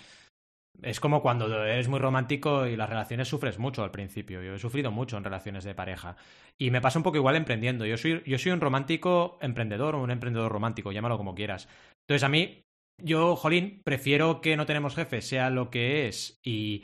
Es 0.81 0.99
como 0.99 1.21
cuando 1.21 1.63
eres 1.63 1.87
muy 1.87 1.99
romántico 1.99 2.65
y 2.65 2.75
las 2.75 2.89
relaciones 2.89 3.27
sufres 3.27 3.59
mucho 3.59 3.83
al 3.83 3.91
principio. 3.91 4.41
Yo 4.41 4.55
he 4.55 4.57
sufrido 4.57 4.89
mucho 4.89 5.17
en 5.17 5.23
relaciones 5.23 5.63
de 5.63 5.75
pareja. 5.75 6.15
Y 6.57 6.71
me 6.71 6.81
pasa 6.81 6.97
un 6.97 7.03
poco 7.03 7.17
igual 7.17 7.35
emprendiendo. 7.35 7.85
Yo 7.85 7.97
soy, 7.97 8.23
yo 8.25 8.39
soy 8.39 8.53
un 8.53 8.61
romántico 8.61 9.37
emprendedor 9.41 9.93
o 9.93 10.01
un 10.01 10.09
emprendedor 10.09 10.51
romántico, 10.51 10.91
llámalo 10.91 11.17
como 11.17 11.35
quieras. 11.35 11.67
Entonces 12.07 12.23
a 12.23 12.29
mí 12.29 12.63
yo, 13.03 13.35
Jolín, 13.35 13.81
prefiero 13.83 14.41
que 14.41 14.55
no 14.57 14.65
tenemos 14.65 14.95
jefe 14.95 15.21
sea 15.21 15.49
lo 15.49 15.69
que 15.69 16.07
es 16.07 16.39
y 16.43 16.83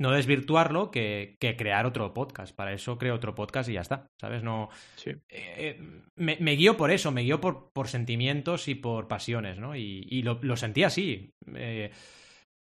no 0.00 0.10
desvirtuarlo 0.10 0.90
que, 0.90 1.36
que, 1.40 1.56
crear 1.56 1.86
otro 1.86 2.12
podcast. 2.12 2.54
Para 2.54 2.72
eso 2.72 2.98
creo 2.98 3.14
otro 3.14 3.34
podcast 3.34 3.68
y 3.68 3.74
ya 3.74 3.80
está, 3.80 4.08
¿sabes? 4.20 4.42
No. 4.42 4.68
Sí. 4.96 5.12
Eh, 5.28 5.80
me, 6.16 6.36
me, 6.40 6.52
guío 6.52 6.76
por 6.76 6.90
eso, 6.90 7.12
me 7.12 7.22
guío 7.22 7.40
por, 7.40 7.70
por 7.72 7.88
sentimientos 7.88 8.68
y 8.68 8.74
por 8.74 9.08
pasiones, 9.08 9.58
¿no? 9.58 9.74
Y, 9.74 10.06
y 10.10 10.22
lo, 10.22 10.38
lo, 10.42 10.56
sentí 10.56 10.84
así. 10.84 11.32
Eh, 11.54 11.90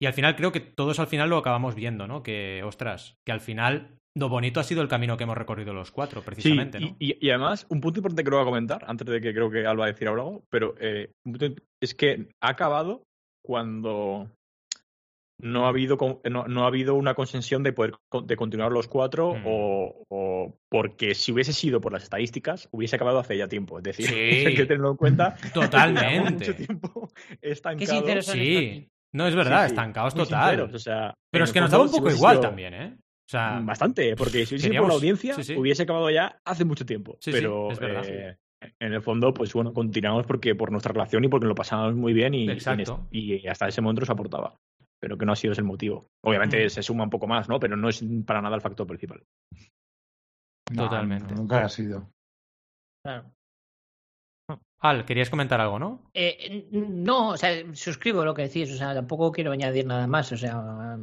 y 0.01 0.05
al 0.05 0.13
final 0.13 0.36
creo 0.36 0.51
que 0.51 0.62
todos 0.62 0.99
al 0.99 1.08
final 1.08 1.29
lo 1.29 1.38
acabamos 1.38 1.75
viendo, 1.75 2.08
¿no? 2.08 2.23
Que, 2.23 2.63
ostras, 2.63 3.17
que 3.25 3.31
al 3.31 3.41
final 3.41 3.97
lo 4.17 4.30
bonito 4.30 4.60
ha 4.60 4.63
sido 4.63 4.82
el 4.82 4.88
camino 4.88 5.17
que 5.17 5.25
hemos 5.25 5.38
recorrido 5.38 5.73
los 5.73 5.91
cuatro, 5.91 6.21
precisamente. 6.21 6.80
Sí, 6.80 6.86
¿no? 6.86 6.95
y, 6.99 7.25
y, 7.25 7.30
además, 7.30 7.65
un 7.69 7.82
punto 7.82 7.99
importante 7.99 8.23
que 8.23 8.30
lo 8.30 8.38
voy 8.38 8.43
a 8.43 8.49
comentar, 8.49 8.86
antes 8.88 9.06
de 9.08 9.21
que 9.21 9.34
creo 9.34 9.49
que 9.49 9.65
Alba 9.65 9.82
va 9.82 9.86
a 9.86 9.91
decir 9.91 10.08
ahora 10.08 10.23
algo, 10.23 10.43
pero 10.49 10.75
eh, 10.80 11.12
es 11.82 11.93
que 11.93 12.30
ha 12.41 12.49
acabado 12.49 13.04
cuando 13.43 14.30
no 15.41 15.65
ha 15.65 15.69
habido, 15.69 15.97
no, 16.30 16.47
no 16.47 16.63
ha 16.63 16.67
habido 16.67 16.95
una 16.95 17.13
consensión 17.13 17.62
de 17.62 17.73
poder 17.73 17.95
de 18.23 18.38
continuar 18.38 18.71
los 18.71 18.88
cuatro 18.88 19.36
mm. 19.36 19.43
o, 19.45 20.04
o, 20.10 20.58
porque 20.69 21.13
si 21.13 21.34
hubiese 21.34 21.51
sido 21.51 21.82
por 21.82 21.91
las 21.91 22.04
estadísticas, 22.04 22.69
hubiese 22.71 22.95
acabado 22.95 23.19
hace 23.19 23.38
ya 23.38 23.49
tiempo. 23.49 23.78
Es 23.80 23.84
decir, 23.84 24.08
sí. 24.08 24.15
hay 24.47 24.56
que 24.56 24.65
tenerlo 24.65 24.91
en 24.91 24.97
cuenta. 24.97 25.36
Totalmente. 25.54 26.32
mucho 26.32 26.56
tiempo 26.56 27.10
estancado. 27.41 27.80
Qué 27.80 27.86
sinceros 27.86 28.25
sí. 28.28 28.88
No, 29.13 29.28
es 29.28 29.36
verdad, 29.36 29.63
sí, 29.63 29.69
sí. 29.69 29.73
estancados 29.73 30.13
total. 30.13 30.49
Sinceros, 30.49 30.73
o 30.73 30.80
sea, 30.80 31.13
pero 31.32 31.45
es 31.45 31.54
que 31.54 31.62
nos 31.62 31.71
daba 31.71 31.86
un 31.86 31.91
poco 31.91 32.12
igual 32.12 32.36
sido... 32.36 32.41
también, 32.41 32.73
¿eh? 32.73 32.97
O 33.25 33.29
sea, 33.29 33.59
bastante, 33.63 34.15
porque 34.15 34.45
si 34.45 34.53
hubiese 34.53 34.69
sido 34.69 34.81
por 34.83 34.89
la 34.89 34.95
audiencia, 34.95 35.33
sí, 35.35 35.43
sí. 35.43 35.55
hubiese 35.55 35.83
acabado 35.83 36.11
ya 36.11 36.39
hace 36.45 36.63
mucho 36.63 36.85
tiempo. 36.85 37.17
Sí, 37.19 37.31
pero 37.31 37.71
es 37.71 37.79
verdad, 37.79 38.05
eh, 38.07 38.38
en 38.79 38.93
el 38.93 39.01
fondo, 39.01 39.33
pues 39.33 39.53
bueno, 39.53 39.73
continuamos 39.73 40.25
porque 40.25 40.55
por 40.55 40.71
nuestra 40.71 40.93
relación 40.93 41.23
y 41.23 41.27
porque 41.27 41.47
lo 41.47 41.55
pasamos 41.55 41.95
muy 41.95 42.13
bien 42.13 42.33
y, 42.33 42.49
Exacto. 42.49 43.07
y, 43.11 43.47
hasta 43.47 43.67
ese 43.67 43.81
momento 43.81 44.01
nos 44.01 44.09
aportaba. 44.09 44.59
Pero 44.99 45.17
que 45.17 45.25
no 45.25 45.33
ha 45.33 45.35
sido 45.35 45.51
ese 45.51 45.61
el 45.61 45.67
motivo. 45.67 46.09
Obviamente 46.23 46.65
mm. 46.65 46.69
se 46.69 46.83
suma 46.83 47.03
un 47.03 47.09
poco 47.09 47.27
más, 47.27 47.49
¿no? 47.49 47.59
Pero 47.59 47.75
no 47.75 47.89
es 47.89 48.03
para 48.25 48.41
nada 48.41 48.55
el 48.55 48.61
factor 48.61 48.88
principal. 48.88 49.23
Totalmente. 50.73 51.33
No, 51.33 51.41
nunca 51.41 51.65
ha 51.65 51.69
sido. 51.69 52.09
Claro. 53.03 53.31
Al, 54.79 55.05
querías 55.05 55.29
comentar 55.29 55.59
algo, 55.61 55.79
¿no? 55.79 56.09
Eh, 56.13 56.67
no, 56.71 57.29
o 57.29 57.37
sea, 57.37 57.52
suscribo 57.73 58.23
lo 58.23 58.33
que 58.33 58.43
decís, 58.43 58.71
o 58.71 58.77
sea, 58.77 58.93
tampoco 58.93 59.31
quiero 59.31 59.52
añadir 59.52 59.85
nada 59.85 60.06
más, 60.06 60.31
o 60.31 60.37
sea, 60.37 60.97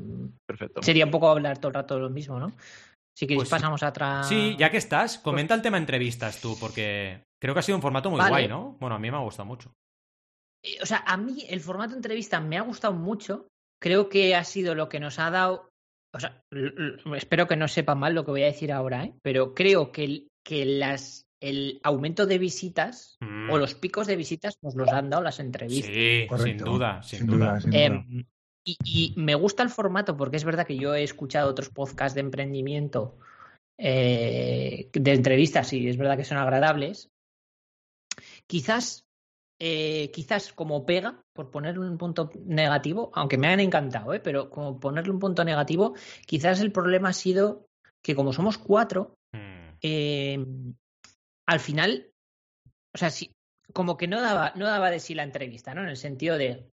Perfecto. 0.47 0.83
sería 0.83 1.05
un 1.05 1.11
poco 1.11 1.29
hablar 1.29 1.59
todo 1.59 1.69
el 1.69 1.75
rato 1.75 1.99
lo 1.99 2.11
mismo, 2.11 2.39
¿no? 2.39 2.53
Si 3.17 3.27
queréis, 3.27 3.43
pues, 3.43 3.51
pasamos 3.51 3.83
a 3.83 3.89
otra. 3.89 4.23
Sí, 4.25 4.57
ya 4.59 4.71
que 4.71 4.77
estás, 4.77 5.19
comenta 5.19 5.55
el 5.55 5.63
tema 5.63 5.79
entrevistas 5.79 6.41
tú, 6.41 6.57
porque 6.59 7.25
creo 7.41 7.55
que 7.55 7.61
ha 7.61 7.63
sido 7.63 7.77
un 7.77 7.83
formato 7.83 8.11
muy 8.11 8.19
vale. 8.19 8.31
guay, 8.31 8.49
¿no? 8.49 8.77
Bueno, 8.79 8.97
a 8.97 8.99
mí 8.99 9.11
me 9.11 9.17
ha 9.17 9.21
gustado 9.21 9.47
mucho. 9.47 9.73
O 10.81 10.87
sea, 10.87 11.03
a 11.07 11.17
mí 11.17 11.45
el 11.49 11.61
formato 11.61 11.95
entrevista 11.95 12.41
me 12.41 12.57
ha 12.57 12.63
gustado 12.63 12.95
mucho. 12.95 13.49
Creo 13.81 14.09
que 14.09 14.37
ha 14.37 14.45
sido 14.45 14.75
lo 14.75 14.89
que 14.89 15.01
nos 15.01 15.19
ha 15.19 15.31
dado 15.31 15.73
o 16.15 16.21
sea, 16.21 16.43
espero 17.17 17.49
que 17.49 17.57
no 17.57 17.69
sepa 17.69 17.95
mal 17.95 18.15
lo 18.15 18.25
que 18.25 18.33
voy 18.33 18.43
a 18.43 18.47
decir 18.47 18.71
ahora, 18.71 19.05
¿eh? 19.05 19.15
pero 19.23 19.55
creo 19.55 19.93
que, 19.93 20.29
que 20.45 20.67
las, 20.67 21.27
el 21.43 21.81
aumento 21.83 22.25
de 22.27 22.39
visitas 22.39 23.19
o 23.21 23.25
Mm. 23.27 23.61
los 23.61 23.75
picos 23.75 24.07
de 24.07 24.17
visitas 24.17 24.57
nos 24.63 24.75
los 24.77 24.89
han 24.91 25.11
dado 25.11 25.23
las 25.23 25.41
entrevistas. 25.41 25.91
Sí, 25.93 26.27
sin 26.43 26.57
duda, 26.59 27.03
sin, 27.03 27.19
Sin 27.19 27.27
duda. 27.29 27.47
duda, 27.47 27.61
sin 27.61 27.71
duda. 27.71 27.85
Em, 27.85 28.25
y, 28.65 28.77
y 28.85 29.15
me 29.17 29.35
gusta 29.35 29.63
el 29.65 29.71
formato 29.71 30.17
porque 30.17 30.37
es 30.37 30.45
verdad 30.45 30.67
que 30.67 30.77
yo 30.79 30.95
he 30.95 31.03
escuchado 31.03 31.51
otros 31.51 31.69
podcasts 31.69 32.15
de 32.15 32.21
emprendimiento 32.21 33.19
eh, 33.79 34.89
de 34.93 35.13
entrevistas 35.13 35.73
y 35.73 35.89
es 35.89 35.97
verdad 35.97 36.17
que 36.17 36.25
son 36.25 36.39
agradables. 36.39 37.11
Quizás, 38.47 39.05
eh, 39.61 40.11
quizás 40.13 40.53
como 40.53 40.85
pega, 40.87 41.21
por 41.35 41.51
ponerle 41.51 41.81
un 41.89 41.99
punto 41.99 42.31
negativo, 42.45 43.11
aunque 43.15 43.39
me 43.39 43.49
han 43.49 43.61
encantado, 43.61 44.15
¿eh? 44.15 44.21
pero 44.21 44.51
como 44.51 44.79
ponerle 44.79 45.13
un 45.13 45.19
punto 45.19 45.45
negativo, 45.45 45.95
quizás 46.27 46.61
el 46.61 46.71
problema 46.71 47.09
ha 47.09 47.13
sido 47.15 47.67
que 48.05 48.15
como 48.15 48.33
somos 48.33 48.59
cuatro, 48.59 49.15
Mm. 49.35 49.79
eh, 49.81 50.45
al 51.47 51.61
final, 51.61 52.11
o 52.95 52.99
sea, 52.99 53.11
sí, 53.11 53.35
como 53.73 53.97
que 53.97 54.09
no 54.09 54.21
daba, 54.21 54.53
no 54.57 54.67
daba 54.67 54.91
de 54.91 55.01
sí 55.01 55.15
la 55.15 55.23
entrevista, 55.23 55.75
¿no? 55.75 55.83
En 55.83 55.89
el 55.89 55.97
sentido 55.97 56.37
de 56.37 56.71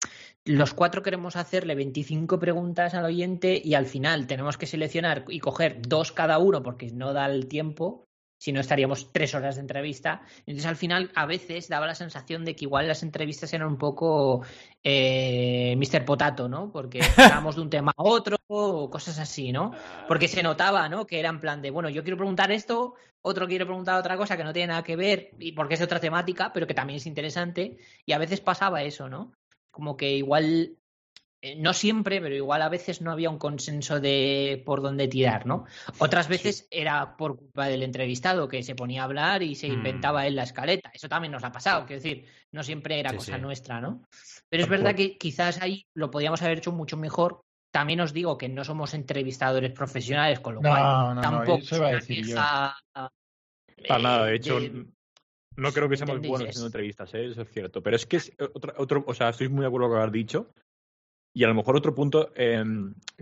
los 0.45 0.73
cuatro 0.73 1.03
queremos 1.03 1.35
hacerle 1.35 1.75
25 1.75 2.39
preguntas 2.39 2.93
al 2.93 3.05
oyente 3.05 3.61
y 3.63 3.73
al 3.73 3.85
final 3.85 4.27
tenemos 4.27 4.57
que 4.57 4.67
seleccionar 4.67 5.25
y 5.27 5.39
coger 5.39 5.81
dos 5.81 6.11
cada 6.11 6.37
uno 6.37 6.63
porque 6.63 6.91
no 6.91 7.13
da 7.13 7.25
el 7.25 7.47
tiempo, 7.47 8.04
si 8.45 8.53
no 8.53 8.59
estaríamos 8.59 9.11
tres 9.11 9.33
horas 9.33 9.55
de 9.55 9.61
entrevista. 9.61 10.21
Entonces 10.45 10.67
al 10.67 10.75
final 10.75 11.11
a 11.15 11.25
veces 11.25 11.67
daba 11.67 11.87
la 11.87 11.95
sensación 11.95 12.45
de 12.45 12.55
que 12.55 12.65
igual 12.65 12.87
las 12.87 13.01
entrevistas 13.01 13.51
eran 13.55 13.69
un 13.69 13.79
poco 13.79 14.43
eh, 14.83 15.73
Mr. 15.75 16.05
Potato, 16.05 16.47
¿no? 16.47 16.71
Porque 16.71 16.99
pasábamos 17.15 17.55
de 17.55 17.61
un 17.63 17.71
tema 17.71 17.91
a 17.97 18.03
otro 18.03 18.37
o 18.45 18.87
cosas 18.91 19.17
así, 19.17 19.51
¿no? 19.51 19.71
Porque 20.07 20.27
se 20.27 20.43
notaba, 20.43 20.87
¿no? 20.89 21.07
Que 21.07 21.19
era 21.19 21.29
en 21.29 21.39
plan 21.39 21.63
de, 21.63 21.71
bueno, 21.71 21.89
yo 21.89 22.03
quiero 22.03 22.17
preguntar 22.17 22.51
esto, 22.51 22.93
otro 23.23 23.47
quiere 23.47 23.65
preguntar 23.65 23.99
otra 23.99 24.15
cosa 24.15 24.37
que 24.37 24.43
no 24.43 24.53
tiene 24.53 24.67
nada 24.67 24.83
que 24.83 24.95
ver 24.95 25.31
y 25.39 25.53
porque 25.53 25.73
es 25.73 25.79
de 25.79 25.85
otra 25.85 25.99
temática, 25.99 26.53
pero 26.53 26.67
que 26.67 26.75
también 26.75 26.97
es 26.97 27.07
interesante. 27.07 27.79
Y 28.05 28.11
a 28.11 28.19
veces 28.19 28.41
pasaba 28.41 28.83
eso, 28.83 29.09
¿no? 29.09 29.33
Como 29.71 29.97
que 29.97 30.11
igual, 30.17 30.77
no 31.57 31.73
siempre, 31.73 32.19
pero 32.21 32.33
igual 32.33 32.61
a 32.61 32.69
veces 32.69 33.01
no 33.01 33.11
había 33.11 33.29
un 33.29 33.37
consenso 33.37 33.99
de 33.99 34.63
por 34.65 34.81
dónde 34.81 35.07
tirar, 35.07 35.45
¿no? 35.45 35.65
Otras 35.99 36.27
veces 36.27 36.67
era 36.71 37.15
por 37.17 37.37
culpa 37.37 37.67
del 37.67 37.83
entrevistado 37.83 38.47
que 38.47 38.63
se 38.63 38.73
ponía 38.73 39.01
a 39.01 39.05
hablar 39.05 39.43
y 39.43 39.53
se 39.55 39.67
Mm. 39.67 39.73
inventaba 39.73 40.25
él 40.25 40.35
la 40.35 40.43
escaleta. 40.43 40.89
Eso 40.93 41.07
también 41.09 41.31
nos 41.31 41.43
ha 41.43 41.51
pasado, 41.51 41.85
quiero 41.85 42.01
decir, 42.01 42.25
no 42.51 42.63
siempre 42.63 42.99
era 42.99 43.11
Sí, 43.11 43.17
cosa 43.17 43.35
sí. 43.35 43.41
nuestra, 43.41 43.79
¿no? 43.81 44.03
Pero 44.49 44.63
es 44.63 44.69
verdad 44.69 44.95
que 44.95 45.17
quizás 45.17 45.61
ahí 45.61 45.85
lo 45.93 46.09
podíamos 46.09 46.41
haber 46.41 46.57
hecho 46.59 46.71
mucho 46.71 46.97
mejor. 46.97 47.41
También 47.71 47.99
os 47.99 48.13
digo 48.13 48.37
que 48.37 48.47
no 48.49 48.63
somos 48.63 48.93
entrevistadores 48.93 49.71
profesionales, 49.71 50.39
con 50.39 50.55
lo 50.55 50.61
No, 50.61 50.69
cual 50.69 50.81
no, 50.83 51.13
no, 51.15 51.21
tampoco 51.21 51.59
eso 51.59 51.75
iba 51.75 51.87
a 51.89 51.91
es 51.91 52.09
una 52.09 52.15
decir 52.15 52.25
yo. 52.25 52.35
Para 53.87 54.01
nada, 54.01 54.27
eh, 54.27 54.31
de 54.31 54.35
hecho, 54.37 54.59
de- 54.59 54.85
no 55.57 55.71
creo 55.71 55.83
que 55.85 55.89
¿me 55.89 55.97
seamos 55.97 56.19
buenos 56.19 56.49
haciendo 56.49 56.67
entrevistas, 56.67 57.13
¿eh? 57.13 57.25
eso 57.27 57.41
es 57.41 57.49
cierto. 57.51 57.81
Pero 57.83 57.95
es 57.95 58.05
que 58.05 58.17
es 58.17 58.31
otro, 58.53 58.73
otro, 58.77 59.03
o 59.07 59.13
sea, 59.13 59.29
estoy 59.29 59.49
muy 59.49 59.61
de 59.61 59.67
acuerdo 59.67 59.87
con 59.89 59.97
lo 59.97 60.01
que 60.01 60.07
has 60.07 60.11
dicho. 60.13 60.49
Y 61.35 61.43
a 61.43 61.49
lo 61.49 61.53
mejor 61.53 61.75
otro 61.75 61.93
punto, 61.93 62.31
eh, 62.35 62.63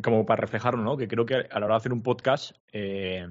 como 0.04 0.24
para 0.24 0.42
reflejarlo, 0.42 0.84
¿no? 0.84 0.96
Que 0.96 1.08
creo 1.08 1.26
que 1.26 1.34
a 1.34 1.60
la 1.60 1.66
hora 1.66 1.76
de 1.76 1.78
hacer 1.78 1.94
un 1.94 2.04
podcast, 2.04 2.56
eh, 2.72 3.28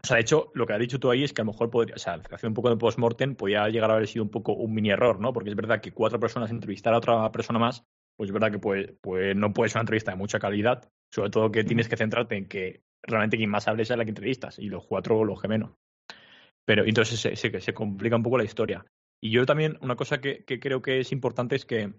o 0.00 0.06
sea, 0.06 0.14
de 0.16 0.20
hecho, 0.20 0.52
lo 0.54 0.66
que 0.66 0.72
has 0.74 0.78
dicho 0.78 1.00
tú 1.00 1.10
ahí 1.10 1.24
es 1.24 1.32
que 1.32 1.42
a 1.42 1.44
lo 1.44 1.50
mejor 1.50 1.68
podría, 1.68 1.96
o 1.96 1.98
sea, 1.98 2.22
hacer 2.30 2.48
un 2.48 2.54
poco 2.54 2.70
de 2.70 2.76
post-mortem 2.76 3.34
podría 3.34 3.68
llegar 3.68 3.90
a 3.90 3.94
haber 3.94 4.06
sido 4.06 4.22
un 4.22 4.30
poco 4.30 4.52
un 4.52 4.72
mini 4.72 4.90
error, 4.90 5.18
¿no? 5.18 5.32
Porque 5.32 5.50
es 5.50 5.56
verdad 5.56 5.80
que 5.80 5.90
cuatro 5.90 6.20
personas 6.20 6.52
entrevistar 6.52 6.94
a 6.94 6.98
otra 6.98 7.32
persona 7.32 7.58
más, 7.58 7.84
pues 8.16 8.28
es 8.28 8.32
verdad 8.32 8.52
que 8.52 8.60
puede, 8.60 8.96
pues 9.00 9.34
no 9.34 9.52
puede 9.52 9.70
ser 9.70 9.78
una 9.78 9.82
entrevista 9.82 10.12
de 10.12 10.16
mucha 10.16 10.38
calidad, 10.38 10.88
sobre 11.12 11.30
todo 11.30 11.50
que 11.50 11.64
tienes 11.64 11.88
que 11.88 11.96
centrarte 11.96 12.36
en 12.36 12.46
que 12.46 12.84
realmente 13.02 13.36
quien 13.36 13.50
más 13.50 13.66
hable 13.66 13.84
sea 13.84 13.96
la 13.96 14.04
que 14.04 14.10
entrevistas, 14.10 14.60
y 14.60 14.68
los 14.68 14.86
cuatro 14.86 15.24
los 15.24 15.42
menos. 15.48 15.72
Pero 16.64 16.84
entonces 16.84 17.18
se, 17.18 17.34
se, 17.34 17.60
se 17.60 17.74
complica 17.74 18.14
un 18.14 18.22
poco 18.22 18.38
la 18.38 18.44
historia. 18.44 18.86
Y 19.20 19.30
yo 19.32 19.44
también, 19.44 19.76
una 19.80 19.96
cosa 19.96 20.20
que 20.20 20.44
creo 20.44 20.82
que 20.82 21.00
es 21.00 21.10
importante 21.10 21.56
es 21.56 21.64
que, 21.64 21.94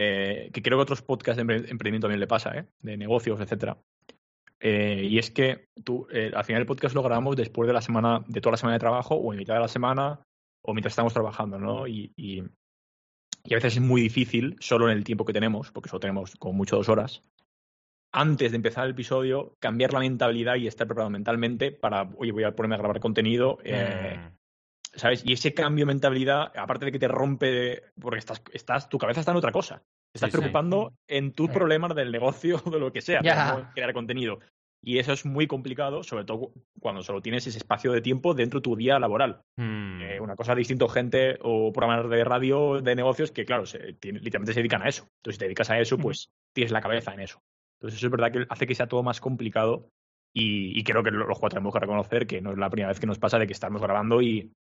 eh, 0.00 0.50
que 0.52 0.62
creo 0.62 0.78
que 0.78 0.82
a 0.82 0.88
otros 0.88 1.02
podcasts 1.02 1.36
de 1.36 1.42
empre- 1.44 1.68
emprendimiento 1.68 2.06
también 2.06 2.20
le 2.20 2.26
pasa, 2.28 2.56
¿eh? 2.56 2.64
de 2.80 2.96
negocios, 2.96 3.40
etcétera. 3.40 3.76
Eh, 4.60 5.06
y 5.10 5.18
es 5.18 5.30
que 5.30 5.66
tú, 5.84 6.06
eh, 6.12 6.30
al 6.34 6.44
final 6.44 6.62
el 6.62 6.66
podcast 6.66 6.94
lo 6.94 7.02
grabamos 7.02 7.36
después 7.36 7.66
de 7.66 7.72
la 7.72 7.80
semana, 7.82 8.24
de 8.26 8.40
toda 8.40 8.52
la 8.52 8.56
semana 8.56 8.74
de 8.74 8.80
trabajo, 8.80 9.14
o 9.16 9.32
en 9.32 9.38
mitad 9.38 9.54
de 9.54 9.60
la 9.60 9.68
semana, 9.68 10.20
o 10.62 10.72
mientras 10.72 10.92
estamos 10.92 11.12
trabajando, 11.12 11.58
¿no? 11.58 11.86
Y, 11.86 12.12
y, 12.16 12.42
y 13.44 13.54
a 13.54 13.56
veces 13.56 13.76
es 13.76 13.82
muy 13.82 14.00
difícil, 14.00 14.56
solo 14.60 14.90
en 14.90 14.96
el 14.96 15.04
tiempo 15.04 15.24
que 15.24 15.32
tenemos, 15.32 15.70
porque 15.72 15.88
solo 15.88 16.00
tenemos 16.00 16.36
como 16.36 16.54
mucho 16.54 16.76
dos 16.76 16.88
horas, 16.88 17.22
antes 18.12 18.52
de 18.52 18.56
empezar 18.56 18.86
el 18.86 18.92
episodio, 18.92 19.56
cambiar 19.60 19.92
la 19.92 20.00
mentalidad 20.00 20.56
y 20.56 20.66
estar 20.66 20.86
preparado 20.86 21.10
mentalmente 21.10 21.72
para, 21.72 22.10
oye, 22.16 22.32
voy 22.32 22.44
a 22.44 22.56
ponerme 22.56 22.76
a 22.76 22.78
grabar 22.78 23.00
contenido. 23.00 23.58
Mm. 23.64 24.37
¿Sabes? 24.94 25.22
Y 25.24 25.32
ese 25.34 25.54
cambio 25.54 25.82
de 25.84 25.92
mentalidad, 25.92 26.52
aparte 26.56 26.86
de 26.86 26.92
que 26.92 26.98
te 26.98 27.08
rompe, 27.08 27.82
porque 28.00 28.18
estás, 28.18 28.42
estás, 28.52 28.88
tu 28.88 28.98
cabeza 28.98 29.20
está 29.20 29.32
en 29.32 29.38
otra 29.38 29.52
cosa. 29.52 29.78
Te 30.12 30.18
estás 30.18 30.30
Sí, 30.30 30.32
sí. 30.32 30.38
preocupando 30.38 30.92
en 31.06 31.32
tus 31.32 31.48
Sí. 31.48 31.52
problemas 31.54 31.94
del 31.94 32.10
negocio 32.10 32.60
o 32.64 32.70
de 32.70 32.78
lo 32.80 32.92
que 32.92 33.00
sea, 33.02 33.20
no 33.20 33.70
crear 33.74 33.92
contenido. 33.92 34.38
Y 34.82 34.98
eso 34.98 35.12
es 35.12 35.26
muy 35.26 35.46
complicado, 35.48 36.04
sobre 36.04 36.24
todo 36.24 36.52
cuando 36.80 37.02
solo 37.02 37.20
tienes 37.20 37.46
ese 37.46 37.58
espacio 37.58 37.90
de 37.92 38.00
tiempo 38.00 38.32
dentro 38.32 38.60
de 38.60 38.62
tu 38.64 38.76
día 38.76 38.98
laboral. 39.00 39.40
Mm. 39.56 40.00
Eh, 40.02 40.20
una 40.20 40.36
cosa 40.36 40.54
distinto, 40.54 40.88
gente 40.88 41.36
o 41.42 41.72
programas 41.72 42.08
de 42.08 42.22
radio, 42.24 42.80
de 42.80 42.94
negocios, 42.94 43.32
que 43.32 43.44
claro, 43.44 43.66
se, 43.66 43.94
tiene- 43.94 44.20
literalmente 44.20 44.54
se 44.54 44.60
dedican 44.60 44.82
a 44.82 44.88
eso. 44.88 45.02
Entonces, 45.18 45.34
si 45.34 45.38
te 45.40 45.44
dedicas 45.46 45.70
a 45.70 45.78
eso, 45.80 45.98
pues 45.98 46.30
tienes 46.54 46.70
la 46.72 46.80
cabeza 46.80 47.12
en 47.12 47.20
eso. 47.20 47.40
Entonces, 47.80 47.98
eso 47.98 48.06
es 48.06 48.10
verdad 48.12 48.32
que 48.32 48.46
hace 48.48 48.66
que 48.68 48.74
sea 48.76 48.86
todo 48.86 49.02
más 49.02 49.20
complicado 49.20 49.88
y, 50.32 50.78
y 50.78 50.84
creo 50.84 51.02
que 51.02 51.10
lo- 51.10 51.26
los 51.26 51.38
cuatro 51.40 51.56
tenemos 51.56 51.74
que 51.74 51.80
reconocer 51.80 52.26
que 52.28 52.40
no 52.40 52.52
es 52.52 52.58
la 52.58 52.70
primera 52.70 52.88
vez 52.88 53.00
que 53.00 53.06
nos 53.06 53.18
pasa 53.18 53.38
de 53.38 53.46
que 53.48 53.52
estamos 53.52 53.82
grabando 53.82 54.22
y, 54.22 54.52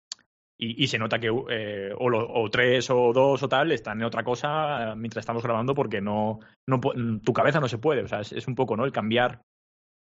y, 0.59 0.83
y 0.83 0.87
se 0.87 0.97
nota 0.97 1.19
que 1.19 1.31
eh, 1.49 1.91
o, 1.97 2.09
lo- 2.09 2.27
o 2.33 2.49
tres 2.49 2.89
o 2.89 3.13
dos 3.13 3.43
o 3.43 3.49
tal 3.49 3.71
están 3.71 3.99
en 3.99 4.05
otra 4.05 4.23
cosa 4.23 4.91
eh, 4.91 4.95
mientras 4.95 5.21
estamos 5.23 5.43
grabando 5.43 5.75
porque 5.75 6.01
no, 6.01 6.39
no 6.67 6.79
tu 7.23 7.33
cabeza 7.33 7.59
no 7.59 7.67
se 7.67 7.77
puede. 7.77 8.01
O 8.03 8.07
sea, 8.07 8.21
es, 8.21 8.31
es 8.31 8.47
un 8.47 8.55
poco, 8.55 8.75
¿no? 8.75 8.85
El 8.85 8.91
cambiar 8.91 9.41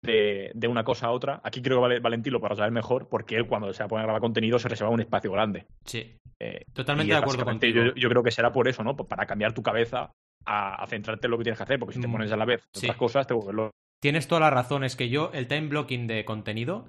de, 0.02 0.52
de 0.54 0.68
una 0.68 0.84
cosa 0.84 1.06
a 1.08 1.10
otra. 1.12 1.40
Aquí 1.44 1.60
creo 1.62 1.78
que 1.78 1.82
Vale- 1.82 2.00
Valentín 2.00 2.32
lo 2.32 2.40
para 2.40 2.54
saber 2.56 2.72
mejor 2.72 3.08
porque 3.08 3.36
él 3.36 3.46
cuando 3.46 3.72
se 3.72 3.84
pone 3.86 4.00
a 4.02 4.04
grabar 4.04 4.20
contenido 4.20 4.58
se 4.58 4.68
reserva 4.68 4.90
un 4.92 5.00
espacio 5.00 5.30
grande. 5.32 5.66
Sí, 5.84 6.16
Eh, 6.38 6.64
totalmente 6.72 7.12
de 7.12 7.18
acuerdo 7.18 7.44
contigo. 7.44 7.82
Yo, 7.82 7.94
yo 7.94 8.08
creo 8.08 8.22
que 8.22 8.30
será 8.30 8.52
por 8.52 8.68
eso, 8.68 8.82
¿no? 8.84 8.96
Para 8.96 9.26
cambiar 9.26 9.52
tu 9.54 9.62
cabeza 9.62 10.12
a, 10.44 10.82
a 10.82 10.86
centrarte 10.86 11.26
en 11.26 11.30
lo 11.32 11.38
que 11.38 11.44
tienes 11.44 11.58
que 11.58 11.64
hacer, 11.64 11.78
porque 11.78 11.94
si 11.94 12.00
te 12.00 12.08
Mm, 12.08 12.12
pones 12.12 12.30
a 12.32 12.36
la 12.36 12.44
vez 12.44 12.62
sí. 12.72 12.86
otras 12.86 12.96
cosas, 12.98 13.26
te 13.26 13.34
vuelves. 13.34 13.70
Tienes 14.00 14.28
toda 14.28 14.42
la 14.42 14.50
razón, 14.50 14.84
es 14.84 14.94
que 14.94 15.08
yo 15.08 15.30
el 15.32 15.48
time 15.48 15.68
blocking 15.68 16.06
de 16.06 16.24
contenido 16.26 16.86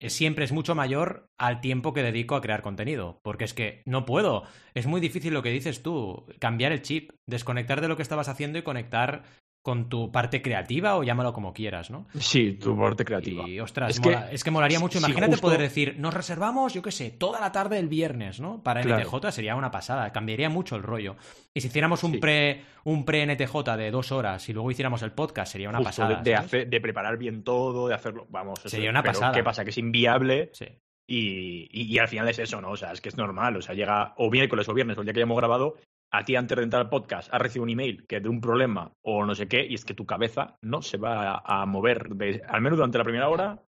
siempre 0.00 0.44
es 0.44 0.52
mucho 0.52 0.74
mayor 0.74 1.28
al 1.38 1.60
tiempo 1.60 1.92
que 1.92 2.02
dedico 2.02 2.36
a 2.36 2.40
crear 2.40 2.62
contenido, 2.62 3.20
porque 3.22 3.44
es 3.44 3.54
que 3.54 3.82
no 3.86 4.04
puedo, 4.04 4.44
es 4.74 4.86
muy 4.86 5.00
difícil 5.00 5.34
lo 5.34 5.42
que 5.42 5.50
dices 5.50 5.82
tú, 5.82 6.26
cambiar 6.38 6.72
el 6.72 6.82
chip, 6.82 7.10
desconectar 7.26 7.80
de 7.80 7.88
lo 7.88 7.96
que 7.96 8.02
estabas 8.02 8.28
haciendo 8.28 8.58
y 8.58 8.62
conectar 8.62 9.24
con 9.66 9.88
tu 9.88 10.12
parte 10.12 10.40
creativa 10.42 10.94
o 10.94 11.02
llámalo 11.02 11.32
como 11.32 11.52
quieras, 11.52 11.90
¿no? 11.90 12.06
Sí, 12.20 12.52
tu 12.52 12.78
parte 12.78 13.04
creativa. 13.04 13.48
Y 13.48 13.58
ostras, 13.58 13.90
Es 13.96 14.00
que- 14.00 14.16
es 14.30 14.44
que 14.44 14.52
molaría 14.52 14.78
mucho. 14.78 15.00
si 15.00 15.04
Imagínate 15.04 15.32
justo- 15.32 15.48
poder 15.48 15.60
decir, 15.60 15.96
nos 15.98 16.14
reservamos, 16.14 16.72
yo 16.72 16.82
qué 16.82 16.92
sé, 16.92 17.10
toda 17.10 17.40
la 17.40 17.50
tarde 17.50 17.80
el 17.80 17.88
viernes, 17.88 18.38
¿no? 18.38 18.62
Para 18.62 18.80
Claro. 18.82 19.02
NTJ 19.02 19.32
sería 19.32 19.56
una 19.56 19.72
pasada, 19.72 20.12
cambiaría 20.12 20.48
mucho 20.48 20.76
el 20.76 20.84
rollo. 20.84 21.16
Y 21.52 21.62
si 21.62 21.66
hiciéramos 21.66 22.04
un 22.04 22.12
Sí. 22.12 22.18
pre 22.18 22.62
un 22.84 23.04
pre 23.04 23.22
NTJ 23.26 23.76
de 23.76 23.90
dos 23.90 24.12
horas 24.12 24.48
y 24.48 24.52
luego 24.52 24.70
hiciéramos 24.70 25.02
el 25.02 25.10
podcast, 25.10 25.50
sería 25.50 25.68
una 25.68 25.78
Justo 25.78 25.88
pasada. 25.88 26.22
de, 26.22 26.30
de 26.30 26.36
¿sabes? 26.36 26.46
hacer, 26.46 26.68
de 26.70 26.80
preparar 26.80 27.18
bien 27.18 27.42
todo, 27.42 27.88
de 27.88 27.94
hacerlo. 27.94 28.28
Vamos, 28.30 28.60
Sería 28.66 28.90
una 28.90 29.02
pero 29.02 29.14
pasada. 29.14 29.32
¿Qué 29.32 29.42
pasa? 29.42 29.64
Que 29.64 29.70
es 29.70 29.78
inviable 29.78 30.50
Sí. 30.52 30.66
y, 31.08 31.68
y, 31.72 31.92
y 31.92 31.98
al 31.98 32.06
final 32.06 32.28
es 32.28 32.38
eso, 32.38 32.60
¿no? 32.60 32.70
O 32.70 32.76
sea, 32.76 32.92
es 32.92 33.00
que 33.00 33.08
es 33.08 33.16
normal. 33.16 33.56
O 33.56 33.62
sea, 33.62 33.74
llega 33.74 34.14
o 34.16 34.30
miércoles 34.30 34.68
o 34.68 34.74
viernes 34.74 34.96
o 34.96 35.00
el 35.00 35.06
día 35.06 35.12
que 35.14 35.18
hayamos 35.20 35.36
grabado, 35.36 35.74
a 36.18 36.24
ti 36.24 36.36
antes 36.36 36.56
de 36.56 36.64
entrar 36.64 36.82
al 36.82 36.88
podcast 36.90 37.32
has 37.32 37.40
recibido 37.40 37.64
un 37.64 37.70
email 37.70 38.06
que 38.06 38.20
de 38.20 38.28
un 38.28 38.40
problema 38.40 38.92
o 39.04 39.24
no 39.24 39.34
sé 39.34 39.48
qué, 39.48 39.66
y 39.66 39.74
es 39.74 39.84
que 39.84 39.94
tu 39.94 40.06
cabeza 40.06 40.56
no 40.62 40.82
se 40.82 40.96
va 40.98 41.32
a, 41.44 41.62
a 41.62 41.66
mover. 41.66 42.08
de- 42.10 42.42
al 42.48 42.60
menos 42.60 42.76
durante 42.78 42.98
la 42.98 43.04
primera 43.04 43.28
hora 43.28 43.62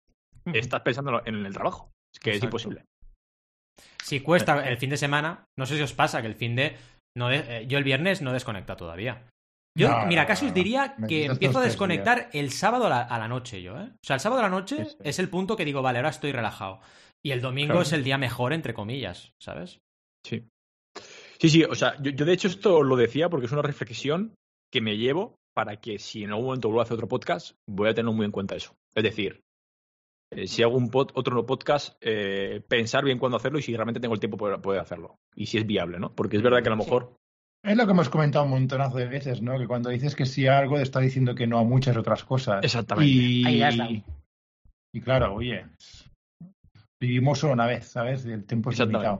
estás 0.53 0.81
pensando 0.81 1.21
en 1.25 1.45
el 1.45 1.53
trabajo. 1.53 1.91
Es 2.13 2.19
que 2.19 2.29
Exacto. 2.31 2.57
es 2.57 2.63
imposible. 2.65 2.85
Si 4.03 4.19
cuesta 4.21 4.67
el 4.67 4.77
fin 4.77 4.89
de 4.91 4.97
semana, 4.97 5.45
no 5.57 5.65
sé 5.65 5.75
si 5.77 5.81
os 5.81 5.93
pasa 5.93 6.21
que 6.21 6.27
el 6.27 6.35
fin 6.35 6.55
de. 6.55 6.75
No 7.17 7.29
de- 7.29 7.61
eh, 7.61 7.67
yo 7.67 7.77
el 7.77 7.83
viernes 7.83 8.21
no 8.21 8.33
desconecta 8.33 8.75
todavía. 8.75 9.27
Yo, 9.77 9.89
No, 9.89 10.05
mira, 10.05 10.25
casi 10.25 10.45
os 10.45 10.51
no. 10.51 10.55
diría 10.55 10.95
que 11.07 11.25
empiezo 11.25 11.59
a 11.59 11.63
desconectar 11.63 12.29
el 12.31 12.51
sábado 12.51 12.85
a 12.85 12.89
la, 12.89 13.01
a 13.01 13.19
la 13.19 13.27
noche 13.27 13.61
yo, 13.61 13.77
¿eh? 13.77 13.89
O 13.91 14.05
sea, 14.05 14.13
el 14.15 14.19
sábado 14.21 14.39
a 14.39 14.43
la 14.43 14.49
noche 14.49 14.85
Sí, 14.85 14.91
sí. 14.91 14.97
es 15.03 15.19
el 15.19 15.27
punto 15.29 15.57
que 15.57 15.65
digo, 15.65 15.81
vale, 15.81 15.97
ahora 15.99 16.09
estoy 16.09 16.31
relajado. 16.31 16.79
Y 17.25 17.31
el 17.31 17.41
domingo 17.41 17.73
Claro. 17.73 17.81
es 17.81 17.91
el 17.91 18.03
día 18.03 18.17
mejor, 18.17 18.53
entre 18.53 18.73
comillas, 18.73 19.33
¿sabes? 19.41 19.79
Sí. 20.25 20.47
Sí, 21.39 21.49
sí, 21.49 21.63
o 21.63 21.75
sea, 21.75 21.95
yo, 22.01 22.11
yo 22.11 22.25
de 22.25 22.33
hecho 22.33 22.47
esto 22.47 22.83
lo 22.83 22.95
decía 22.95 23.29
porque 23.29 23.45
es 23.47 23.51
una 23.51 23.61
reflexión 23.61 24.33
que 24.71 24.81
me 24.81 24.97
llevo 24.97 25.35
para 25.55 25.77
que 25.77 25.99
si 25.99 26.23
en 26.23 26.31
algún 26.31 26.45
momento 26.45 26.67
vuelvo 26.67 26.81
a 26.81 26.83
hacer 26.83 26.95
otro 26.95 27.07
podcast, 27.07 27.55
voy 27.69 27.89
a 27.89 27.93
tener 27.93 28.13
muy 28.13 28.25
en 28.25 28.31
cuenta 28.31 28.55
eso. 28.55 28.73
Es 28.95 29.03
decir, 29.03 29.41
eh, 30.33 30.47
si 30.47 30.63
hago 30.63 30.75
un 30.77 30.89
pod- 30.91 31.11
otro 31.13 31.45
podcast, 31.45 31.95
eh, 32.01 32.61
pensar 32.67 33.05
bien 33.05 33.19
cuándo 33.19 33.37
hacerlo 33.37 33.59
y 33.59 33.61
si 33.61 33.73
realmente 33.73 33.99
tengo 34.01 34.13
el 34.13 34.19
tiempo 34.19 34.37
para 34.37 34.57
poder 34.61 34.81
hacerlo. 34.81 35.15
Y 35.35 35.45
si 35.45 35.57
es 35.57 35.65
viable, 35.65 35.99
¿no? 35.99 36.13
Porque 36.13 36.37
es 36.37 36.43
verdad 36.43 36.61
que 36.61 36.69
a 36.69 36.75
lo 36.75 36.81
Sí. 36.81 36.89
mejor 36.89 37.15
Es 37.63 37.75
lo 37.77 37.85
que 37.85 37.91
hemos 37.93 38.09
comentado 38.09 38.45
un 38.45 38.51
montonazo 38.51 38.97
de 38.97 39.07
veces, 39.07 39.41
¿no? 39.41 39.57
Que 39.57 39.65
cuando 39.65 39.89
dices 39.89 40.13
que 40.15 40.25
sí 40.27 40.45
a 40.45 40.59
algo, 40.59 40.75
te 40.75 40.83
está 40.83 40.99
diciendo 40.99 41.33
que 41.33 41.47
no 41.47 41.57
a 41.57 41.63
muchas 41.63 41.97
otras 41.97 42.23
cosas. 42.23 42.63
Exactamente. 42.63 43.11
Y, 43.11 43.43
Ahí 43.43 44.03
y 44.93 45.01
claro, 45.01 45.33
oye, 45.33 45.65
vivimos 47.01 47.39
solo 47.39 47.53
una 47.53 47.65
vez, 47.65 47.87
¿sabes? 47.87 48.23
El 48.25 48.45
tiempo 48.45 48.69
es 48.69 48.79
limitado. 48.79 49.17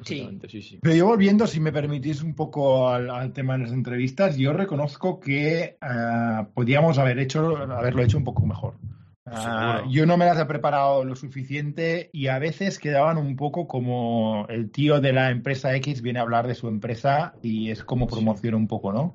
Sí. 0.00 0.38
Sí, 0.48 0.62
sí. 0.62 0.78
Pero 0.82 0.94
yo 0.94 1.06
volviendo, 1.06 1.46
si 1.46 1.60
me 1.60 1.72
permitís 1.72 2.22
un 2.22 2.34
poco 2.34 2.88
al, 2.88 3.10
al 3.10 3.32
tema 3.32 3.54
de 3.54 3.64
las 3.64 3.72
entrevistas, 3.72 4.36
yo 4.36 4.52
reconozco 4.52 5.20
que 5.20 5.76
ah, 5.80 6.48
podíamos 6.52 6.98
haber 6.98 7.18
hecho, 7.18 7.56
haberlo 7.56 8.02
hecho 8.02 8.18
un 8.18 8.24
poco 8.24 8.44
mejor. 8.44 8.74
Ah, 9.26 9.84
yo 9.88 10.04
no 10.04 10.18
me 10.18 10.26
las 10.26 10.38
he 10.38 10.44
preparado 10.44 11.02
lo 11.04 11.16
suficiente 11.16 12.10
y 12.12 12.26
a 12.26 12.38
veces 12.38 12.78
quedaban 12.78 13.16
un 13.16 13.36
poco 13.36 13.66
como 13.66 14.46
el 14.50 14.70
tío 14.70 15.00
de 15.00 15.14
la 15.14 15.30
empresa 15.30 15.74
X 15.76 16.02
viene 16.02 16.18
a 16.18 16.22
hablar 16.22 16.46
de 16.46 16.54
su 16.54 16.68
empresa 16.68 17.34
y 17.42 17.70
es 17.70 17.84
como 17.84 18.06
promociona 18.06 18.58
un 18.58 18.68
poco, 18.68 18.92
¿no? 18.92 19.14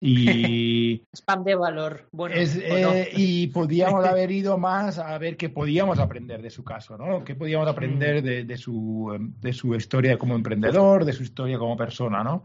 Y, 0.00 1.02
Spam 1.14 1.42
de 1.44 1.54
valor. 1.54 2.08
Bueno, 2.12 2.36
es, 2.36 2.56
o 2.56 2.78
no. 2.78 2.92
eh, 2.94 3.10
y 3.16 3.48
podíamos 3.48 4.04
haber 4.06 4.30
ido 4.30 4.56
más 4.58 4.98
a 4.98 5.16
ver 5.18 5.36
qué 5.36 5.48
podíamos 5.48 5.98
aprender 5.98 6.40
de 6.42 6.50
su 6.50 6.62
caso, 6.64 6.96
¿no? 6.96 7.24
¿Qué 7.24 7.34
podíamos 7.34 7.66
aprender 7.68 8.22
de, 8.22 8.44
de 8.44 8.56
su, 8.56 9.12
em, 9.14 9.32
de 9.40 9.52
su 9.52 9.74
historia 9.74 10.18
como 10.18 10.34
emprendedor, 10.34 11.04
de 11.04 11.12
su 11.12 11.22
historia 11.22 11.58
como 11.58 11.76
persona, 11.76 12.22
¿no? 12.22 12.44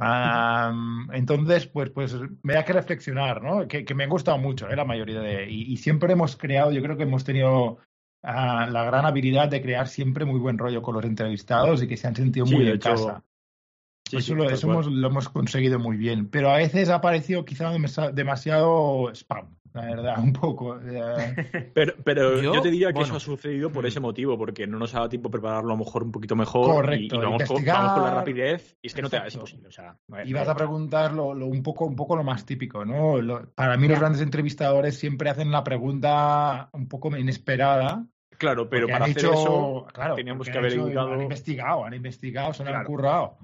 Am, 0.00 1.08
entonces, 1.12 1.66
pues, 1.66 1.90
pues 1.90 2.14
me 2.42 2.54
da 2.54 2.64
que 2.64 2.72
reflexionar, 2.72 3.42
¿no? 3.42 3.66
Que, 3.66 3.84
que 3.84 3.94
me 3.94 4.04
ha 4.04 4.08
gustado 4.08 4.38
mucho, 4.38 4.68
¿eh? 4.68 4.76
La 4.76 4.84
mayoría 4.84 5.20
de... 5.20 5.50
Y, 5.50 5.72
y 5.72 5.76
siempre 5.78 6.12
hemos 6.12 6.36
creado, 6.36 6.70
yo 6.70 6.82
creo 6.82 6.96
que 6.96 7.02
hemos 7.02 7.24
tenido 7.24 7.78
ah, 8.22 8.68
la 8.70 8.84
gran 8.84 9.06
habilidad 9.06 9.48
de 9.48 9.60
crear 9.60 9.88
siempre 9.88 10.24
muy 10.24 10.38
buen 10.38 10.56
rollo 10.58 10.82
con 10.82 10.94
los 10.94 11.04
entrevistados 11.04 11.82
y 11.82 11.88
que 11.88 11.96
se 11.96 12.06
han 12.06 12.14
sentido 12.16 12.46
Sí, 12.46 12.54
muy 12.54 12.68
en 12.68 12.74
hecho, 12.76 12.90
casa. 12.90 13.24
Sí, 14.08 14.16
Eso, 14.16 14.26
sí, 14.28 14.34
lo, 14.34 14.48
eso 14.48 14.70
hemos- 14.70 14.86
lo 14.86 15.06
hemos 15.08 15.28
conseguido 15.28 15.78
muy 15.78 15.96
bien. 15.96 16.28
Pero 16.28 16.50
a 16.50 16.56
veces 16.56 16.88
ha 16.88 16.94
aparecido 16.96 17.44
quizá 17.44 17.70
demasiado 18.12 19.10
spam, 19.14 19.54
la 19.74 19.82
verdad, 19.82 20.18
un 20.22 20.32
poco. 20.32 20.78
Pero, 21.74 21.92
pero 22.04 22.40
Yo, 22.40 22.54
yo, 22.54 22.60
te 22.62 22.70
diría 22.70 22.88
que 22.88 22.94
bueno. 22.94 23.06
eso 23.08 23.16
ha 23.16 23.20
sucedido 23.20 23.70
por 23.70 23.84
Mm. 23.84 23.86
ese 23.88 24.00
motivo, 24.00 24.38
porque 24.38 24.66
no 24.66 24.78
nos 24.78 24.94
ha 24.94 24.98
dado 24.98 25.08
tiempo 25.10 25.30
prepararlo 25.30 25.70
a 25.72 25.76
lo 25.76 25.84
mejor 25.84 26.02
un 26.02 26.10
poquito 26.12 26.34
mejor. 26.34 26.66
Correcto, 26.66 27.14
Y, 27.16 27.18
y 27.18 27.22
vamos, 27.22 27.42
con, 27.42 27.56
investigar. 27.58 27.76
vamos 27.76 27.92
con 27.92 28.02
la 28.04 28.14
rapidez. 28.14 28.76
Y 28.82 28.86
es 28.88 28.94
que 28.94 29.02
no 29.02 29.10
te 29.10 29.18
es 29.26 29.34
imposible. 29.34 29.68
O 29.68 29.72
sea, 29.72 29.90
a 29.90 30.16
ver, 30.16 30.26
y 30.28 30.32
vas 30.32 30.48
a 30.48 30.54
preguntar 30.56 31.12
lo, 31.12 31.34
lo- 31.34 31.46
un, 31.46 31.62
poco, 31.62 31.84
un 31.84 31.94
poco 31.96 32.16
lo 32.16 32.24
más 32.24 32.44
típico, 32.46 32.84
¿no? 32.84 33.20
Lo- 33.20 33.50
para 33.54 33.76
mí 33.76 33.86
los 33.88 33.98
grandes 34.00 34.22
entrevistadores 34.22 34.98
siempre 34.98 35.30
hacen 35.30 35.50
la 35.52 35.62
pregunta 35.64 36.70
un 36.72 36.88
poco 36.88 37.14
inesperada. 37.16 38.04
Claro, 38.38 38.68
pero 38.70 38.86
porque 38.86 38.92
para 38.92 39.04
hacer 39.06 39.18
hecho- 39.18 39.32
eso 39.34 39.86
claro, 39.92 40.14
teníamos 40.14 40.46
que 40.46 40.52
han 40.52 40.58
haber 40.58 40.72
hecho- 40.72 40.84
dedicado. 40.84 41.12
Han 41.12 41.22
investigado, 41.22 41.84
han 41.84 41.94
investigado, 41.94 42.52
se 42.54 42.64
lo 42.64 42.70
han 42.74 42.84
currado. 42.84 43.36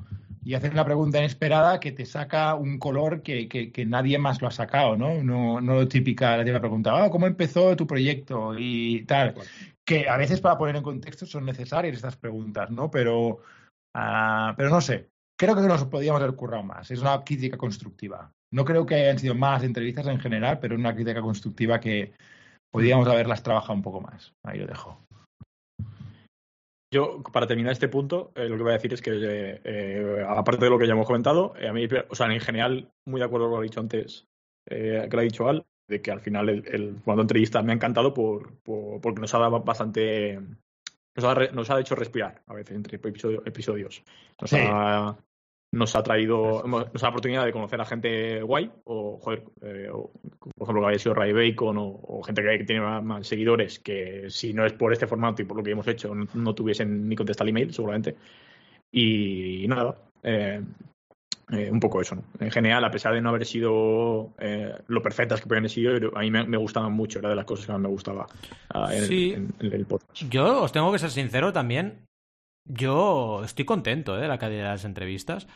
Y 0.45 0.55
hacen 0.55 0.76
la 0.76 0.84
pregunta 0.84 1.18
inesperada 1.18 1.80
que 1.80 1.92
te 1.92 2.05
saca 2.05 2.55
un 2.55 2.78
color 2.78 3.22
que, 3.22 3.49
que, 3.49 3.72
que 3.72 3.86
nadie 3.86 4.18
más 4.18 4.42
lo 4.42 4.49
ha 4.49 4.51
sacado, 4.51 4.95
¿no? 4.97 5.22
No, 5.22 5.61
no 5.61 5.88
típica, 5.88 6.36
la 6.36 6.45
típica 6.45 6.61
pregunta, 6.61 7.05
ah, 7.05 7.11
¿cómo 7.11 7.26
empezó 7.26 7.74
tu 7.76 7.86
proyecto? 7.86 8.55
Y 8.59 9.05
tal. 9.07 9.34
Que 9.86 10.09
a 10.09 10.18
veces 10.18 10.42
para 10.42 10.59
poner 10.59 10.76
en 10.76 10.82
contexto 10.82 11.24
son 11.24 11.47
necesarias 11.47 11.97
estas 11.97 12.16
preguntas, 12.16 12.70
¿no? 12.70 12.90
Pero, 12.90 13.40
ah, 13.95 14.53
pero 14.57 14.68
no 14.68 14.82
sé. 14.82 15.09
Creo 15.36 15.57
que 15.57 15.62
nos 15.62 15.84
podíamos 15.86 16.20
haber 16.22 16.36
currado 16.36 16.62
más. 16.62 16.90
Es 16.90 17.01
una 17.01 17.24
crítica 17.24 17.57
constructiva. 17.57 18.30
No 18.53 18.64
creo 18.64 18.84
que 18.86 18.97
hayan 18.97 19.18
sido 19.18 19.34
más 19.34 19.64
entrevistas 19.64 20.07
en 20.07 20.20
general, 20.20 20.59
pero 20.61 20.76
una 20.76 20.95
crítica 20.95 21.22
constructiva 21.22 21.80
que 21.80 22.12
podíamos 22.70 23.09
haberlas 23.09 23.42
trabajado 23.42 23.74
un 23.74 23.82
poco 23.82 24.01
más. 24.01 24.34
Ahí 24.45 24.59
lo 24.59 24.66
dejo. 24.66 25.01
Yo, 26.95 27.22
para 27.32 27.47
terminar 27.49 27.72
este 27.72 27.88
punto, 27.88 28.30
eh, 28.36 28.49
lo 28.49 28.57
que 28.57 28.62
voy 28.62 28.70
a 28.70 28.74
decir 28.74 28.92
es 28.95 29.03
que, 29.03 29.11
eh, 29.11 29.61
eh, 29.64 30.24
aparte 30.28 30.64
de 30.64 30.70
lo 30.70 30.78
que 30.78 30.86
ya 30.86 30.92
hemos 30.92 31.07
comentado, 31.09 31.53
a 31.68 31.72
mí, 31.72 31.88
o 32.09 32.14
sea, 32.14 32.32
en 32.32 32.38
general, 32.40 32.88
muy 33.05 33.18
de 33.18 33.24
acuerdo 33.26 33.47
con 33.47 33.55
lo 33.55 33.61
que 33.61 33.66
ha 33.66 33.70
dicho 33.70 33.80
antes, 33.80 34.26
eh, 34.70 35.05
que 35.11 35.16
lo 35.16 35.20
ha 35.20 35.24
dicho 35.24 35.49
Al, 35.49 35.64
de 35.88 36.01
que 36.01 36.12
al 36.12 36.20
final 36.20 36.49
el, 36.49 36.64
el 36.68 36.95
formato 36.99 37.22
entrevista 37.22 37.62
me 37.62 37.72
ha 37.72 37.74
encantado 37.74 38.14
por, 38.14 38.55
por- 38.62 39.01
porque 39.01 39.20
nos 39.20 39.34
ha 39.34 39.38
dado 39.38 39.61
bastante. 39.61 40.38
Nos 41.16 41.24
ha, 41.24 41.34
nos 41.53 41.68
ha 41.70 41.80
hecho 41.80 41.95
respirar 41.97 42.42
a 42.47 42.55
veces 42.55 42.76
entre 42.76 42.97
episodio- 42.99 43.42
episodios. 43.45 44.03
Nos, 44.40 44.51
Sí. 44.51 44.57
ha, 44.61 45.16
nos 45.74 45.94
ha 45.96 46.02
traído. 46.02 46.64
hemos- 46.64 46.92
Nos 46.92 47.02
ha 47.02 47.06
dado 47.06 47.06
la 47.06 47.08
oportunidad 47.10 47.44
de 47.44 47.52
conocer 47.52 47.80
a 47.80 47.84
gente 47.84 48.42
guay, 48.42 48.70
o, 48.84 49.18
joder, 49.20 49.42
eh, 49.62 49.88
o, 49.92 50.10
por 50.56 50.62
ejemplo, 50.66 50.80
que 50.82 50.86
había 50.86 50.98
sido 50.98 51.14
Ray 51.14 51.32
Bacon, 51.32 51.76
o, 51.78 51.84
o 52.02 52.22
gente 52.22 52.42
que, 52.42 52.64
tiene 52.64 52.80
más, 52.82 53.02
más 53.02 53.26
seguidores, 53.26 53.78
que 53.78 54.26
si 54.30 54.52
no 54.52 54.64
es 54.64 54.72
por 54.72 54.92
este 54.92 55.06
formato 55.06 55.42
y 55.42 55.44
por 55.44 55.56
lo 55.56 55.62
que 55.62 55.70
hemos 55.72 55.86
hecho, 55.88 56.14
no, 56.14 56.26
no 56.34 56.54
tuviesen 56.54 57.08
ni 57.08 57.16
contestar 57.16 57.44
el 57.46 57.50
email, 57.50 57.72
seguramente. 57.72 58.16
Y, 58.92 59.66
nada, 59.68 59.96
eh, 60.22 60.60
eh, 61.52 61.68
un 61.70 61.80
poco 61.80 62.00
eso, 62.00 62.14
¿no? 62.14 62.22
En 62.40 62.50
general, 62.50 62.84
a 62.84 62.90
pesar 62.90 63.12
de 63.12 63.20
no 63.20 63.28
haber 63.30 63.44
sido 63.44 64.30
lo 64.86 65.02
perfectas 65.02 65.40
que 65.40 65.46
podían 65.46 65.62
haber 65.62 65.70
sido, 65.70 66.16
a 66.16 66.20
mí 66.20 66.30
me, 66.30 66.44
me 66.46 66.56
gustaban 66.56 66.92
mucho, 66.92 67.18
era 67.18 67.28
de 67.28 67.36
las 67.36 67.44
cosas 67.44 67.66
que 67.66 67.72
más 67.72 67.80
me 67.80 67.88
gustaba 67.88 68.26
ah, 68.70 68.88
en, 68.92 68.98
el- 69.02 69.08
Sí. 69.08 69.32
en- 69.34 69.52
en 69.60 69.72
el 69.72 69.84
podcast. 69.84 70.22
Yo 70.30 70.62
os 70.62 70.72
tengo 70.72 70.90
que 70.92 70.98
ser 70.98 71.10
sincero 71.10 71.52
también. 71.52 71.98
Yo 72.66 73.42
estoy 73.44 73.64
contento 73.64 74.16
¿eh? 74.16 74.22
de 74.22 74.28
la 74.28 74.38
calidad 74.38 74.62
de 74.64 74.68
las 74.70 74.84
entrevistas. 74.84 75.46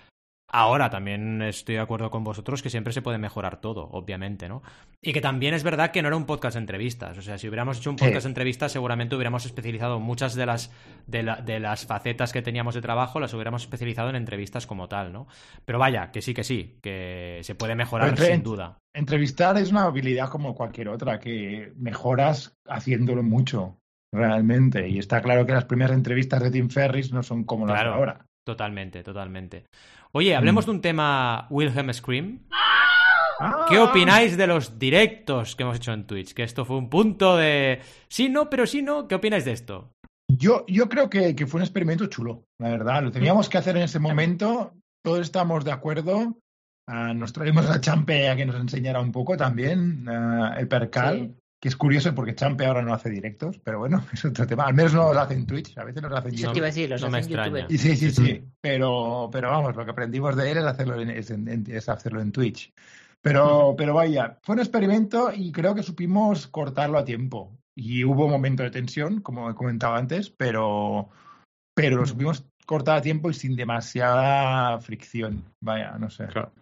Ahora 0.51 0.89
también 0.89 1.43
estoy 1.43 1.75
de 1.75 1.83
acuerdo 1.83 2.09
con 2.11 2.25
vosotros 2.25 2.63
que 2.63 2.71
siempre 2.71 2.95
se 2.95 3.03
puede 3.03 3.19
mejorar 3.19 3.61
todo, 3.61 3.87
obviamente, 3.93 4.49
¿no? 4.49 4.63
Y 5.03 5.13
que 5.13 5.21
también 5.21 5.53
es 5.53 5.63
verdad 5.63 5.91
que 5.91 6.01
no 6.01 6.09
era 6.09 6.17
un 6.17 6.25
podcast 6.25 6.55
de 6.55 6.61
entrevistas. 6.61 7.19
O 7.19 7.21
sea, 7.23 7.37
si 7.37 7.49
hubiéramos 7.49 7.77
hecho 7.77 7.91
un 7.91 7.99
Sí. 7.99 8.05
podcast 8.07 8.25
de 8.25 8.31
entrevistas, 8.31 8.73
seguramente 8.73 9.15
hubiéramos 9.15 9.45
especializado 9.45 10.01
muchas 10.01 10.35
de 10.35 10.47
las, 10.47 10.73
de, 11.07 11.23
la- 11.23 11.37
de 11.43 11.61
las 11.61 11.85
facetas 11.85 12.33
que 12.33 12.41
teníamos 12.41 12.75
de 12.75 12.81
trabajo, 12.81 13.21
las 13.21 13.35
hubiéramos 13.35 13.61
especializado 13.65 14.09
en 14.09 14.17
entrevistas 14.17 14.67
como 14.67 14.89
tal, 14.89 15.13
¿no? 15.13 15.27
Pero 15.67 15.79
vaya, 15.79 16.11
que 16.13 16.23
sí, 16.23 16.33
que 16.33 16.45
sí, 16.45 16.79
que 16.83 17.41
se 17.43 17.55
puede 17.55 17.75
mejorar 17.75 18.09
Entre- 18.09 18.33
sin 18.33 18.43
duda. 18.43 18.79
Entrevistar 18.95 19.59
es 19.59 19.71
una 19.71 19.85
habilidad 19.85 20.31
como 20.31 20.55
cualquier 20.55 20.89
otra, 20.89 21.21
que 21.21 21.75
mejoras 21.77 22.57
haciéndolo 22.67 23.23
mucho, 23.23 23.78
realmente. 24.13 24.89
Y 24.89 24.99
está 24.99 25.21
claro 25.23 25.47
que 25.47 25.53
las 25.53 25.65
primeras 25.65 25.97
entrevistas 25.97 26.43
de 26.43 26.51
Tim 26.51 26.69
Ferris 26.69 27.13
no 27.13 27.23
son 27.23 27.45
como 27.45 27.67
las 27.67 27.81
de 27.83 27.89
ahora. 27.89 28.25
Totalmente, 28.47 29.03
totalmente. 29.03 29.67
Oye, 30.13 30.35
hablemos 30.35 30.65
Mm. 30.65 30.71
de 30.71 30.75
un 30.77 30.81
tema 30.81 31.47
Wilhelm 31.51 31.93
Scream. 31.93 32.41
Ah. 33.41 33.67
¿Qué 33.69 33.79
opináis 33.79 34.37
de 34.37 34.47
los 34.47 34.79
directos 34.79 35.55
que 35.55 35.63
hemos 35.63 35.77
hecho 35.77 35.93
en 35.93 36.07
Twitch? 36.07 36.33
Que 36.35 36.43
esto 36.43 36.65
fue 36.65 36.77
un 36.77 36.89
punto 36.91 37.37
de 37.37 37.81
sí, 38.09 38.29
no, 38.29 38.51
pero 38.51 38.67
sí, 38.67 38.83
no. 38.83 39.07
¿Qué 39.07 39.15
opináis 39.15 39.45
de 39.45 39.53
esto? 39.53 39.93
Yo, 40.31 40.65
yo 40.67 40.89
creo 40.89 41.09
que, 41.09 41.37
que 41.37 41.47
fue 41.47 41.59
un 41.59 41.63
experimento 41.63 42.07
chulo, 42.07 42.45
la 42.61 42.69
verdad. 42.71 43.03
Lo 43.03 43.13
teníamos 43.13 43.49
que 43.49 43.59
hacer 43.59 43.77
en 43.77 43.85
ese 43.85 43.99
momento. 43.99 44.73
Todos 45.05 45.21
estamos 45.21 45.65
de 45.65 45.73
acuerdo. 45.73 46.37
Ah, 46.89 47.13
nos 47.15 47.33
traemos 47.33 47.69
a 47.71 47.81
Champe 47.81 48.29
a 48.29 48.37
que 48.37 48.47
nos 48.47 48.57
enseñara 48.57 49.01
un 49.01 49.13
poco 49.13 49.37
también 49.37 50.05
ah, 50.09 50.55
el 50.59 50.67
percal, 50.69 51.19
Sí. 51.19 51.35
Que 51.61 51.69
es 51.69 51.77
curioso 51.77 52.15
porque 52.15 52.35
Champe 52.35 52.67
ahora 52.67 52.83
no 52.83 52.95
hace 52.95 53.11
directos, 53.11 53.59
pero 53.59 53.79
bueno, 53.81 54.05
es 54.13 54.25
otro 54.25 54.47
tema. 54.47 54.65
Al 54.67 54.75
menos 54.75 54.95
no 54.95 55.13
lo 55.13 55.21
hace 55.21 55.35
en 55.35 55.47
Twitch, 55.47 55.77
a 55.79 55.85
veces 55.85 56.03
los 56.03 56.13
hace 56.13 56.29
en 56.29 56.35
Eso 56.35 56.43
YouTube. 56.43 56.53
te 56.53 56.59
iba 56.59 56.67
a 56.67 56.71
decir, 56.71 56.91
los 56.91 57.01
no 57.01 57.07
hacen 57.09 57.19
extraña. 57.19 57.45
youtubers. 57.47 57.73
Y 57.73 57.79
sí, 57.79 57.97
sí, 57.97 58.11
Sí, 58.11 58.27
sí. 58.27 58.45
Pero, 58.61 59.29
pero 59.33 59.51
vamos, 59.51 59.75
lo 59.77 59.85
que 59.85 59.91
aprendimos 59.91 60.37
de 60.37 60.51
él 60.53 60.59
es 60.59 60.65
hacerlo 60.65 61.01
en, 61.01 61.11
es 61.11 61.31
en- 61.31 61.49
en- 61.49 61.65
es 61.69 61.89
hacerlo 61.89 62.21
en 62.21 62.33
Twitch. 62.33 62.73
Pero, 63.21 63.75
pero 63.77 63.95
vaya, 63.95 64.39
fue 64.43 64.55
un 64.55 64.61
experimento 64.61 65.33
y 65.35 65.51
creo 65.51 65.75
que 65.75 65.83
supimos 65.83 66.47
cortarlo 66.47 66.99
a 66.99 67.05
tiempo. 67.05 67.53
Y 67.77 68.05
hubo 68.05 68.27
un 68.27 68.31
momento 68.31 68.63
de 68.63 68.71
tensión, 68.71 69.21
como 69.21 69.51
he 69.51 69.55
comentado 69.55 69.95
antes, 69.95 70.31
pero, 70.31 71.09
pero 71.75 71.97
lo 71.97 72.07
supimos 72.07 72.45
cortar 72.67 72.99
a 72.99 73.03
tiempo 73.03 73.31
y 73.31 73.35
sin 73.35 73.57
demasiada 73.57 74.79
fricción. 74.81 75.45
Vaya, 75.61 75.97
no 75.99 76.11
sé. 76.11 76.27
Claro. 76.27 76.53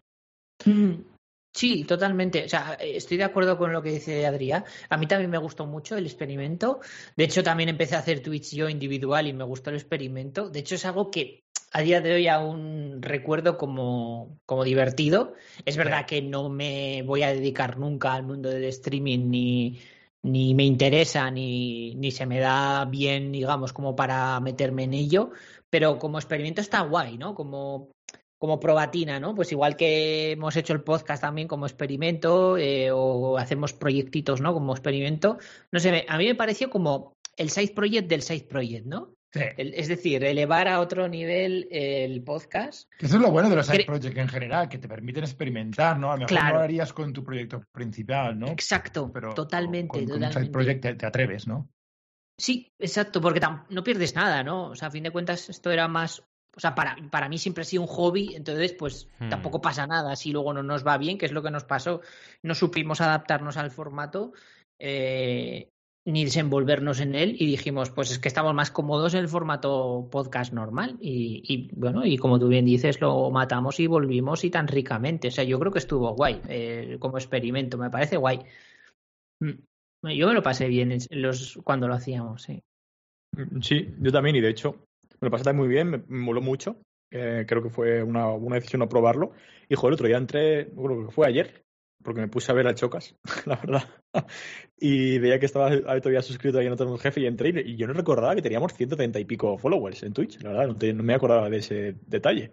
Sí, 1.57 1.84
totalmente. 1.84 2.44
O 2.44 2.48
sea, 2.50 2.76
eh, 2.78 2.96
estoy 2.96 3.16
de 3.16 3.24
acuerdo 3.24 3.57
con 3.57 3.72
lo 3.72 3.82
que 3.82 3.90
dice 3.92 4.26
Adrián. 4.26 4.64
A 4.90 4.98
mí 4.98 5.07
también 5.07 5.30
me 5.30 5.38
gustó 5.38 5.66
mucho 5.66 5.96
el 5.96 6.04
experimento. 6.04 6.80
De 7.16 7.24
hecho, 7.24 7.42
también 7.42 7.70
empecé 7.70 7.94
a 7.96 8.00
hacer 8.00 8.22
Twitch 8.22 8.54
yo 8.54 8.68
individual 8.68 9.26
y 9.26 9.32
me 9.32 9.44
gustó 9.44 9.70
el 9.70 9.76
experimento. 9.76 10.50
De 10.50 10.61
hecho, 10.61 10.74
es 10.74 10.84
algo 10.84 11.11
que 11.11 11.44
a 11.72 11.80
día 11.80 12.02
de 12.02 12.12
hoy 12.14 12.28
aún 12.28 13.00
recuerdo 13.00 13.57
como, 13.57 14.38
como 14.44 14.64
divertido. 14.64 15.32
Es 15.64 15.78
verdad 15.78 16.04
que 16.07 16.20
no 16.20 16.50
me 16.50 17.02
voy 17.07 17.22
a 17.22 17.32
dedicar 17.32 17.78
nunca 17.78 18.12
al 18.12 18.24
mundo 18.24 18.50
del 18.50 18.64
streaming 18.64 19.30
ni, 19.30 19.80
ni 20.22 20.54
me 20.54 20.64
interesa 20.64 21.30
ni, 21.30 21.94
ni 21.94 22.11
se 22.11 22.26
me 22.26 22.38
da 22.38 22.84
bien, 22.84 23.32
digamos, 23.32 23.72
como 23.72 23.96
para 23.96 24.38
meterme 24.40 24.84
en 24.84 24.92
ello. 24.92 25.30
Pero 25.70 25.98
como 25.98 26.18
experimento 26.18 26.61
está 26.61 26.82
guay, 26.82 27.16
¿no? 27.16 27.34
Como 27.34 27.95
como 28.39 28.61
probatina, 28.61 29.18
¿no? 29.18 29.34
Pues 29.34 29.51
igual 29.53 29.76
que 29.76 30.32
hemos 30.32 30.57
hecho 30.57 30.72
el 30.74 30.82
podcast 30.82 31.22
también 31.22 31.49
como 31.49 31.66
experimento 31.66 32.59
eh, 32.59 32.91
o 32.93 33.39
hacemos 33.39 33.72
proyectitos, 33.72 34.41
¿no? 34.41 34.53
Como 34.53 34.72
experimento. 34.72 35.39
No 35.72 35.80
sé, 35.80 36.05
a 36.09 36.18
mí 36.18 36.26
me 36.26 36.34
pareció 36.34 36.68
como 36.70 37.14
el 37.37 37.51
side 37.51 37.72
project 37.74 38.09
del 38.09 38.22
side 38.22 38.45
project, 38.49 38.87
¿no? 38.87 39.14
Sí. 39.32 39.41
El- 39.57 39.74
es 39.74 39.89
decir, 39.89 40.22
elevar 40.24 40.68
a 40.68 40.80
otro 40.80 41.09
nivel 41.09 41.66
el 41.70 42.22
podcast. 42.22 42.89
Eso 42.99 43.16
es 43.16 43.22
lo 43.22 43.30
bueno 43.30 43.51
de 43.51 43.57
los 43.57 43.66
side 43.66 43.84
projects 43.84 44.16
en 44.18 44.28
general, 44.28 44.68
que 44.68 44.78
te 44.78 44.89
permiten 44.89 45.24
experimentar, 45.24 45.99
¿no? 45.99 46.09
A 46.11 46.14
lo 46.14 46.18
mejor 46.20 46.28
Claro. 46.28 46.49
no 46.49 46.55
lo 46.57 46.61
harías 46.64 46.93
con 46.93 47.12
tu 47.12 47.24
proyecto 47.24 47.62
principal, 47.72 48.39
¿no? 48.39 48.47
Exacto, 48.49 49.11
Pero 49.12 49.34
totalmente, 49.34 49.89
con, 49.89 50.05
con 50.05 50.12
un 50.14 50.20
totalmente. 50.20 50.41
side 50.41 50.51
project 50.53 50.82
te, 50.82 50.95
te 50.95 51.07
atreves, 51.07 51.47
¿no? 51.47 51.68
Sí, 52.39 52.68
exacto, 52.78 53.20
porque 53.20 53.41
no 53.70 53.82
pierdes 53.82 54.14
nada, 54.14 54.43
¿no? 54.45 54.68
O 54.70 54.74
sea, 54.74 54.89
a 54.89 54.91
fin 54.91 55.03
de 55.05 55.11
cuentas, 55.11 55.49
esto 55.49 55.70
era 55.70 55.89
más 55.89 56.22
o 56.57 56.61
sea, 56.61 56.74
para, 56.74 56.96
para 57.11 57.28
mí 57.28 57.38
siempre 57.38 57.62
ha 57.62 57.64
sido 57.64 57.82
un 57.82 57.88
hobby, 57.88 58.34
entonces 58.34 58.72
pues 58.72 59.09
Hmm. 59.18 59.28
tampoco 59.28 59.61
pasa 59.61 59.86
nada 59.86 60.16
si 60.16 60.32
luego 60.32 60.52
no 60.52 60.62
nos 60.62 60.86
va 60.86 60.98
bien, 60.98 61.18
que 61.18 61.26
es 61.26 61.32
lo 61.32 61.42
que 61.42 61.50
nos 61.50 61.64
pasó. 61.64 62.00
No 62.42 62.54
supimos 62.54 63.00
adaptarnos 63.00 63.57
al 63.57 63.70
formato 63.70 64.32
eh, 64.78 65.68
ni 66.07 66.24
desenvolvernos 66.24 67.00
en 67.00 67.14
él 67.14 67.36
y 67.38 67.46
dijimos, 67.46 67.90
pues 67.90 68.11
es 68.11 68.18
que 68.18 68.28
estamos 68.28 68.54
más 68.54 68.70
cómodos 68.70 69.14
en 69.14 69.20
el 69.20 69.28
formato 69.28 70.09
podcast 70.11 70.52
normal 70.52 70.96
y, 71.00 71.42
y, 71.46 71.70
bueno, 71.74 72.04
y 72.04 72.16
como 72.16 72.38
tú 72.38 72.48
bien 72.48 72.64
dices, 72.64 73.00
lo 73.00 73.30
matamos 73.30 73.80
y 73.80 73.86
volvimos 73.86 74.44
y 74.44 74.50
tan 74.50 74.68
ricamente. 74.68 75.28
O 75.28 75.30
sea, 75.30 75.44
yo 75.44 75.59
creo 75.59 75.72
que 75.72 75.80
estuvo 75.80 76.14
guay 76.14 76.40
eh, 76.48 76.96
como 77.00 77.18
experimento, 77.18 77.78
me 77.78 77.90
parece 77.90 78.16
guay. 78.16 78.40
Mm. 79.40 79.52
Yo 80.14 80.28
me 80.28 80.34
lo 80.34 80.42
pasé 80.42 80.68
bien 80.68 80.92
en 80.92 81.22
los, 81.22 81.59
cuando 81.64 81.88
lo 81.88 81.94
hacíamos, 81.94 82.42
sí. 82.42 82.62
Sí, 83.61 83.88
yo 83.98 84.12
también, 84.12 84.36
y 84.36 84.40
de 84.40 84.50
hecho, 84.50 84.76
me 85.21 85.27
lo 85.27 85.31
pasé 85.31 85.45
también 85.45 85.67
muy 85.67 85.75
bien, 85.75 85.89
me, 85.91 85.99
me 85.99 86.19
moló 86.25 86.41
mucho. 86.41 86.77
Eh, 87.11 87.45
creo 87.47 87.62
que 87.62 87.71
fue 87.71 88.03
una, 88.03 88.29
una 88.31 88.57
decisión 88.57 88.81
no 88.81 88.89
probarlo. 88.89 89.33
Y 89.69 89.75
joder, 89.75 89.91
el 89.93 89.95
otro 89.95 90.07
día 90.09 90.17
entré, 90.19 90.69
creo 90.71 91.07
que 91.07 91.12
fue 91.12 91.27
ayer, 91.29 91.64
porque 92.03 92.21
me 92.21 92.29
puse 92.29 92.51
a 92.51 92.55
ver 92.55 92.67
a 92.67 92.75
Chocas, 92.75 93.14
la 93.47 93.57
verdad. 93.57 93.85
Y 94.79 95.19
veía 95.19 95.39
que 95.39 95.47
estaba 95.47 95.71
todavía 96.01 96.23
suscrito 96.23 96.59
ahí 96.59 96.67
en 96.67 96.73
otro 96.73 96.97
jefe 96.99 97.21
y 97.21 97.27
entré 97.27 97.51
y, 97.51 97.73
y 97.73 97.77
yo 97.77 97.87
no 97.87 97.93
recordaba 97.93 98.35
que 98.35 98.43
teníamos 98.43 98.75
130 98.75 99.19
y 99.21 99.25
pico 99.25 99.57
followers 99.59 100.03
en 100.03 100.12
Twitch, 100.12 100.41
la 100.43 100.51
verdad, 100.51 100.67
no, 100.69 100.77
te- 100.77 100.93
no 100.93 101.03
me 101.03 101.14
acordaba 101.14 101.49
de 101.49 101.59
ese 101.59 101.97
detalle. 102.07 102.53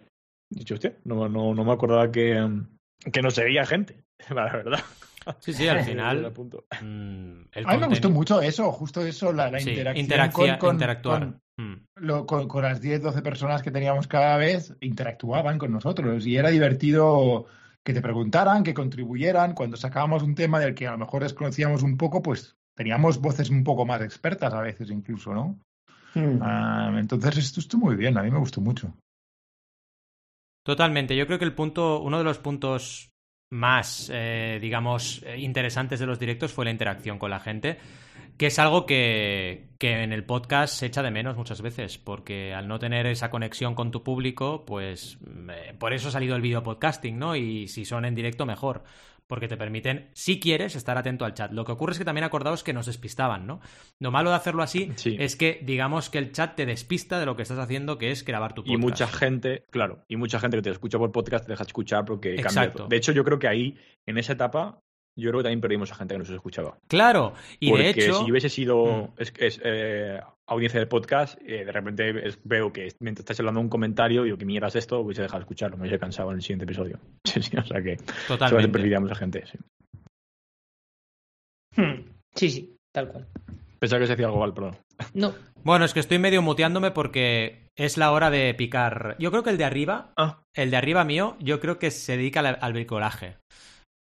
Dicho, 0.49 0.75
hostia, 0.75 0.97
no, 1.03 1.27
no, 1.27 1.53
no 1.55 1.65
me 1.65 1.71
acordaba 1.71 2.11
que, 2.11 2.47
que 3.11 3.21
no 3.21 3.31
seguía 3.31 3.65
gente, 3.65 4.03
la 4.29 4.43
verdad. 4.51 4.79
Sí, 5.39 5.53
sí, 5.53 5.67
al 5.67 5.79
final. 5.83 6.31
mm, 6.31 7.41
el 7.53 7.65
A 7.65 7.73
mí 7.73 7.79
me 7.81 7.87
gustó 7.87 8.09
mucho 8.09 8.41
eso, 8.41 8.71
justo 8.71 9.01
eso, 9.05 9.33
la, 9.33 9.49
la 9.51 9.59
Sí, 9.59 9.69
interacción 9.71 10.05
interaccia- 10.05 10.57
con, 10.59 10.67
con- 10.69 10.75
interactuar. 10.75 11.19
con- 11.19 11.42
Mm. 11.59 11.73
lo- 11.97 12.25
con- 12.25 12.47
con 12.47 12.63
las 12.63 12.81
10, 12.81 13.01
12 13.03 13.21
personas 13.21 13.61
que 13.61 13.69
teníamos 13.71 14.07
cada 14.07 14.37
vez, 14.37 14.75
interactuaban 14.81 15.59
con 15.59 15.71
nosotros 15.71 16.25
y 16.25 16.35
era 16.35 16.49
divertido 16.49 17.45
que 17.83 17.93
te 17.93 18.01
preguntaran, 18.01 18.63
que 18.63 18.73
contribuyeran. 18.73 19.53
Cuando 19.53 19.77
sacábamos 19.77 20.23
un 20.23 20.33
tema 20.35 20.59
del 20.59 20.73
que 20.73 20.87
a 20.87 20.91
lo 20.93 20.97
mejor 20.97 21.21
desconocíamos 21.23 21.83
un 21.83 21.95
poco, 21.97 22.21
pues 22.23 22.55
teníamos 22.75 23.19
voces 23.19 23.49
un 23.51 23.63
poco 23.63 23.85
más 23.85 24.01
expertas 24.01 24.51
a 24.53 24.61
veces 24.61 24.89
incluso, 24.89 25.33
¿no? 25.33 25.59
Ah, 26.41 26.91
entonces 26.97 27.37
esto 27.37 27.59
estuvo 27.59 27.85
muy 27.87 27.95
bien, 27.95 28.17
a 28.17 28.23
mí 28.23 28.31
me 28.31 28.39
gustó 28.39 28.59
mucho. 28.61 28.93
Totalmente. 30.65 31.15
Yo 31.15 31.27
creo 31.27 31.39
que 31.39 31.45
el 31.45 31.53
punto, 31.53 32.01
uno 32.01 32.17
de 32.17 32.23
los 32.23 32.37
puntos 32.39 33.09
más, 33.51 34.09
eh, 34.13 34.59
digamos, 34.61 35.21
eh, 35.25 35.37
interesantes 35.39 35.99
de 35.99 36.05
los 36.07 36.17
directos 36.19 36.51
fue 36.53 36.65
la 36.65 36.71
interacción 36.71 37.19
con 37.19 37.29
la 37.29 37.39
gente, 37.39 37.77
que 38.37 38.47
es 38.47 38.59
algo 38.59 38.85
que, 38.85 39.69
que 39.77 40.03
en 40.03 40.11
el 40.13 40.23
podcast 40.25 40.73
se 40.75 40.85
echa 40.87 41.03
de 41.03 41.11
menos 41.11 41.37
muchas 41.37 41.61
veces, 41.61 41.97
porque 41.97 42.53
al 42.53 42.67
no 42.67 42.79
tener 42.79 43.05
esa 43.05 43.29
conexión 43.29 43.75
con 43.75 43.91
tu 43.91 44.03
público, 44.03 44.65
pues 44.65 45.17
mm, 45.21 45.49
eh, 45.49 45.73
por 45.79 45.93
eso 45.93 46.07
ha 46.07 46.11
salido 46.11 46.35
el 46.35 46.41
video 46.41 46.63
podcasting, 46.63 47.17
¿no? 47.19 47.35
Y 47.35 47.67
si 47.67 47.85
son 47.85 48.05
en 48.05 48.15
directo, 48.15 48.45
mejor. 48.45 48.83
Porque 49.25 49.47
te 49.47 49.55
permiten, 49.55 50.09
si 50.13 50.37
quieres, 50.39 50.75
estar 50.75 50.97
atento 50.97 51.23
al 51.23 51.33
chat. 51.33 51.49
Lo 51.53 51.63
que 51.63 51.71
ocurre 51.71 51.93
es 51.93 51.97
que 51.97 52.03
también 52.03 52.25
acordaos 52.25 52.61
que 52.61 52.73
nos 52.73 52.87
despistaban, 52.87 53.47
¿no? 53.47 53.61
Lo 53.99 54.11
malo 54.11 54.29
de 54.31 54.35
hacerlo 54.35 54.61
así 54.63 54.91
Sí. 54.97 55.15
es 55.17 55.37
que, 55.37 55.61
digamos, 55.63 56.09
que 56.09 56.17
el 56.17 56.33
chat 56.33 56.55
te 56.55 56.65
despista 56.65 57.19
de 57.21 57.25
lo 57.25 57.37
que 57.37 57.43
estás 57.43 57.57
haciendo, 57.57 57.97
que 57.97 58.11
es 58.11 58.25
grabar 58.25 58.53
tu 58.53 58.61
Y 58.61 58.75
podcast. 58.75 58.81
mucha 58.81 59.07
gente, 59.07 59.65
claro, 59.71 60.03
y 60.09 60.17
mucha 60.17 60.39
gente 60.41 60.57
que 60.57 60.63
te 60.63 60.69
escucha 60.71 60.97
por 60.99 61.13
podcast 61.13 61.45
te 61.45 61.53
deja 61.53 61.63
escuchar 61.63 62.03
porque 62.03 62.31
cambia 62.35 62.43
Exacto. 62.43 62.77
todo. 62.79 62.87
De 62.89 62.97
hecho, 62.97 63.13
yo 63.13 63.23
creo 63.23 63.39
que 63.39 63.47
ahí, 63.47 63.77
en 64.05 64.17
esa 64.17 64.33
etapa, 64.33 64.81
yo 65.15 65.29
creo 65.29 65.39
que 65.39 65.43
también 65.43 65.61
perdimos 65.61 65.91
a 65.91 65.95
gente 65.95 66.13
que 66.15 66.19
nos 66.19 66.29
escuchaba. 66.29 66.77
Claro, 66.87 67.33
y 67.59 67.69
porque 67.69 67.83
de 67.83 67.89
hecho. 67.89 68.23
si 68.25 68.31
hubiese 68.31 68.49
sido 68.49 68.85
Mm. 68.85 69.21
es, 69.21 69.33
es, 69.37 69.61
eh, 69.63 70.19
audiencia 70.47 70.79
del 70.79 70.89
podcast, 70.89 71.39
eh, 71.41 71.63
de 71.65 71.71
repente 71.71 72.27
es- 72.27 72.39
veo 72.43 72.73
que 72.73 72.89
mientras 72.99 73.21
estás 73.23 73.39
hablando 73.39 73.61
un 73.61 73.69
comentario, 73.69 74.23
digo 74.23 74.37
que 74.37 74.45
miras 74.45 74.75
esto, 74.75 74.99
hubiese 74.99 75.21
dejado 75.21 75.39
de 75.39 75.43
escucharlo, 75.43 75.77
me 75.77 75.83
hubiese 75.83 75.99
cansado 75.99 76.29
en 76.31 76.37
el 76.37 76.41
siguiente 76.41 76.65
episodio. 76.65 76.99
Sí, 77.25 77.41
sí, 77.41 77.57
o 77.57 77.63
sea 77.63 77.81
que 77.81 77.97
Totalmente. 78.27 78.69
perdería 78.69 78.97
a 78.99 79.15
gente. 79.15 79.43
Sí. 79.45 79.57
Hmm. 81.75 82.05
Sí, 82.35 82.49
sí, 82.49 82.75
tal 82.93 83.09
cual. 83.09 83.27
Pensaba 83.79 83.99
que 83.99 84.07
se 84.07 84.13
hacía 84.13 84.27
algo 84.27 84.39
mal, 84.39 84.53
perdón. 84.53 84.77
No, 85.13 85.33
Bueno, 85.63 85.85
es 85.85 85.93
que 85.93 85.99
estoy 85.99 86.19
medio 86.19 86.41
muteándome 86.41 86.91
porque 86.91 87.69
es 87.75 87.97
la 87.97 88.11
hora 88.11 88.29
de 88.29 88.53
picar. 88.53 89.15
Yo 89.19 89.31
creo 89.31 89.43
que 89.43 89.49
el 89.49 89.57
de 89.57 89.65
arriba, 89.65 90.13
Ah, 90.17 90.43
el 90.53 90.71
de 90.71 90.77
arriba 90.77 91.03
mío, 91.03 91.35
yo 91.39 91.59
creo 91.59 91.79
que 91.79 91.91
se 91.91 92.15
dedica 92.17 92.39
al, 92.41 92.57
al 92.61 92.73
bricolaje. 92.73 93.37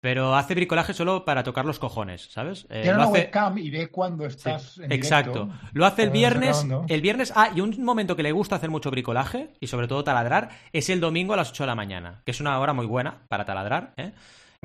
Pero 0.00 0.34
hace 0.34 0.54
bricolaje 0.54 0.94
solo 0.94 1.26
para 1.26 1.42
tocar 1.42 1.66
los 1.66 1.78
cojones, 1.78 2.28
¿sabes? 2.30 2.64
Eh, 2.70 2.80
Tiene 2.82 2.92
lo 2.92 2.94
una 2.94 3.04
hace- 3.04 3.12
webcam 3.12 3.58
y 3.58 3.68
ve 3.70 3.88
cuando 3.88 4.24
estás 4.24 4.78
en 4.78 4.90
Exacto. 4.92 5.44
directo. 5.44 5.68
Lo 5.74 5.84
hace 5.84 6.04
el 6.04 6.10
viernes. 6.10 6.66
El 6.88 7.02
viernes. 7.02 7.32
Ah, 7.36 7.50
y 7.54 7.60
un 7.60 7.84
momento 7.84 8.16
que 8.16 8.22
le 8.22 8.32
gusta 8.32 8.56
hacer 8.56 8.70
mucho 8.70 8.90
bricolaje 8.90 9.52
y 9.60 9.66
sobre 9.66 9.88
todo 9.88 10.02
taladrar 10.02 10.48
es 10.72 10.88
el 10.88 11.00
domingo 11.00 11.34
a 11.34 11.36
las 11.36 11.50
8 11.50 11.64
de 11.64 11.66
la 11.68 11.74
mañana, 11.74 12.22
que 12.24 12.30
es 12.30 12.40
una 12.40 12.58
hora 12.58 12.72
muy 12.72 12.86
buena 12.86 13.18
para 13.28 13.44
taladrar, 13.44 13.92
¿eh? 13.98 14.12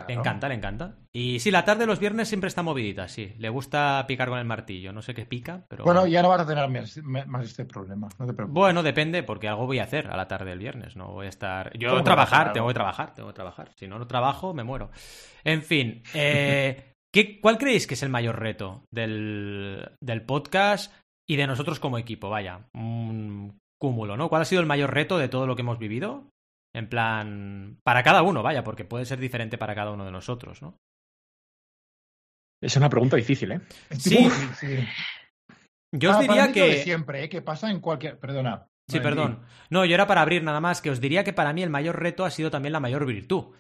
Le 0.07 0.13
encanta, 0.13 0.49
le 0.49 0.55
encanta. 0.55 0.97
Y 1.13 1.39
sí, 1.39 1.51
la 1.51 1.63
tarde 1.63 1.85
los 1.85 1.99
viernes 1.99 2.27
siempre 2.27 2.49
está 2.49 2.61
movidita, 2.61 3.07
sí. 3.07 3.33
Le 3.37 3.47
gusta 3.47 4.03
picar 4.07 4.27
con 4.27 4.39
el 4.39 4.45
martillo. 4.45 4.91
No 4.91 5.01
sé 5.01 5.13
qué 5.13 5.25
pica, 5.25 5.65
pero. 5.69 5.85
Bueno, 5.85 6.05
ya 6.05 6.21
no 6.21 6.29
vas 6.29 6.41
a 6.41 6.45
tener 6.45 6.67
más, 6.69 7.27
más 7.27 7.45
este 7.45 7.63
problema, 7.63 8.09
no 8.19 8.25
te 8.25 8.33
preocupes. 8.33 8.53
Bueno, 8.53 8.83
depende, 8.83 9.23
porque 9.23 9.47
algo 9.47 9.65
voy 9.65 9.79
a 9.79 9.83
hacer 9.83 10.07
a 10.07 10.17
la 10.17 10.27
tarde 10.27 10.49
del 10.49 10.59
viernes. 10.59 10.97
No 10.97 11.13
voy 11.13 11.27
a 11.27 11.29
estar. 11.29 11.71
Yo 11.77 11.91
¿Cómo 11.91 12.03
trabajar, 12.03 12.51
tengo 12.51 12.67
que 12.67 12.73
trabajar, 12.73 13.13
tengo 13.13 13.29
que 13.29 13.35
trabajar. 13.35 13.71
Si 13.77 13.87
no, 13.87 13.97
no 13.97 14.05
trabajo, 14.05 14.53
me 14.53 14.65
muero. 14.65 14.91
En 15.45 15.63
fin, 15.63 16.03
eh, 16.13 16.93
¿qué, 17.13 17.39
¿cuál 17.39 17.57
creéis 17.57 17.87
que 17.87 17.93
es 17.93 18.03
el 18.03 18.09
mayor 18.09 18.37
reto 18.37 18.83
del, 18.91 19.91
del 20.01 20.23
podcast 20.23 20.93
y 21.25 21.37
de 21.37 21.47
nosotros 21.47 21.79
como 21.79 21.97
equipo? 21.97 22.29
Vaya, 22.29 22.67
un 22.73 23.57
cúmulo, 23.79 24.17
¿no? 24.17 24.27
¿Cuál 24.27 24.41
ha 24.41 24.45
sido 24.45 24.59
el 24.59 24.67
mayor 24.67 24.93
reto 24.93 25.17
de 25.17 25.29
todo 25.29 25.47
lo 25.47 25.55
que 25.55 25.61
hemos 25.61 25.79
vivido? 25.79 26.27
En 26.75 26.89
plan, 26.89 27.79
para 27.83 28.03
cada 28.03 28.21
uno, 28.21 28.43
vaya, 28.43 28.63
porque 28.63 28.83
puede 28.83 29.05
ser 29.05 29.19
diferente 29.19 29.57
para 29.57 29.75
cada 29.75 29.91
uno 29.91 30.03
de 30.03 30.11
nosotros, 30.11 30.61
¿no? 30.61 30.77
es 32.61 32.75
una 32.75 32.89
pregunta 32.89 33.15
difícil, 33.15 33.51
¿eh? 33.51 33.61
Sí. 33.91 34.27
sí. 34.59 34.77
Yo 35.93 36.09
os 36.09 36.15
Ah, 36.17 36.19
para 36.25 36.33
diría 36.33 36.47
mí 36.47 36.59
lo 36.59 36.65
de 36.65 36.75
que. 36.77 36.83
siempre, 36.83 37.23
¿eh? 37.23 37.29
que 37.29 37.41
pasa 37.41 37.69
en 37.69 37.79
cualquier. 37.79 38.19
Perdona. 38.19 38.67
Sí, 38.89 38.99
perdón. 38.99 39.43
No, 39.69 39.85
yo 39.85 39.95
era 39.95 40.07
para 40.07 40.21
abrir 40.21 40.43
nada 40.43 40.59
más, 40.59 40.81
que 40.81 40.89
os 40.89 40.99
diría 40.99 41.23
que 41.23 41.33
para 41.33 41.53
mí 41.53 41.63
el 41.63 41.69
mayor 41.69 41.99
reto 41.99 42.25
ha 42.25 42.31
sido 42.31 42.51
también 42.51 42.73
la 42.73 42.79
mayor 42.79 43.05
virtud, 43.05 43.55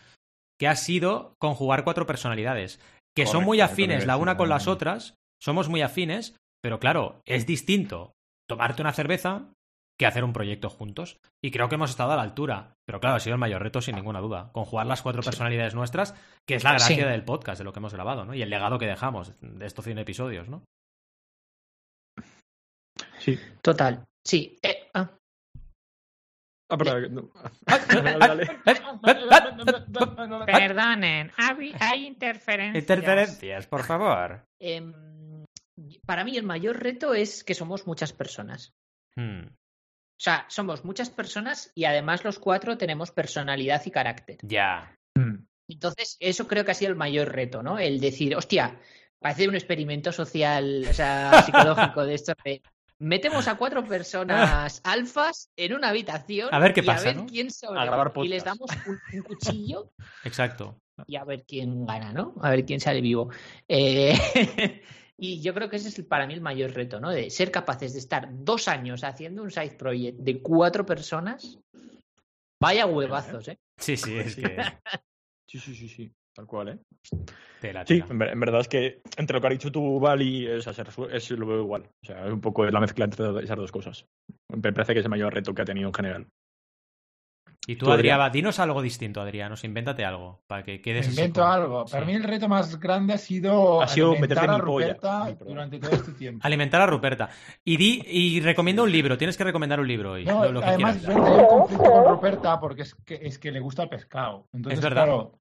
que 0.59 0.67
ha 0.67 0.75
sido 0.75 1.35
conjugar 1.39 1.83
cuatro 1.83 2.05
personalidades, 2.05 2.79
que 3.15 3.25
son 3.25 3.43
muy 3.43 3.61
afines 3.61 4.05
la 4.05 4.17
una 4.17 4.37
con 4.37 4.49
las 4.49 4.67
otras, 4.67 5.15
somos 5.41 5.69
muy 5.69 5.81
afines, 5.81 6.35
pero 6.61 6.79
claro, 6.79 7.21
es 7.25 7.45
distinto 7.45 8.13
tomarte 8.47 8.81
una 8.81 8.93
cerveza 8.93 9.51
que 9.97 10.05
hacer 10.05 10.23
un 10.23 10.33
proyecto 10.33 10.69
juntos. 10.69 11.19
Y 11.43 11.51
creo 11.51 11.69
que 11.69 11.75
hemos 11.75 11.89
estado 11.89 12.11
a 12.11 12.15
la 12.15 12.21
altura. 12.21 12.75
Pero 12.85 12.99
claro, 12.99 13.15
ha 13.15 13.19
sido 13.19 13.35
el 13.35 13.39
mayor 13.39 13.61
reto, 13.63 13.81
sin 13.81 13.95
ninguna 13.95 14.19
duda. 14.19 14.51
Conjugar 14.51 14.85
las 14.87 15.01
cuatro 15.01 15.21
personalidades 15.21 15.73
nuestras, 15.75 16.13
que 16.47 16.55
es 16.55 16.63
la 16.63 16.71
gracia 16.71 16.95
Sí. 16.95 17.01
del 17.01 17.23
podcast, 17.23 17.59
de 17.59 17.63
lo 17.63 17.71
que 17.73 17.79
hemos 17.79 17.93
grabado, 17.93 18.25
¿no? 18.25 18.33
Y 18.33 18.41
el 18.41 18.49
legado 18.49 18.77
que 18.79 18.87
dejamos 18.87 19.33
de 19.41 19.65
estos 19.65 19.85
100 19.85 19.99
episodios, 19.99 20.49
¿no? 20.49 20.63
Sí. 23.19 23.39
total. 23.61 24.03
Sí. 24.23 24.57
Eh, 24.61 24.89
ah. 24.93 25.09
Ah, 26.69 26.77
perdón. 26.77 27.31
Perdonen, 30.45 31.31
hay, 31.37 31.73
hay 31.79 32.05
interferencias. 32.07 32.83
Interferencias, 32.83 33.67
por 33.67 33.83
favor. 33.83 34.45
Em, 34.59 34.93
para 36.05 36.23
mí 36.23 36.37
el 36.37 36.43
mayor 36.43 36.81
reto 36.81 37.13
es 37.13 37.43
que 37.43 37.53
somos 37.53 37.85
muchas 37.87 38.13
personas. 38.13 38.73
Hmm, 39.15 39.47
O 40.17 40.21
sea, 40.25 40.45
somos 40.47 40.85
muchas 40.85 41.09
personas 41.09 41.71
y 41.75 41.83
además 41.85 42.23
los 42.23 42.39
cuatro 42.39 42.77
tenemos 42.77 43.11
personalidad 43.11 43.81
y 43.85 43.91
carácter. 43.91 44.37
ya. 44.43 44.95
Mm. 45.15 45.45
Entonces, 45.67 46.17
eso 46.19 46.47
creo 46.47 46.63
que 46.63 46.71
ha 46.71 46.75
sido 46.75 46.91
el 46.91 46.97
mayor 46.97 47.33
reto, 47.33 47.63
¿no? 47.63 47.79
El 47.79 47.99
decir, 47.99 48.35
hostia, 48.35 48.79
parece 49.19 49.47
un 49.47 49.55
experimento 49.55 50.11
social, 50.11 50.85
o 50.89 50.93
sea, 50.93 51.41
psicológico 51.45 52.05
de 52.05 52.13
esto. 52.13 52.33
de, 52.45 52.61
metemos 52.99 53.47
a 53.47 53.55
cuatro 53.55 53.83
personas 53.83 54.79
alfas 54.83 55.49
en 55.57 55.73
una 55.73 55.89
habitación 55.89 56.49
A 56.51 56.59
ver 56.59 56.73
qué 56.73 56.81
y 56.81 56.83
pasa, 56.83 57.01
a 57.01 57.13
ver 57.13 57.15
¿no? 57.17 57.25
quién 57.25 57.51
sobrevive. 57.51 57.81
A 57.81 57.85
grabar 57.85 58.13
y 58.23 58.27
les 58.27 58.43
damos 58.43 58.69
un, 58.87 58.99
un 59.13 59.23
cuchillo 59.23 59.91
Exacto. 60.23 60.79
y 61.07 61.15
a 61.15 61.23
ver 61.23 61.43
quién 61.47 61.85
gana, 61.85 62.13
¿no? 62.13 62.35
A 62.41 62.51
ver 62.51 62.65
quién 62.65 62.79
sale 62.79 63.01
vivo. 63.01 63.29
Eh, 63.67 64.13
y 65.17 65.41
yo 65.41 65.53
creo 65.53 65.69
que 65.69 65.77
ese 65.77 65.89
es 65.89 65.97
el- 65.99 66.05
para 66.05 66.27
mí 66.27 66.33
el 66.33 66.41
mayor 66.41 66.71
reto, 66.73 66.99
¿no? 66.99 67.09
De 67.11 67.29
ser 67.29 67.51
capaces 67.51 67.93
de 67.93 67.99
estar 67.99 68.27
dos 68.31 68.67
años 68.67 69.03
haciendo 69.03 69.43
un 69.43 69.51
side 69.51 69.75
project 69.77 70.17
de 70.19 70.41
cuatro 70.41 70.85
personas. 70.85 71.59
Vaya 72.61 72.85
huevazos, 72.85 73.47
¿eh? 73.49 73.57
Sí, 73.77 73.97
sí, 73.97 74.15
es 74.17 74.35
que. 74.35 74.57
Sí, 75.47 75.59
sí, 75.59 75.75
sí, 75.75 75.87
sí. 75.87 76.11
Tal 76.33 76.47
cual, 76.47 76.69
¿eh? 76.69 76.79
Tela, 77.61 77.85
Sí, 77.85 78.01
tela. 78.01 78.07
en, 78.09 78.17
ver- 78.17 78.29
en 78.31 78.39
verdad 78.39 78.61
es 78.61 78.67
que 78.67 78.99
entre 79.15 79.35
lo 79.35 79.41
que 79.41 79.47
ha 79.47 79.51
dicho 79.51 79.71
tú, 79.71 79.99
Val, 79.99 80.21
y 80.23 80.47
o 80.47 80.59
sea, 80.61 80.73
se 80.73 80.83
resu- 80.83 81.07
es, 81.11 81.29
lo 81.31 81.45
veo 81.45 81.61
igual. 81.61 81.83
O 82.03 82.05
sea, 82.05 82.25
es 82.25 82.33
un 82.33 82.41
poco 82.41 82.65
la 82.65 82.79
mezcla 82.79 83.05
entre 83.05 83.43
esas 83.43 83.55
dos 83.55 83.71
cosas. 83.71 84.05
Me 84.49 84.73
parece 84.73 84.93
que 84.93 84.99
es 84.99 85.05
el 85.05 85.11
mayor 85.11 85.33
reto 85.33 85.53
que 85.53 85.61
ha 85.61 85.65
tenido 85.65 85.87
en 85.87 85.93
general. 85.93 86.27
Y 87.67 87.77
tú, 87.77 87.85
Tú, 87.87 87.91
Adrián, 87.91 88.15
Adrián. 88.15 88.19
va, 88.19 88.29
dinos 88.31 88.59
algo 88.59 88.81
distinto, 88.81 89.19
Adrián. 89.21 89.49
Nos 89.49 89.63
invéntate 89.63 90.05
algo 90.05 90.43
para 90.45 90.61
que 90.63 90.81
quedes 90.81 91.07
Me 91.07 91.13
invento 91.13 91.43
algo. 91.45 91.85
Para 91.85 92.05
Sí. 92.05 92.11
mí 92.11 92.15
el 92.15 92.23
reto 92.23 92.47
más 92.47 92.79
grande 92.79 93.13
ha 93.13 93.17
sido, 93.17 93.81
Ha 93.81 93.87
sido 93.87 94.11
alimentar 94.11 94.37
meterte 94.47 94.61
a 94.61 94.65
polla. 94.65 94.87
Ruperta 94.93 95.45
durante 95.45 95.79
todo 95.79 95.91
este 95.91 96.11
tiempo. 96.11 96.45
Alimentar 96.45 96.81
a 96.81 96.85
Ruperta. 96.85 97.29
Y 97.63 97.77
di 97.77 98.03
y 98.05 98.39
recomienda 98.41 98.83
un 98.83 98.91
libro. 98.91 99.17
Tienes 99.17 99.35
que 99.35 99.43
recomendar 99.45 99.79
un 99.79 99.87
libro 99.87 100.11
hoy. 100.11 100.25
No, 100.25 100.43
lo, 100.45 100.51
lo 100.51 100.59
que 100.61 100.65
además, 100.67 100.97
quieras. 100.97 101.15
yo 101.17 101.23
tenía 101.23 101.41
un 101.41 101.47
conflicto 101.47 101.91
con 101.91 102.05
Ruperta 102.05 102.59
porque 102.59 102.81
es 102.83 102.95
que, 103.03 103.19
es 103.23 103.39
que 103.39 103.51
le 103.51 103.59
gusta 103.59 103.81
el 103.83 103.89
pescado. 103.89 104.47
Entonces, 104.53 104.77
Es 104.77 104.83
verdad. 104.83 105.03
claro, 105.05 105.39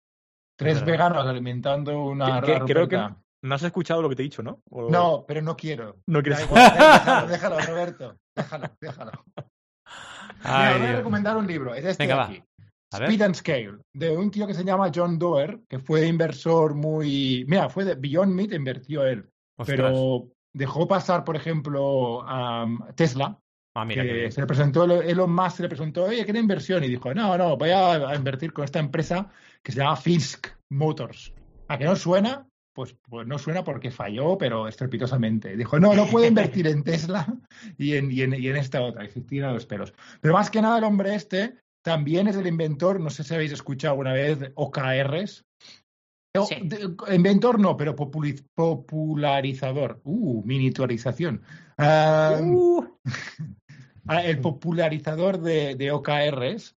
tres 0.56 0.74
verdad. 0.80 0.86
veganos 0.92 1.26
alimentando 1.26 2.04
una 2.06 2.40
Que- 2.40 2.58
creo 2.60 2.88
que 2.88 2.96
no 3.42 3.54
has 3.54 3.62
escuchado 3.62 4.00
lo 4.00 4.08
que 4.08 4.16
te 4.16 4.22
he 4.22 4.24
dicho, 4.24 4.42
¿no? 4.42 4.62
O- 4.70 4.88
No, 4.90 5.26
pero 5.28 5.42
no 5.42 5.54
quiero. 5.56 5.96
No 6.06 6.22
quieres. 6.22 6.42
igual, 6.42 6.72
déjalo, 6.72 7.26
déjalo, 7.28 7.58
Roberto. 7.60 8.16
Déjalo, 8.34 8.66
déjalo. 8.80 9.12
Ay, 10.42 10.78
voy 10.78 10.88
a 10.88 10.96
recomendar 10.96 11.36
un 11.36 11.46
libro. 11.46 11.74
Es 11.74 11.84
este 11.84 12.04
Venga, 12.04 12.16
va. 12.16 12.24
aquí. 12.26 12.42
Speed 12.92 13.22
and 13.22 13.34
Scale, 13.34 13.78
de 13.92 14.16
un 14.16 14.30
tío 14.30 14.46
que 14.46 14.54
se 14.54 14.62
llama 14.62 14.92
John 14.94 15.18
Doerr, 15.18 15.58
que 15.68 15.80
fue 15.80 16.06
inversor 16.06 16.76
muy... 16.76 17.44
Mira, 17.48 17.68
fue 17.68 17.84
de 17.84 17.96
Beyond 17.96 18.32
Meat, 18.32 18.52
invirtió 18.52 19.04
él, 19.04 19.28
Ostras. 19.58 19.76
pero 19.76 20.28
dejó 20.52 20.86
pasar, 20.86 21.24
por 21.24 21.34
ejemplo, 21.34 22.22
a 22.24 22.68
Tesla, 22.94 23.36
Ah, 23.76 23.84
mira, 23.84 24.04
que 24.04 24.30
se 24.30 24.40
le 24.40 24.46
presentó, 24.46 24.84
Elon 24.84 25.34
Musk 25.34 25.56
se 25.56 25.62
le 25.64 25.68
presentó, 25.68 26.04
oye, 26.04 26.24
¿qué 26.24 26.38
inversión? 26.38 26.84
Y 26.84 26.88
dijo, 26.88 27.12
no, 27.12 27.36
no, 27.36 27.56
voy 27.56 27.70
a 27.70 28.14
invertir 28.14 28.52
con 28.52 28.64
esta 28.64 28.78
empresa 28.78 29.28
que 29.64 29.72
se 29.72 29.78
llama 29.78 29.96
Fisk 29.96 30.46
Motors. 30.70 31.34
¿A 31.66 31.76
que 31.76 31.84
no 31.84 31.96
suena? 31.96 32.46
Pues, 32.74 32.96
pues 33.08 33.26
no 33.26 33.38
suena 33.38 33.62
porque 33.62 33.90
falló, 33.90 34.36
pero 34.36 34.66
estrepitosamente. 34.66 35.56
Dijo, 35.56 35.78
no, 35.78 35.94
no 35.94 36.06
puedo 36.06 36.26
invertir 36.26 36.66
en 36.66 36.82
Tesla 36.82 37.26
y 37.78 37.94
en, 37.94 38.10
y 38.10 38.22
en, 38.22 38.34
y 38.34 38.48
en 38.48 38.56
esta 38.56 38.82
otra. 38.82 39.04
Y 39.04 39.20
tira 39.20 39.52
los 39.52 39.64
pelos. 39.64 39.94
Pero 40.20 40.34
más 40.34 40.50
que 40.50 40.60
nada 40.60 40.78
el 40.78 40.84
hombre 40.84 41.14
este 41.14 41.64
también 41.84 42.26
es 42.28 42.36
el 42.36 42.46
inventor, 42.46 42.98
no 42.98 43.10
sé 43.10 43.24
si 43.24 43.34
habéis 43.34 43.52
escuchado 43.52 43.92
alguna 43.92 44.14
vez, 44.14 44.38
OKRs. 44.54 45.44
Sí. 46.48 46.54
inventor 47.12 47.60
no, 47.60 47.76
pero 47.76 47.94
popularizador. 47.94 50.00
Uh, 50.02 50.42
miniaturización. 50.44 51.42
Ah, 51.78 52.40
ah, 54.08 54.24
el 54.24 54.40
popularizador 54.40 55.40
de, 55.40 55.76
de 55.76 55.92
OKRs. 55.92 56.74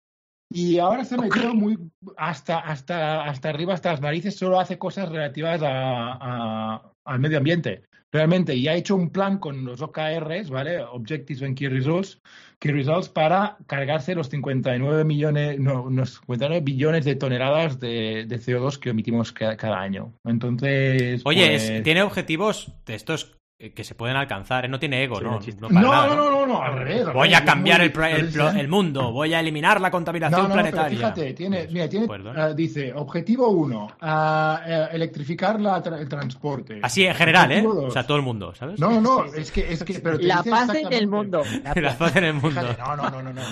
Y 0.53 0.79
ahora 0.79 1.05
se 1.05 1.17
ha 1.17 1.19
metido 1.19 1.55
muy 1.55 1.77
hasta, 2.17 2.59
hasta, 2.61 3.25
hasta 3.25 3.49
arriba, 3.49 3.75
hasta 3.75 3.91
las 3.93 4.01
narices, 4.01 4.37
solo 4.37 4.61
hace 4.61 4.79
cosas 4.79 5.09
relativas 5.09 5.61
a, 5.63 6.13
a- 6.21 6.93
al 7.05 7.19
medio 7.21 7.39
ambiente. 7.39 7.83
Realmente, 8.13 8.55
y 8.55 8.69
ha 8.69 8.75
hecho 8.75 8.95
un 8.95 9.11
plan 9.11 9.39
con 9.39 9.65
los 9.65 9.83
OKRs, 9.83 10.49
¿vale? 10.49 10.81
Objectives 10.81 11.43
and 11.43 11.57
Key 11.59 11.69
Results, 11.69 12.21
Key 12.61 12.71
Results 12.71 13.09
para 13.09 13.59
cargarse 13.67 14.15
los 14.15 14.29
59 14.31 15.05
millones, 15.05 15.59
no, 15.59 15.91
los 15.91 16.15
59 16.21 16.61
billones 16.63 17.05
de 17.05 17.17
toneladas 17.17 17.79
de, 17.81 18.25
de 18.27 18.37
CO2 18.39 18.79
que 18.79 18.91
emitimos 18.91 19.33
ca- 19.33 19.57
cada, 19.57 19.81
año. 19.81 20.15
Entonces. 20.25 21.21
Oye, 21.25 21.49
pues- 21.49 21.69
es- 21.69 21.83
tiene 21.83 22.03
objetivos 22.03 22.73
de 22.87 22.95
estos 22.95 23.37
que 23.59 23.85
se 23.85 23.95
pueden 23.95 24.17
alcanzar. 24.17 24.67
¿eh? 24.67 24.69
No 24.69 24.79
tiene 24.79 25.03
ego, 25.03 25.17
Sí, 25.19 25.25
¿no? 25.59 25.69
No, 25.69 25.81
no, 25.81 25.91
nada, 25.91 26.07
no, 26.09 26.15
no, 26.17 26.31
no, 26.31 26.47
no, 26.47 26.63
al 26.63 26.75
revés, 26.79 27.11
Voy 27.13 27.33
a 27.33 27.43
cambiar 27.45 27.81
el, 27.81 28.69
mundo, 28.69 29.13
voy 29.13 29.33
a 29.33 29.41
eliminar 29.41 29.81
la 29.81 29.91
contaminación 29.91 30.43
No, 30.43 30.49
no, 30.49 30.55
pero 30.55 30.71
planetaria. 30.73 30.99
fíjate, 30.99 31.33
tiene, 31.33 31.67
mira, 31.71 31.89
tiene, 31.89 32.07
Perdón. 32.07 32.39
ah, 32.39 32.53
dice, 32.53 32.93
objetivo 32.93 33.49
uno, 33.49 33.89
eh, 34.03 34.89
electrificar 34.93 35.59
la 35.59 35.83
tra- 35.83 35.99
el 35.99 36.09
transporte. 36.09 36.81
Así 36.83 37.07
en 37.07 37.15
general, 37.15 37.51
¿eh? 37.53 37.67
O 37.67 37.91
sea, 37.91 38.07
todo 38.07 38.19
el 38.19 38.23
mundo, 38.23 38.55
¿sabes? 38.55 38.79
No, 38.79 39.01
no, 39.01 39.25
es 39.25 39.51
que, 39.51 39.73
es 39.73 39.83
que, 39.85 40.01
pero 40.01 40.19
te 40.19 40.25
La 40.27 40.37
dice 40.39 40.51
paz 40.51 40.75
en 40.75 40.93
el 40.93 41.07
mundo. 41.07 41.43
La 41.65 41.73
La 41.81 41.97
paz. 41.97 42.15
en 42.17 42.25
el 42.25 42.35
mundo. 42.35 42.61
Fíjate, 42.61 42.83
no, 42.83 42.97
no, 42.97 43.11
no, 43.11 43.23
no, 43.23 43.33
no. 43.33 43.43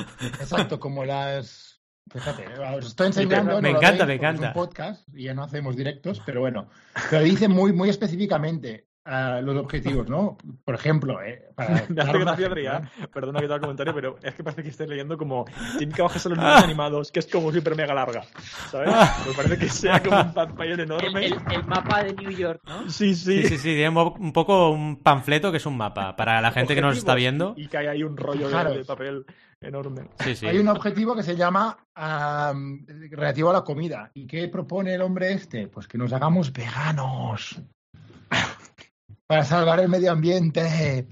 Exacto, 0.40 0.78
como 0.78 1.04
las. 1.04 1.80
Fíjate, 2.12 2.44
os 2.76 2.86
estoy 2.86 3.06
enseñando. 3.06 3.62
Me 3.62 3.70
encanta, 3.70 4.04
veis 4.04 4.20
me 4.20 4.28
es 4.28 4.34
encanta. 4.34 4.48
un 4.48 4.52
podcast 4.52 5.08
y 5.14 5.24
ya 5.24 5.34
no 5.34 5.42
hacemos 5.44 5.74
directos, 5.76 6.20
pero 6.26 6.40
bueno. 6.40 6.68
Pero 7.08 7.22
dice 7.22 7.48
muy, 7.48 7.72
muy 7.72 7.88
específicamente 7.88 8.86
ah, 9.04 9.40
los 9.42 9.56
objetivos, 9.56 10.08
¿no? 10.08 10.36
Por 10.64 10.74
ejemplo, 10.74 11.20
eh, 11.22 11.50
para 11.54 11.84
Me 11.88 12.02
hace 12.02 12.18
gracia, 12.18 12.46
Adrián. 12.46 12.90
Perdona 13.12 13.40
que 13.40 13.46
te 13.46 13.52
haga 13.52 13.56
el 13.56 13.60
comentario, 13.62 13.94
pero 13.94 14.16
es 14.22 14.34
que 14.34 14.42
parece 14.44 14.62
que 14.62 14.68
estés 14.70 14.88
leyendo 14.88 15.16
como 15.18 15.44
típica 15.78 16.04
hoja 16.04 16.18
sobre 16.18 16.36
los 16.36 16.44
dibujos 16.44 16.64
animados, 16.64 17.12
que 17.12 17.20
es 17.20 17.26
como 17.26 17.52
súper 17.52 17.76
mega 17.76 17.94
larga. 17.94 18.22
¿Sabes? 18.70 18.94
Me 19.26 19.32
parece 19.34 19.58
que 19.58 19.68
sea 19.68 20.02
como 20.02 20.20
un 20.20 20.34
papel 20.34 20.72
El, 20.72 20.80
enorme. 20.80 21.26
el- 21.26 21.38
el 21.52 21.64
mapa 21.66 22.02
de 22.04 22.12
New 22.14 22.30
York, 22.30 22.60
¿no? 22.66 22.88
Sí, 22.90 23.14
sí. 23.14 23.42
Sí, 23.42 23.48
sí, 23.48 23.58
sí, 23.58 23.62
tiene 23.74 23.88
un 23.90 23.94
po- 23.94 24.16
un 24.18 24.32
poco 24.32 24.70
un 24.70 24.96
panfleto 24.96 25.50
que 25.50 25.58
es 25.58 25.66
un 25.66 25.76
mapa. 25.76 26.16
Para 26.16 26.40
la 26.40 26.50
gente 26.52 26.74
que 26.74 26.80
nos 26.80 26.96
está 26.96 27.14
viendo. 27.14 27.54
Y 27.56 27.68
que 27.68 27.78
hay 27.78 27.86
ahí 27.86 28.02
un 28.02 28.16
rollo 28.16 28.48
de- 28.48 28.84
papel 28.84 29.24
enorme. 29.60 30.08
Sí, 30.20 30.36
sí. 30.36 30.46
Hay 30.46 30.58
un 30.58 30.68
objetivo 30.68 31.14
que 31.16 31.22
se 31.22 31.36
llama 31.36 31.78
am, 31.94 32.84
relativo 33.10 33.48
a 33.50 33.54
la 33.54 33.62
comida. 33.64 34.10
¿Y 34.14 34.26
qué 34.26 34.48
propone 34.48 34.94
el 34.94 35.00
hombre 35.02 35.32
este? 35.32 35.68
Pues 35.68 35.88
que 35.88 35.96
nos 35.96 36.12
hagamos 36.12 36.52
veganos. 36.52 37.60
Para 39.34 39.44
salvar 39.44 39.80
el 39.80 39.88
medio 39.88 40.12
ambiente. 40.12 41.08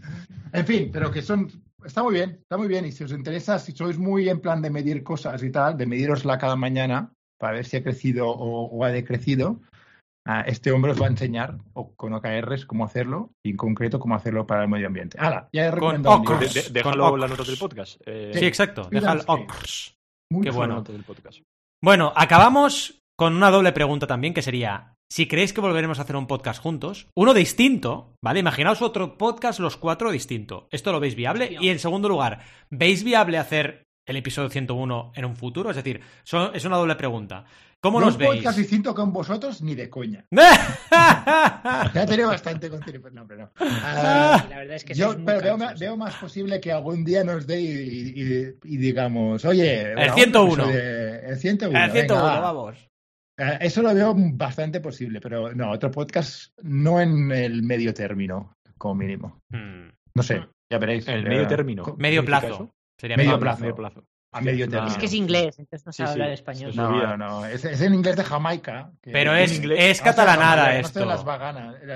En 0.53 0.67
fin, 0.67 0.91
pero 0.93 1.11
que 1.11 1.23
son. 1.23 1.51
Está 1.85 2.05
muy 2.05 2.15
bien, 2.15 2.39
está 2.43 2.57
muy 2.57 2.69
bien. 2.69 2.85
Y 2.85 2.93
si 2.93 3.03
os 3.03 3.11
interesa, 3.11 3.59
si 3.59 3.73
sois 3.73 3.99
muy 3.99 4.29
en 4.29 4.41
plan 4.41 4.63
de 4.63 4.71
medir 4.71 5.03
cosas 5.03 5.43
y 5.43 5.51
tal, 5.51 5.77
de 5.77 5.87
medirosla 5.87 6.39
cada 6.39 6.55
mañana 6.55 7.13
para 7.39 7.55
ver 7.55 7.65
si 7.65 7.77
ha 7.79 7.83
crecido 7.83 8.29
o, 8.29 8.67
o 8.69 8.85
ha 8.85 8.91
decrecido, 8.91 9.61
este 10.47 10.71
hombre 10.71 10.93
os 10.93 11.03
va 11.03 11.07
a 11.07 11.11
enseñar 11.11 11.59
o 11.73 11.93
con 11.97 12.13
OKRs 12.15 12.65
cómo 12.67 12.85
hacerlo 12.85 13.33
y 13.45 13.51
en 13.51 13.57
concreto 13.57 13.99
cómo 13.99 14.15
hacerlo 14.15 14.47
para 14.47 14.63
el 14.63 14.69
medio 14.69 14.87
ambiente. 14.87 15.19
¡Hala! 15.19 15.49
Ya 15.53 15.65
he 15.65 15.71
recomendado. 15.73 16.19
De- 16.39 16.47
de- 16.47 16.63
Con 16.63 16.73
déjalo 16.73 17.07
Ocros. 17.07 17.21
las 17.21 17.31
notas 17.31 17.47
del 17.49 17.59
podcast. 17.59 18.01
Eh, 18.07 18.31
Sí, 18.35 18.45
exacto. 18.45 18.85
Sí, 18.85 18.91
Deja 18.93 19.13
el 19.15 19.19
sí. 19.21 19.25
ocrs. 19.27 19.95
Muy 20.31 20.43
qué 20.45 20.51
bueno. 20.53 20.81
del 20.83 21.03
podcast. 21.03 21.41
Bueno, 21.83 22.13
acabamos 22.15 23.01
con 23.19 23.35
una 23.35 23.51
doble 23.51 23.73
pregunta 23.73 24.07
también, 24.07 24.33
que 24.33 24.43
sería, 24.43 24.95
si 25.13 25.29
creéis 25.29 25.53
que 25.53 25.61
volveremos 25.61 25.99
a 25.99 26.03
hacer 26.05 26.17
un 26.17 26.27
podcast 26.27 26.59
juntos, 26.63 27.07
uno 27.15 27.35
distinto, 27.35 28.15
¿vale? 28.23 28.41
Imaginaos 28.41 28.81
otro 28.81 29.19
podcast 29.19 29.61
los 29.61 29.77
cuatro 29.77 30.11
distinto. 30.11 30.69
¿Esto 30.71 30.91
lo 30.91 31.01
veis 31.01 31.15
viable? 31.17 31.55
Y 31.61 31.69
en 31.69 31.79
segundo 31.79 32.09
lugar, 32.09 32.41
¿veis 32.71 33.05
viable 33.05 33.37
hacer 33.37 33.83
el 34.07 34.17
episodio 34.17 34.49
101 34.49 35.13
en 35.15 35.25
un 35.27 35.37
futuro? 35.37 35.69
Es 35.69 35.77
decir, 35.77 36.01
son- 36.25 36.53
es 36.57 36.65
una 36.65 36.79
doble 36.79 36.95
pregunta. 36.95 37.45
¿Cómo 37.83 38.01
No 38.01 38.07
nos 38.07 38.15
un 38.15 38.21
veis? 38.21 38.33
podcast 38.37 38.57
distinto 38.57 38.95
con 38.95 39.13
vosotros 39.13 39.61
ni 39.61 39.75
de 39.75 39.91
coña. 39.91 40.25
Ya 41.95 42.07
tenía 42.07 42.27
bastante 42.29 42.71
con 42.71 42.81
No, 43.13 43.21
hombre, 43.21 43.37
no. 43.37 43.51
Ah, 43.61 44.47
La 44.49 44.59
verdad 44.61 44.77
es 44.77 44.85
que 44.85 44.95
yo 44.95 45.15
pero 45.27 45.59
veo, 45.79 45.95
más 45.99 46.15
posible 46.15 46.59
que 46.59 46.73
algún 46.73 47.05
día 47.05 47.23
nos 47.23 47.47
dé 47.47 47.61
y, 47.61 47.67
y- 48.17 48.55
y 48.65 48.77
digamos, 48.79 49.45
oye, 49.45 49.91
El 49.91 49.95
vamos, 49.97 50.15
101. 50.15 50.63
eso 50.63 50.73
de- 50.73 51.19
el 51.29 51.37
101. 51.37 51.85
El 51.85 51.91
101, 51.93 52.25
venga, 52.25 52.41
va. 52.41 52.41
vamos. 52.53 52.92
Eh, 53.43 53.59
Eso 53.61 53.83
lo 53.83 53.95
veo 53.95 54.15
bastante 54.17 54.81
posible, 54.81 55.21
pero 55.21 55.53
no, 55.55 55.71
otro 55.71 55.91
podcast 55.91 56.53
no 56.63 57.01
en 57.01 57.31
el 57.33 57.63
medio 57.63 57.93
término, 57.95 58.55
como 58.79 58.95
mínimo. 58.97 59.41
Hmm, 59.51 59.89
No 60.15 60.23
sé, 60.23 60.47
ya 60.71 60.79
veréis. 60.79 61.09
En 61.09 61.15
el 61.19 61.27
Eh, 61.27 61.29
medio 61.31 61.47
término. 61.47 61.83
Medio 61.99 62.23
¿Qué 62.23 62.27
significa 62.27 62.41
plazo. 62.57 62.75
Sería 62.99 63.17
Medio 63.17 63.39
plazo. 63.41 63.61
Medio 63.63 63.75
plazo. 63.75 64.05
A 64.35 64.41
medio 64.41 64.65
Ah. 64.67 64.69
término. 64.69 64.93
Es 64.93 64.99
que 64.99 65.07
es 65.07 65.13
inglés, 65.15 65.59
entonces 65.59 65.87
no 65.87 65.93
Sí, 65.93 65.97
sabe 65.99 66.09
sí. 66.09 66.13
hablar 66.13 66.29
Es 66.33 66.41
español. 66.41 66.73
No, 66.75 66.91
no, 67.07 67.17
no. 67.17 67.45
Es, 67.47 67.65
es 67.65 67.81
en 67.83 67.95
inglés 67.95 68.17
de 68.17 68.25
Jamaica. 68.25 68.91
que- 69.03 69.11
Pero 69.11 69.35
es, 69.35 69.57
inglés. 69.57 69.79
es 69.81 69.89
No 70.01 70.05
sé, 70.05 70.11
catalanada 70.11 70.65
no 70.73 70.79
esto. 70.79 71.01
sé, 71.01 71.07
las 71.07 71.25
vaganas. 71.25 71.75
eh, 71.83 71.87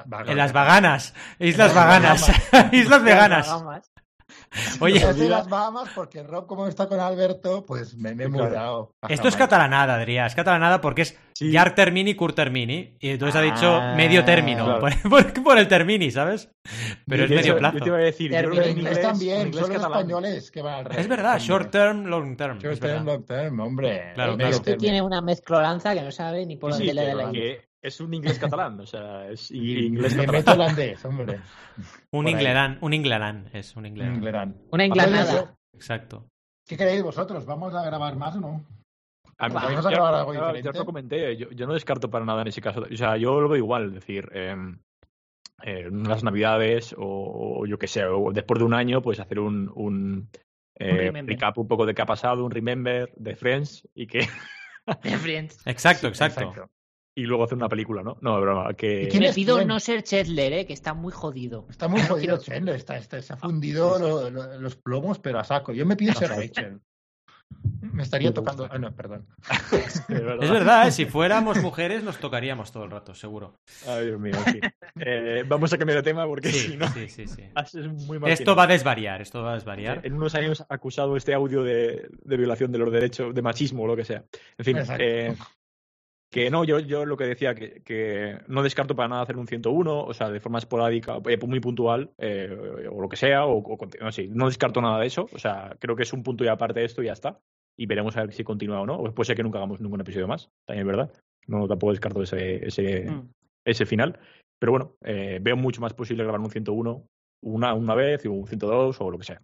vaganas. 0.00 0.30
En 0.30 0.36
las 0.36 0.52
Vaganas. 0.52 1.14
Islas 1.38 1.74
Las 1.74 1.74
Vaganas. 1.74 2.32
Islas 2.72 3.02
veganas. 3.04 3.64
Oye, 4.80 5.00
Yo 5.00 5.12
sé 5.12 5.28
las 5.28 5.48
Bahamas 5.48 5.88
porque 5.94 6.22
Rob, 6.22 6.46
como 6.46 6.66
está 6.68 6.86
con 6.86 7.00
Alberto, 7.00 7.64
pues 7.66 7.96
me, 7.96 8.14
me 8.14 8.24
he 8.24 8.28
mudado. 8.28 8.92
esto 9.08 9.28
es 9.28 9.36
catalanada, 9.36 9.94
Adrián. 9.96 10.26
Es 10.26 10.34
catalanada 10.34 10.80
porque 10.80 11.02
es 11.02 11.18
Sí. 11.36 11.50
Yar 11.50 11.74
Termini, 11.74 12.14
Cur 12.14 12.32
Termini. 12.32 12.96
Y 13.00 13.08
entonces 13.10 13.34
ha 13.34 13.42
dicho 13.42 13.74
Ah, 13.74 13.94
medio 13.96 14.24
término. 14.24 14.64
claro. 14.66 14.80
Por, 14.80 14.92
por- 15.34 15.42
por 15.42 15.58
el 15.58 15.66
Termini, 15.66 16.12
¿sabes? 16.12 16.48
Pero 17.08 17.24
es 17.24 17.30
medio 17.30 17.56
plazo. 17.58 17.78
Yo 17.78 17.82
te 17.82 17.88
iba 17.88 17.96
a 17.98 18.00
decir, 18.02 18.30
yo 18.30 18.38
creo 18.38 18.50
que 18.52 18.70
En 18.70 18.78
inglés 18.78 19.02
también, 19.02 19.40
en 19.40 19.46
inglés 19.48 19.66
son 19.66 19.74
los 19.74 19.82
españoles 19.82 20.50
que 20.52 20.62
van 20.62 20.74
al 20.74 20.84
revés. 20.84 20.98
Es 21.00 21.08
verdad, 21.08 21.38
short 21.40 21.72
term, 21.72 22.04
long 22.04 22.36
term. 22.36 22.58
Short 22.60 22.78
term, 22.78 23.04
long 23.04 23.24
term, 23.26 23.58
hombre. 23.58 24.12
Claro, 24.14 24.36
claro. 24.36 24.50
Esto 24.50 24.62
término. 24.62 24.80
tiene 24.80 25.02
una 25.02 25.20
mezclolanza 25.22 25.92
que 25.92 26.02
no 26.02 26.12
sabe 26.12 26.46
ni 26.46 26.56
por 26.56 26.72
Sí, 26.72 26.86
dónde 26.86 26.92
sí, 26.92 26.98
le 26.98 27.04
pero 27.04 27.16
la 27.18 27.24
es 27.84 28.00
un 28.00 28.12
inglés 28.14 28.38
catalán, 28.38 28.80
o 28.80 28.86
sea, 28.86 29.28
es 29.30 29.50
inglés 29.52 30.14
catalán. 30.14 30.34
meto 30.36 30.52
holandés, 30.52 31.04
hombre. 31.04 31.40
Un 32.12 32.28
inglerán, 32.28 32.78
un 32.80 32.92
inglerán. 32.94 33.48
Es 33.52 33.76
un 33.76 33.86
inglerán. 33.86 34.14
Inglerán. 34.16 34.56
Una 34.70 34.84
inglanada. 34.86 35.54
Exacto. 35.74 36.26
¿Qué 36.66 36.76
queréis 36.76 37.02
vosotros? 37.02 37.44
¿Vamos 37.44 37.74
a 37.74 37.84
grabar 37.84 38.16
más 38.16 38.36
o 38.36 38.40
no? 38.40 38.64
A 39.38 39.48
mí- 39.48 39.54
Va, 39.54 39.64
vamos 39.64 39.84
a 39.86 39.90
yo- 39.90 39.96
grabar 39.96 40.14
algo 40.14 40.32
yo- 40.34 40.40
diferente. 40.40 40.64
Yo 40.64 40.70
os 40.70 40.76
lo 40.78 40.84
comenté, 40.86 41.36
yo, 41.36 41.50
yo 41.50 41.66
no 41.66 41.74
descarto 41.74 42.08
para 42.08 42.24
nada 42.24 42.42
en 42.42 42.48
ese 42.48 42.60
caso. 42.60 42.84
O 42.90 42.96
sea, 42.96 43.16
yo 43.16 43.40
lo 43.40 43.48
veo 43.48 43.58
igual, 43.58 43.88
es 43.88 43.94
decir, 43.94 44.28
eh, 44.32 44.56
eh, 45.62 45.88
unas 45.90 46.22
navidades 46.24 46.94
o, 46.96 47.60
o 47.60 47.66
yo 47.66 47.78
qué 47.78 47.86
sé, 47.88 48.04
o 48.06 48.32
después 48.32 48.58
de 48.60 48.64
un 48.64 48.74
año, 48.74 49.02
pues 49.02 49.20
hacer 49.20 49.40
un, 49.40 49.70
un, 49.74 50.28
eh, 50.78 51.10
recap 51.26 51.58
un 51.58 51.68
poco 51.68 51.84
de 51.86 51.94
qué 51.94 52.02
ha 52.02 52.06
pasado, 52.06 52.44
un 52.44 52.50
remember 52.50 53.12
de 53.16 53.36
Friends 53.36 53.86
y 53.94 54.06
que 54.06 54.20
De 55.02 55.16
Friends. 55.18 55.66
Exacto, 55.66 56.06
exacto. 56.08 56.52
Y 57.16 57.22
luego 57.24 57.44
hacer 57.44 57.56
una 57.56 57.68
película, 57.68 58.02
¿no? 58.02 58.16
No, 58.20 58.40
broma, 58.40 58.74
que 58.74 59.04
¿Y 59.04 59.08
quién 59.08 59.22
Me 59.22 59.28
es 59.28 59.34
pido 59.34 59.56
quién? 59.56 59.68
no 59.68 59.78
ser 59.80 60.02
Chetler, 60.02 60.52
¿eh? 60.52 60.66
que 60.66 60.72
está 60.72 60.94
muy 60.94 61.12
jodido. 61.12 61.66
Está 61.70 61.86
muy 61.88 62.00
No 62.02 62.08
jodido 62.08 62.38
quiero- 62.38 62.42
Chandler, 62.42 62.74
está, 62.76 62.96
está- 62.96 63.22
se 63.22 63.32
ha 63.32 63.36
fundido 63.36 63.98
lo- 63.98 64.30
lo- 64.30 64.60
los 64.60 64.76
plomos, 64.76 65.18
pero 65.20 65.38
a 65.38 65.44
saco. 65.44 65.72
Yo 65.72 65.86
me 65.86 65.96
pido 65.96 66.12
ser 66.14 66.30
Rachel. 66.30 66.80
Me 67.80 68.02
estaría 68.02 68.34
tocando. 68.34 68.66
Ah, 68.70 68.78
no, 68.78 68.92
perdón. 68.94 69.26
Es 69.72 70.06
verdad. 70.08 70.42
Es 70.42 70.50
verdad, 70.50 70.88
¿eh? 70.88 70.90
si 70.92 71.04
fuéramos 71.04 71.62
mujeres 71.62 72.02
nos 72.02 72.18
tocaríamos 72.18 72.72
todo 72.72 72.84
el 72.84 72.90
rato, 72.90 73.14
seguro. 73.14 73.60
Ay, 73.86 74.06
Dios 74.06 74.20
mío, 74.20 74.34
fin. 74.44 74.60
Eh, 74.98 75.44
vamos 75.46 75.72
a 75.72 75.78
cambiar 75.78 75.98
de 75.98 76.02
tema 76.02 76.26
porque 76.26 76.50
Sí, 76.50 76.70
si 76.72 76.76
no, 76.76 76.88
sí, 76.88 77.08
sí, 77.08 77.26
sí. 77.28 77.42
haces 77.54 77.86
muy 77.86 78.18
Esto 78.26 78.56
va 78.56 78.64
a 78.64 78.66
desvariar, 78.66 79.22
esto 79.22 79.42
va 79.42 79.52
a 79.52 79.54
desvariar. 79.54 80.00
En 80.04 80.14
unos 80.14 80.34
años 80.34 80.64
acusado 80.68 81.16
este 81.16 81.32
audio 81.34 81.62
de, 81.62 82.08
de 82.24 82.36
violación 82.36 82.72
de 82.72 82.78
los 82.78 82.90
derechos, 82.92 83.32
de 83.34 83.42
machismo 83.42 83.84
o 83.84 83.86
lo 83.86 83.94
que 83.96 84.04
sea. 84.04 84.24
En 84.58 84.64
fin, 84.64 84.78
eh, 84.98 85.36
que 86.34 86.50
no, 86.50 86.64
yo, 86.64 86.80
yo 86.80 87.06
lo 87.06 87.16
que 87.16 87.26
decía, 87.26 87.54
que, 87.54 87.80
que 87.84 88.40
no 88.48 88.64
descarto 88.64 88.96
para 88.96 89.08
nada 89.08 89.22
hacer 89.22 89.36
un 89.36 89.46
101, 89.46 90.02
o 90.02 90.12
sea, 90.14 90.30
de 90.30 90.40
forma 90.40 90.58
esporádica, 90.58 91.18
eh, 91.28 91.38
muy 91.46 91.60
puntual, 91.60 92.10
eh, 92.18 92.88
o 92.90 93.00
lo 93.00 93.08
que 93.08 93.14
sea, 93.14 93.46
o, 93.46 93.58
o 93.58 93.78
no, 94.00 94.10
sé, 94.10 94.26
no 94.26 94.46
descarto 94.46 94.80
nada 94.80 94.98
de 94.98 95.06
eso, 95.06 95.28
o 95.32 95.38
sea, 95.38 95.76
creo 95.78 95.94
que 95.94 96.02
es 96.02 96.12
un 96.12 96.24
punto 96.24 96.42
y 96.42 96.48
aparte 96.48 96.80
de 96.80 96.86
esto 96.86 97.04
y 97.04 97.06
ya 97.06 97.12
está. 97.12 97.38
Y 97.78 97.86
veremos 97.86 98.16
a 98.16 98.22
ver 98.22 98.32
si 98.32 98.42
continúa 98.42 98.80
o 98.80 98.86
no, 98.86 98.96
o 98.96 99.14
puede 99.14 99.28
ser 99.28 99.36
que 99.36 99.44
nunca 99.44 99.58
hagamos 99.58 99.80
ningún 99.80 100.00
episodio 100.00 100.26
más, 100.26 100.50
también 100.66 100.88
es 100.88 100.96
verdad. 100.96 101.12
No, 101.46 101.68
tampoco 101.68 101.92
descarto 101.92 102.20
ese, 102.20 102.66
ese, 102.66 103.08
Mm. 103.08 103.30
ese 103.64 103.86
final. 103.86 104.18
Pero 104.58 104.72
bueno, 104.72 104.96
eh, 105.04 105.38
veo 105.40 105.56
mucho 105.56 105.80
más 105.80 105.94
posible 105.94 106.24
grabar 106.24 106.40
un 106.40 106.50
101 106.50 107.06
una, 107.44 107.74
una 107.74 107.94
vez, 107.94 108.24
y 108.24 108.28
un 108.28 108.48
102 108.48 109.00
o 109.00 109.08
lo 109.08 109.18
que 109.18 109.24
sea. 109.24 109.40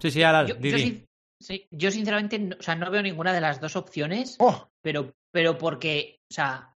Sí, 0.00 0.10
sí, 0.10 0.22
ahora, 0.22 0.46
Yo, 0.46 0.54
di, 0.54 0.70
yo 0.70 0.76
di. 0.76 1.04
Sí, 1.44 1.66
yo 1.70 1.90
sinceramente, 1.90 2.38
no, 2.38 2.56
o 2.58 2.62
sea, 2.62 2.74
no 2.74 2.90
veo 2.90 3.02
ninguna 3.02 3.32
de 3.32 3.40
las 3.40 3.60
dos 3.60 3.76
opciones, 3.76 4.36
¡Oh! 4.40 4.68
pero, 4.82 5.14
pero 5.30 5.56
porque, 5.58 6.20
o 6.30 6.34
sea, 6.34 6.74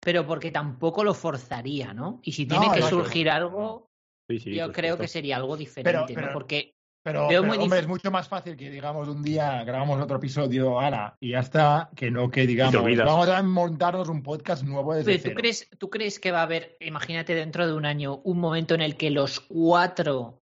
pero 0.00 0.26
porque 0.26 0.50
tampoco 0.50 1.04
lo 1.04 1.14
forzaría, 1.14 1.92
¿no? 1.94 2.20
Y 2.24 2.32
si 2.32 2.46
tiene 2.46 2.66
No, 2.66 2.72
que 2.72 2.80
no, 2.80 2.88
surgir 2.88 3.30
algo, 3.30 3.90
Sí, 4.28 4.38
sí, 4.38 4.54
yo 4.54 4.72
creo 4.72 4.92
supuesto. 4.94 5.02
que 5.02 5.08
sería 5.08 5.36
algo 5.36 5.56
diferente, 5.56 6.14
pero- 6.14 6.26
¿no? 6.28 6.32
Porque 6.32 6.74
Pero, 7.04 7.26
Veo 7.26 7.42
pero, 7.42 7.54
muy 7.54 7.58
hombre, 7.64 7.80
es 7.80 7.88
mucho 7.88 8.12
más 8.12 8.28
fácil 8.28 8.56
que 8.56 8.70
digamos 8.70 9.08
un 9.08 9.24
día 9.24 9.64
grabamos 9.64 10.00
otro 10.00 10.18
episodio, 10.18 10.78
ala, 10.78 11.16
y 11.18 11.30
ya 11.30 11.40
está, 11.40 11.90
que 11.96 12.12
no 12.12 12.30
que 12.30 12.46
digamos, 12.46 12.80
vamos 12.96 13.28
a 13.28 13.42
montarnos 13.42 14.08
un 14.08 14.22
podcast 14.22 14.62
nuevo 14.62 14.94
desde 14.94 15.06
Pero 15.10 15.18
¿tú 15.18 15.22
cero. 15.30 15.36
crees, 15.36 15.68
¿Tú 15.78 15.90
crees 15.90 16.20
que 16.20 16.30
va 16.30 16.38
a 16.38 16.42
haber, 16.44 16.76
imagínate 16.78 17.34
dentro 17.34 17.66
de 17.66 17.74
un 17.74 17.86
año, 17.86 18.18
un 18.22 18.38
momento 18.38 18.76
en 18.76 18.82
el 18.82 18.96
que 18.96 19.10
los 19.10 19.40
cuatro 19.40 20.41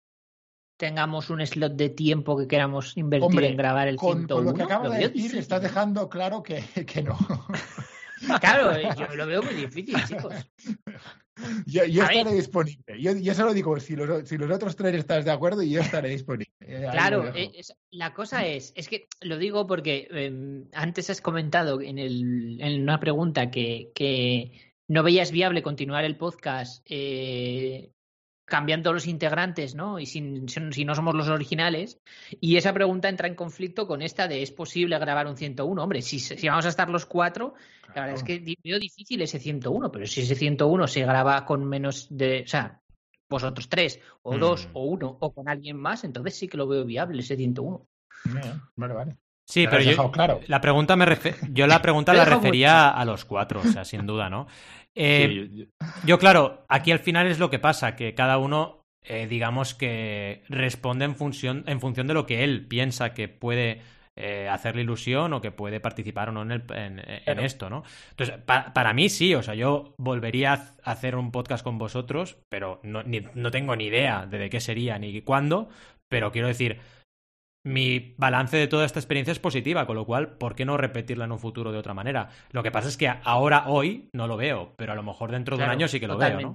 tengamos 0.76 1.30
un 1.30 1.44
slot 1.46 1.72
de 1.74 1.88
tiempo 1.90 2.36
que 2.36 2.46
queramos 2.46 2.96
invertir 2.96 3.26
Hombre, 3.26 3.48
en 3.48 3.56
grabar 3.56 3.88
el 3.88 3.96
Con, 3.96 4.18
101? 4.26 4.36
con 4.36 4.44
lo 4.46 4.54
que 4.54 4.62
acabas 4.62 4.90
de 4.92 4.98
decir, 4.98 5.12
difícil. 5.14 5.38
estás 5.38 5.62
dejando 5.62 6.08
claro 6.08 6.42
que, 6.42 6.62
que 6.86 7.02
no. 7.02 7.16
Claro, 8.40 8.72
yo 8.94 9.14
lo 9.14 9.26
veo 9.26 9.42
muy 9.42 9.52
difícil, 9.52 9.94
chicos. 10.06 10.34
Yo, 11.66 11.82
estaré 11.82 12.24
ver. 12.24 12.32
disponible. 12.32 12.98
Yo, 12.98 13.12
yo 13.14 13.34
solo 13.34 13.52
digo, 13.52 13.78
si 13.78 13.94
los, 13.94 14.26
si 14.26 14.38
los 14.38 14.50
otros 14.50 14.74
tres 14.74 14.94
estás 14.94 15.26
de 15.26 15.30
acuerdo, 15.32 15.62
yo 15.62 15.82
estaré 15.82 16.08
disponible. 16.08 16.50
Eh, 16.60 16.88
Claro, 16.90 17.28
eh, 17.34 17.50
es- 17.54 17.76
la 17.90 18.14
cosa 18.14 18.46
es, 18.46 18.72
es 18.74 18.88
que 18.88 19.06
lo 19.20 19.36
digo 19.36 19.66
porque 19.66 20.08
eh, 20.10 20.64
antes 20.72 21.10
has 21.10 21.20
comentado 21.20 21.82
en, 21.82 21.98
el, 21.98 22.58
en 22.62 22.82
una 22.82 22.98
pregunta 22.98 23.50
que, 23.50 23.92
que 23.94 24.72
no 24.88 25.02
veías 25.02 25.30
viable 25.30 25.62
continuar 25.62 26.04
el 26.06 26.16
podcast 26.16 26.82
eh, 26.88 27.90
cambiando 28.46 28.92
los 28.92 29.06
integrantes, 29.06 29.74
¿no? 29.74 29.98
Y 29.98 30.06
sin, 30.06 30.48
sin- 30.48 30.72
si 30.72 30.84
no 30.86 30.94
somos 30.94 31.14
los 31.14 31.28
originales. 31.28 32.00
Y 32.40 32.56
esa 32.56 32.72
pregunta 32.72 33.08
entra 33.10 33.28
en 33.28 33.34
conflicto 33.34 33.86
con 33.86 34.02
esta 34.02 34.28
de 34.28 34.42
¿es 34.42 34.52
posible 34.52 34.98
grabar 34.98 35.26
un 35.26 35.36
101? 35.36 35.82
Hombre, 35.82 36.00
si, 36.02 36.18
si 36.20 36.48
vamos 36.48 36.64
a 36.66 36.70
estar 36.70 36.88
los 36.88 37.06
cuatro, 37.06 37.54
la 37.94 38.02
verdad 38.02 38.16
es 38.16 38.22
que 38.24 38.56
veo 38.64 38.78
difícil 38.78 39.20
ese 39.22 39.38
101, 39.38 39.90
pero 39.92 40.06
si 40.06 40.22
ese 40.22 40.34
101 40.34 40.86
se 40.88 41.02
graba 41.02 41.44
con 41.44 41.64
menos 41.64 42.06
de, 42.10 42.42
o 42.44 42.48
sea, 42.48 42.80
vosotros 43.28 43.68
tres, 43.68 44.00
o 44.22 44.36
Mm. 44.36 44.40
dos, 44.40 44.68
o 44.74 44.84
uno, 44.84 45.16
o 45.20 45.32
con 45.32 45.48
alguien 45.48 45.76
más, 45.76 46.04
entonces 46.04 46.36
sí 46.36 46.48
que 46.48 46.56
lo 46.56 46.66
veo 46.68 46.84
viable 46.84 47.20
ese 47.20 47.36
101. 47.36 47.86
Eh, 48.24 48.54
Vale, 48.76 48.94
vale. 48.94 49.16
Sí, 49.48 49.64
pero 49.70 49.80
yo, 49.80 50.10
claro. 50.10 50.40
la 50.48 50.60
pregunta 50.60 50.96
me 50.96 51.06
refe- 51.06 51.36
yo 51.52 51.66
la 51.68 51.80
pregunta 51.80 52.12
la 52.14 52.24
refería 52.24 52.88
a 52.90 53.04
los 53.04 53.24
cuatro, 53.24 53.60
o 53.60 53.64
sea, 53.64 53.84
sin 53.84 54.04
duda, 54.06 54.28
¿no? 54.28 54.46
Eh, 54.96 55.28
Sí, 55.50 55.56
yo- 55.56 55.64
Yo, 56.06 56.18
claro, 56.18 56.64
aquí 56.68 56.90
al 56.90 56.98
final 57.00 57.26
es 57.26 57.38
lo 57.38 57.50
que 57.50 57.58
pasa, 57.58 57.94
que 57.96 58.14
cada 58.14 58.38
uno, 58.38 58.82
eh, 59.04 59.26
digamos 59.28 59.74
que 59.74 60.42
responde 60.48 61.04
en 61.04 61.14
función, 61.14 61.62
en 61.66 61.80
función 61.80 62.06
de 62.06 62.14
lo 62.14 62.26
que 62.26 62.42
él 62.44 62.66
piensa 62.66 63.14
que 63.14 63.28
puede 63.28 63.82
eh, 64.18 64.48
hacerle 64.48 64.80
ilusión 64.80 65.34
o 65.34 65.42
que 65.42 65.50
puede 65.50 65.78
participar 65.78 66.30
o 66.30 66.32
no 66.32 66.40
en, 66.40 66.50
el- 66.52 66.62
en- 66.74 67.00
en 67.00 67.20
Claro. 67.24 67.42
esto, 67.42 67.68
¿no? 67.68 67.82
Entonces, 68.12 68.38
pa- 68.46 68.72
para 68.72 68.94
mí 68.94 69.10
sí, 69.10 69.34
o 69.34 69.42
sea, 69.42 69.54
yo 69.54 69.94
volvería 69.98 70.52
a 70.52 70.54
ha- 70.54 70.90
hacer 70.92 71.16
un 71.16 71.30
podcast 71.30 71.62
con 71.62 71.76
vosotros, 71.76 72.38
pero 72.48 72.80
no, 72.82 73.02
ni- 73.02 73.20
no 73.34 73.50
tengo 73.50 73.76
ni 73.76 73.84
idea 73.84 74.24
de, 74.24 74.38
de 74.38 74.48
qué 74.48 74.58
sería 74.60 74.98
ni 74.98 75.20
cuándo, 75.20 75.68
pero 76.08 76.32
quiero 76.32 76.48
decir, 76.48 76.78
mi 77.66 78.14
balance 78.16 78.56
de 78.56 78.68
toda 78.68 78.86
esta 78.86 79.00
experiencia 79.00 79.32
es 79.32 79.40
positiva, 79.40 79.86
con 79.86 79.96
lo 79.96 80.06
cual, 80.06 80.36
¿por 80.38 80.54
qué 80.54 80.64
no 80.64 80.76
repetirla 80.76 81.24
en 81.24 81.32
un 81.32 81.40
futuro 81.40 81.72
de 81.72 81.78
otra 81.78 81.94
manera? 81.94 82.28
Lo 82.52 82.62
que 82.62 82.70
pasa 82.70 82.88
es 82.88 82.96
que 82.96 83.12
ahora, 83.24 83.64
hoy, 83.66 84.08
no 84.12 84.28
lo 84.28 84.36
veo, 84.36 84.74
pero 84.76 84.92
a 84.92 84.94
lo 84.94 85.02
mejor 85.02 85.32
dentro 85.32 85.56
de 85.56 85.64
un 85.64 85.70
año 85.70 85.88
sí 85.88 85.98
que 85.98 86.06
lo 86.06 86.16
veo. 86.16 86.52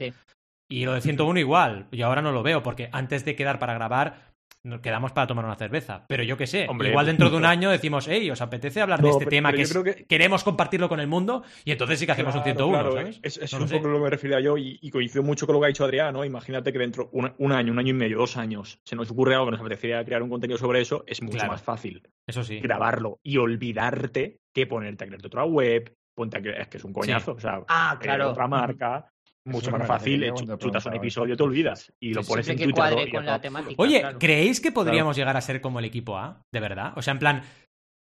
Y 0.70 0.86
lo 0.86 0.93
de 0.93 1.01
101 1.01 1.38
igual, 1.38 1.88
y 1.91 2.01
ahora 2.01 2.22
no 2.22 2.32
lo 2.32 2.43
veo, 2.43 2.64
porque 2.64 2.88
antes 2.93 3.26
de 3.26 3.36
quedar 3.36 3.59
para 3.59 3.74
grabar, 3.74 4.31
nos 4.64 4.82
quedamos 4.82 5.12
para 5.12 5.26
tomar 5.28 5.45
una 5.45 5.55
cerveza. 5.55 6.05
Pero 6.07 6.24
yo 6.24 6.38
qué 6.38 6.45
sé, 6.45 6.68
Hombre, 6.70 6.89
igual 6.89 7.05
dentro 7.07 7.30
de 7.30 7.38
un 7.38 7.45
año 7.45 7.72
decimos, 7.72 8.07
hey, 8.07 8.30
¿os 8.30 8.41
apetece 8.41 8.80
hablar 8.82 9.01
de 9.01 9.09
este 9.09 9.20
pero- 9.26 9.30
tema 9.30 9.49
pero 9.49 9.57
que, 9.57 9.62
yo 9.64 9.66
es- 9.66 9.72
creo 9.72 9.84
que- 9.84 10.05
queremos 10.05 10.43
compartirlo 10.43 10.88
con 10.88 10.99
el 10.99 11.07
mundo? 11.07 11.43
Y 11.66 11.72
entonces 11.72 11.99
sí 11.99 12.05
que 12.05 12.12
hacemos 12.12 12.36
un 12.36 12.41
Claro, 12.43 12.57
101, 12.57 12.80
claro, 12.80 12.91
¿sabes? 12.95 13.20
Es, 13.24 13.38
es 13.38 13.51
No 13.53 13.57
un 13.57 13.62
lo 13.64 13.68
sé. 13.68 13.76
poco 13.78 13.88
lo 13.88 13.97
que 13.97 14.03
me 14.03 14.09
refería 14.09 14.39
yo 14.39 14.57
y, 14.57 14.78
y 14.82 14.91
coincido 14.91 15.24
mucho 15.24 15.45
con 15.47 15.55
lo 15.55 15.59
que 15.62 15.66
ha 15.66 15.68
dicho 15.70 15.84
Adrián, 15.84 16.14
¿no? 16.14 16.24
Imagínate 16.24 16.72
que 16.72 16.80
dentro 16.80 17.09
un, 17.12 17.34
un 17.38 17.51
año, 17.51 17.72
un 17.72 17.80
año 17.80 17.89
y 17.89 17.93
medio, 17.93 18.18
dos 18.20 18.38
años, 18.38 18.80
se 18.84 18.95
nos 18.95 19.09
ocurre 19.09 19.34
algo 19.34 19.45
que 19.47 19.51
nos 19.51 19.62
apetecería 19.62 20.05
crear 20.05 20.22
un 20.22 20.30
contenido 20.30 20.57
sobre 20.59 20.82
eso, 20.82 21.03
es 21.07 21.22
mucho 21.24 21.38
Claro. 21.38 21.53
más 21.53 21.64
fácil 21.64 22.03
Eso 22.28 22.43
sí. 22.43 22.59
grabarlo 22.59 23.20
y 23.24 23.38
olvidarte 23.38 24.39
que 24.53 24.68
ponerte 24.68 25.03
a 25.03 25.07
crearte 25.07 25.28
otra 25.28 25.43
web, 25.45 25.95
ponte 26.14 26.38
a 26.38 26.41
crear, 26.41 26.62
es 26.62 26.68
que 26.68 26.78
es 26.78 26.84
un 26.84 26.93
coñazo, 26.93 27.32
o 27.34 27.39
sea, 27.39 27.62
Ah, 27.68 27.95
eh, 27.99 28.03
claro. 28.03 28.32
otra 28.32 28.47
marca, 28.47 29.07
mucho 29.46 29.72
más 29.72 29.88
fácil, 29.88 30.32
chutas 30.58 30.86
un 30.86 30.96
episodio, 30.96 31.36
te 31.36 31.44
olvidas 31.44 31.92
y 32.00 32.14
lo 32.14 32.24
pones 32.24 32.48
en 32.50 32.58
que 32.58 32.66
Twitter. 32.66 33.10
con 33.12 33.26
la 33.26 33.42
temática. 33.42 33.76
Oye, 33.78 34.02
claro. 34.02 34.20
¿creéis 34.20 34.62
que 34.62 34.72
podríamos 34.72 35.16
llegar 35.16 35.36
a 35.38 35.42
ser 35.42 35.62
como 35.62 35.80
el 35.80 35.86
equipo 35.86 36.18
A? 36.18 36.44
¿De 36.52 36.60
verdad? 36.60 36.94
O 36.96 37.02
sea, 37.02 37.14
en 37.14 37.20
plan, 37.20 37.44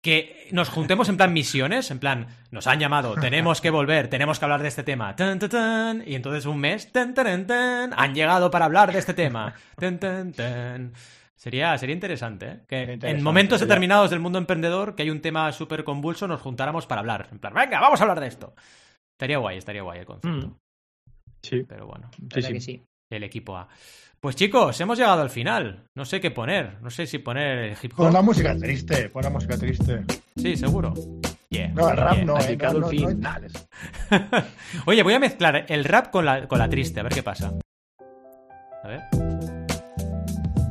que 0.02 0.48
nos 0.52 0.68
juntemos 0.68 1.08
en 1.08 1.16
plan 1.16 1.32
misiones, 1.32 1.90
en 1.90 1.98
plan, 1.98 2.28
nos 2.50 2.66
han 2.66 2.78
llamado, 2.78 3.14
tenemos 3.14 3.62
que 3.62 3.70
volver, 3.70 4.08
tenemos 4.08 4.38
que 4.38 4.44
hablar 4.44 4.60
de 4.60 4.68
este 4.68 4.82
tema, 4.82 5.16
tan, 5.16 5.38
tan, 5.38 5.48
tan, 5.48 6.04
y 6.06 6.14
entonces 6.14 6.44
un 6.44 6.58
mes, 6.58 6.92
tan, 6.92 7.14
tan, 7.14 7.46
tan, 7.46 7.94
han 7.96 8.14
llegado 8.14 8.50
para 8.50 8.66
hablar 8.66 8.92
de 8.92 8.98
este 8.98 9.14
tema, 9.14 9.54
tan, 9.76 9.98
tan, 9.98 10.32
tan. 10.32 10.92
Sería, 11.34 11.76
sería 11.78 11.94
interesante, 11.94 12.46
¿eh? 12.46 12.60
Que 12.68 12.80
interesante, 12.80 13.10
en 13.10 13.22
momentos 13.22 13.58
sería. 13.58 13.68
determinados 13.68 14.10
del 14.10 14.20
mundo 14.20 14.38
emprendedor, 14.38 14.94
que 14.94 15.04
hay 15.04 15.10
un 15.10 15.22
tema 15.22 15.50
súper 15.52 15.84
convulso, 15.84 16.28
nos 16.28 16.42
juntáramos 16.42 16.86
para 16.86 17.00
hablar. 17.00 17.28
En 17.32 17.38
plan, 17.38 17.54
venga, 17.54 17.80
vamos 17.80 17.98
a 18.00 18.04
hablar 18.04 18.20
de 18.20 18.26
esto. 18.26 18.54
Estaría 19.12 19.38
guay, 19.38 19.56
estaría 19.56 19.82
guay 19.82 20.00
el 20.00 20.06
concepto. 20.06 20.48
Mm. 20.48 20.56
Sí, 21.44 21.62
Pero 21.68 21.86
bueno, 21.86 22.08
sí, 22.16 22.22
¿Verdad 22.22 22.48
sí. 22.48 22.54
que 22.54 22.60
sí? 22.60 22.82
el 23.10 23.22
equipo 23.24 23.56
A. 23.56 23.68
Pues 24.20 24.34
chicos, 24.36 24.80
hemos 24.80 24.98
llegado 24.98 25.20
al 25.22 25.28
final. 25.30 25.84
No 25.94 26.04
sé 26.06 26.20
qué 26.20 26.30
poner. 26.30 26.80
No 26.82 26.90
sé 26.90 27.06
si 27.06 27.18
poner 27.18 27.76
hip 27.82 27.92
hop. 27.92 27.96
Pon 28.06 28.12
la 28.12 28.22
música 28.22 28.56
triste, 28.56 29.10
pon 29.10 29.22
la 29.22 29.30
música 29.30 29.56
triste. 29.58 30.02
Sí, 30.34 30.56
seguro. 30.56 30.94
Yeah. 31.50 31.68
No, 31.68 31.90
el 31.90 31.96
rap 31.96 32.14
Yeah. 32.14 32.24
no, 32.24 32.38
eh, 32.40 32.56
no, 32.56 32.88
fin. 32.88 33.20
Oye, 34.86 35.02
voy 35.02 35.14
a 35.14 35.18
mezclar 35.20 35.66
el 35.68 35.84
rap 35.84 36.10
con 36.10 36.24
la, 36.24 36.48
con 36.48 36.58
la 36.58 36.68
triste, 36.68 37.00
a 37.00 37.02
ver 37.02 37.12
qué 37.12 37.22
pasa. 37.22 37.52
A 38.82 38.88
ver. 38.88 39.00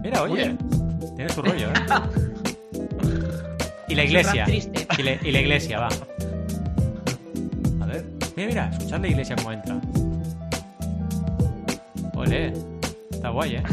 Mira, 0.02 0.24
oye. 0.24 0.44
Oye. 0.44 0.58
Tiene 1.16 1.30
su 1.30 1.42
rollo, 1.42 1.70
¿eh? 1.70 1.74
Y 3.88 3.96
la 3.96 4.04
iglesia. 4.06 4.46
Y, 4.50 5.04
le- 5.04 5.20
y 5.24 5.32
la 5.32 5.40
iglesia, 5.42 5.80
va. 5.80 5.90
A 7.82 7.86
ver. 7.86 8.06
Mira, 8.36 8.48
mira, 8.50 8.70
escuchad 8.72 9.00
la 9.02 9.08
iglesia 9.08 9.36
cómo 9.36 9.52
entra. 9.52 9.80
Ole. 12.24 12.54
Está 13.12 13.30
guay, 13.30 13.56
¿eh? 13.56 13.64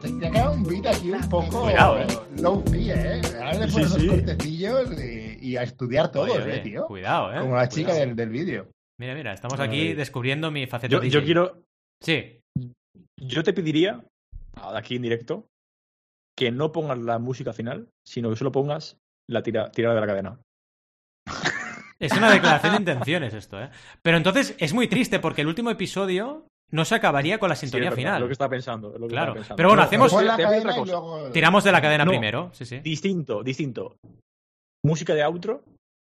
Te, 0.00 0.10
te 0.12 0.26
ha 0.26 0.30
quedado 0.30 0.52
un 0.52 0.64
beat 0.64 0.86
aquí 0.86 1.10
un 1.10 1.28
poco 1.28 1.62
Cuidado, 1.62 1.98
eh. 2.00 2.06
low 2.40 2.62
fi, 2.70 2.90
¿eh? 2.90 3.20
Ahora 3.40 3.52
le 3.66 3.72
pones 3.72 3.92
sí. 3.92 4.08
unos 4.08 4.16
cortecillos 4.16 4.92
y, 5.00 5.38
y 5.50 5.56
a 5.56 5.62
estudiar 5.62 6.10
todos, 6.12 6.30
Oye, 6.30 6.42
oye, 6.42 6.56
¿eh, 6.56 6.60
tío? 6.60 6.86
Cuidado, 6.86 7.32
¿eh? 7.34 7.40
Como 7.40 7.56
la 7.56 7.68
chica 7.68 7.90
Cuidado. 7.90 8.06
del, 8.06 8.16
del 8.16 8.28
vídeo. 8.28 8.68
Mira, 9.00 9.14
mira, 9.14 9.32
estamos 9.32 9.58
aquí 9.58 9.94
descubriendo 9.94 10.50
mi 10.50 10.66
faceta 10.66 10.92
Yo, 10.92 11.00
DJ. 11.00 11.10
yo 11.20 11.24
quiero, 11.24 11.62
Sí. 12.02 12.40
yo 13.20 13.42
te 13.42 13.52
pediría, 13.52 14.04
aquí 14.54 14.96
en 14.96 15.02
directo, 15.02 15.46
que 16.36 16.50
no 16.50 16.70
pongas 16.72 16.98
la 16.98 17.18
música 17.18 17.52
final, 17.52 17.88
sino 18.06 18.30
que 18.30 18.36
solo 18.36 18.52
pongas 18.52 18.98
la 19.28 19.42
tira, 19.42 19.70
tirada 19.72 19.94
de 19.94 20.00
la 20.00 20.06
cadena. 20.06 20.40
Es 21.98 22.12
una 22.16 22.30
declaración 22.32 22.72
de 22.72 22.78
intenciones 22.78 23.32
esto, 23.32 23.62
¿eh? 23.62 23.70
Pero 24.02 24.16
entonces 24.16 24.56
es 24.58 24.72
muy 24.74 24.88
triste 24.88 25.20
porque 25.20 25.42
el 25.42 25.46
último 25.46 25.70
episodio 25.70 26.46
no 26.72 26.84
se 26.84 26.94
acabaría 26.96 27.38
con 27.38 27.48
la 27.48 27.54
Sí, 27.54 27.66
sintonía 27.66 27.88
es 27.88 27.96
verdad, 27.96 28.02
final. 28.10 28.20
Lo 28.22 28.26
que 28.26 28.32
estaba 28.32 28.50
pensando. 28.50 28.90
Lo 28.98 29.06
que 29.06 29.12
Claro. 29.12 29.34
pensando. 29.34 29.56
Pero 29.56 29.68
bueno, 29.68 29.82
No, 29.82 29.86
hacemos- 29.86 30.12
la 30.24 30.36
te 30.36 30.42
cosa. 30.44 30.84
luego... 30.84 31.30
Tiramos 31.30 31.64
de 31.64 31.72
la 31.72 31.80
cadena 31.82 32.04
No. 32.04 32.10
primero, 32.10 32.50
sí, 32.52 32.64
sí. 32.64 32.78
Distinto, 32.80 33.42
distinto. 33.42 33.96
Música 34.84 35.14
de 35.14 35.22
outro 35.22 35.62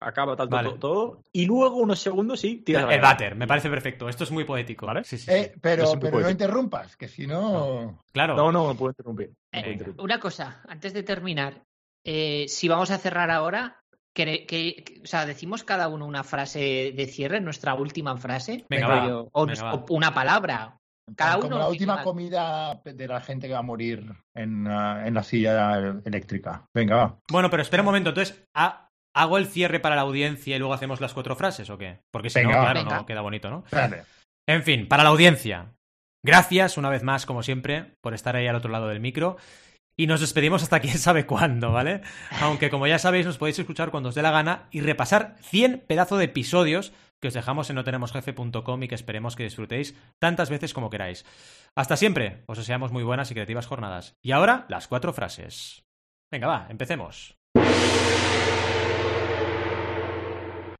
acaba 0.02 0.34
tal, 0.36 0.48
Vale. 0.48 0.70
todo, 0.70 0.78
todo, 0.78 1.22
y 1.32 1.44
luego 1.44 1.76
unos 1.76 1.98
segundos 2.00 2.40
sí, 2.40 2.62
tiras 2.64 2.84
El 2.84 2.88
gana. 2.90 3.02
váter, 3.02 3.34
me 3.34 3.46
parece 3.46 3.68
perfecto. 3.68 4.08
Esto 4.08 4.24
es 4.24 4.30
muy 4.30 4.44
poético. 4.44 4.86
Vale. 4.86 5.04
Sí, 5.04 5.18
sí, 5.18 5.30
Eh, 5.30 5.50
sí. 5.52 5.60
pero 5.60 5.84
pero 6.00 6.20
no 6.20 6.30
interrumpas, 6.30 6.96
que 6.96 7.06
si 7.08 7.26
no. 7.26 7.98
Claro. 8.12 8.34
No, 8.36 8.50
no, 8.52 8.68
no 8.68 8.74
puedo 8.76 8.92
interrumpir. 8.92 9.28
no 9.28 9.34
puedo 9.50 9.66
Eh, 9.66 9.72
interrumpir. 9.72 10.04
una 10.04 10.18
cosa, 10.20 10.62
antes 10.68 10.94
de 10.94 11.02
terminar, 11.02 11.62
eh, 12.06 12.46
si 12.48 12.66
vamos 12.68 12.90
a 12.90 12.96
cerrar 12.98 13.30
ahora, 13.30 13.80
que, 14.12 15.00
o 15.02 15.06
sea, 15.06 15.26
decimos 15.26 15.64
cada 15.64 15.88
uno 15.88 16.06
una 16.06 16.24
frase 16.24 16.92
de 16.96 17.06
cierre, 17.06 17.40
nuestra 17.40 17.74
última 17.74 18.16
frase, 18.16 18.64
Venga, 18.68 18.88
va. 18.88 19.24
o, 19.32 19.46
venga, 19.46 19.62
va. 19.62 19.74
o 19.74 19.86
una 19.90 20.12
palabra. 20.12 20.76
Cada 21.16 21.36
como 21.36 21.48
uno 21.48 21.58
la 21.58 21.68
última 21.68 21.94
una- 21.94 22.04
comida 22.04 22.80
de 22.84 23.08
la 23.08 23.20
gente 23.20 23.48
que 23.48 23.52
va 23.52 23.58
a 23.58 23.62
morir 23.62 24.12
en, 24.34 24.66
ah, 24.68 25.02
en 25.06 25.14
la 25.14 25.22
silla 25.24 25.78
eléctrica. 26.04 26.64
Venga, 26.72 26.96
va. 26.96 27.18
Bueno, 27.30 27.50
pero 27.50 27.62
espera 27.62 27.82
un 27.82 27.86
momento. 27.86 28.10
Entonces, 28.10 28.44
¿ha- 28.54 28.88
¿hago 29.16 29.38
el 29.38 29.46
cierre 29.46 29.80
para 29.80 29.96
la 29.96 30.02
audiencia 30.02 30.54
y 30.54 30.58
luego 30.60 30.72
hacemos 30.74 31.00
las 31.00 31.12
cuatro 31.12 31.34
frases 31.34 31.68
o 31.68 31.78
qué? 31.78 31.98
Porque 32.12 32.30
si 32.30 32.38
Venga, 32.38 32.56
no, 32.56 32.60
claro, 32.62 32.84
no 32.84 33.06
queda 33.06 33.22
bonito, 33.22 33.50
¿no? 33.50 33.64
Espérate. 33.64 34.04
En 34.48 34.62
fin, 34.62 34.86
para 34.86 35.02
la 35.02 35.08
audiencia. 35.10 35.72
Gracias 36.24 36.76
una 36.76 36.90
vez 36.90 37.02
más, 37.02 37.26
como 37.26 37.42
siempre, 37.42 37.94
por 38.02 38.14
estar 38.14 38.36
ahí 38.36 38.46
al 38.46 38.54
otro 38.56 38.70
lado 38.70 38.86
del 38.88 39.00
micro. 39.00 39.36
Y 40.00 40.06
nos 40.06 40.22
despedimos 40.22 40.62
hasta 40.62 40.80
quién 40.80 40.96
sabe 40.96 41.26
cuándo, 41.26 41.72
¿vale? 41.72 42.00
Aunque 42.40 42.70
como 42.70 42.86
ya 42.86 42.98
sabéis, 42.98 43.26
nos 43.26 43.36
podéis 43.36 43.58
escuchar 43.58 43.90
cuando 43.90 44.08
os 44.08 44.14
dé 44.14 44.22
la 44.22 44.30
gana 44.30 44.66
y 44.70 44.80
repasar 44.80 45.36
100 45.42 45.84
pedazos 45.86 46.18
de 46.18 46.24
episodios 46.24 46.94
que 47.20 47.28
os 47.28 47.34
dejamos 47.34 47.68
en 47.68 47.76
notenemosjefe.com 47.76 48.82
y 48.82 48.88
que 48.88 48.94
esperemos 48.94 49.36
que 49.36 49.42
disfrutéis 49.42 49.94
tantas 50.18 50.48
veces 50.48 50.72
como 50.72 50.88
queráis. 50.88 51.26
Hasta 51.76 51.98
siempre, 51.98 52.44
os 52.46 52.56
deseamos 52.56 52.92
muy 52.92 53.02
buenas 53.02 53.30
y 53.30 53.34
creativas 53.34 53.66
jornadas. 53.66 54.14
Y 54.22 54.32
ahora, 54.32 54.64
las 54.70 54.88
cuatro 54.88 55.12
frases. 55.12 55.82
Venga, 56.32 56.46
va, 56.46 56.66
empecemos. 56.70 57.36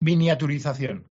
Miniaturización. 0.01 1.09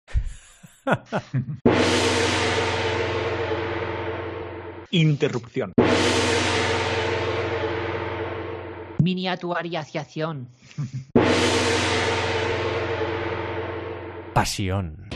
Interrupción. 4.90 5.72
Miniaturización. 9.04 10.48
Pasión. 14.32 15.10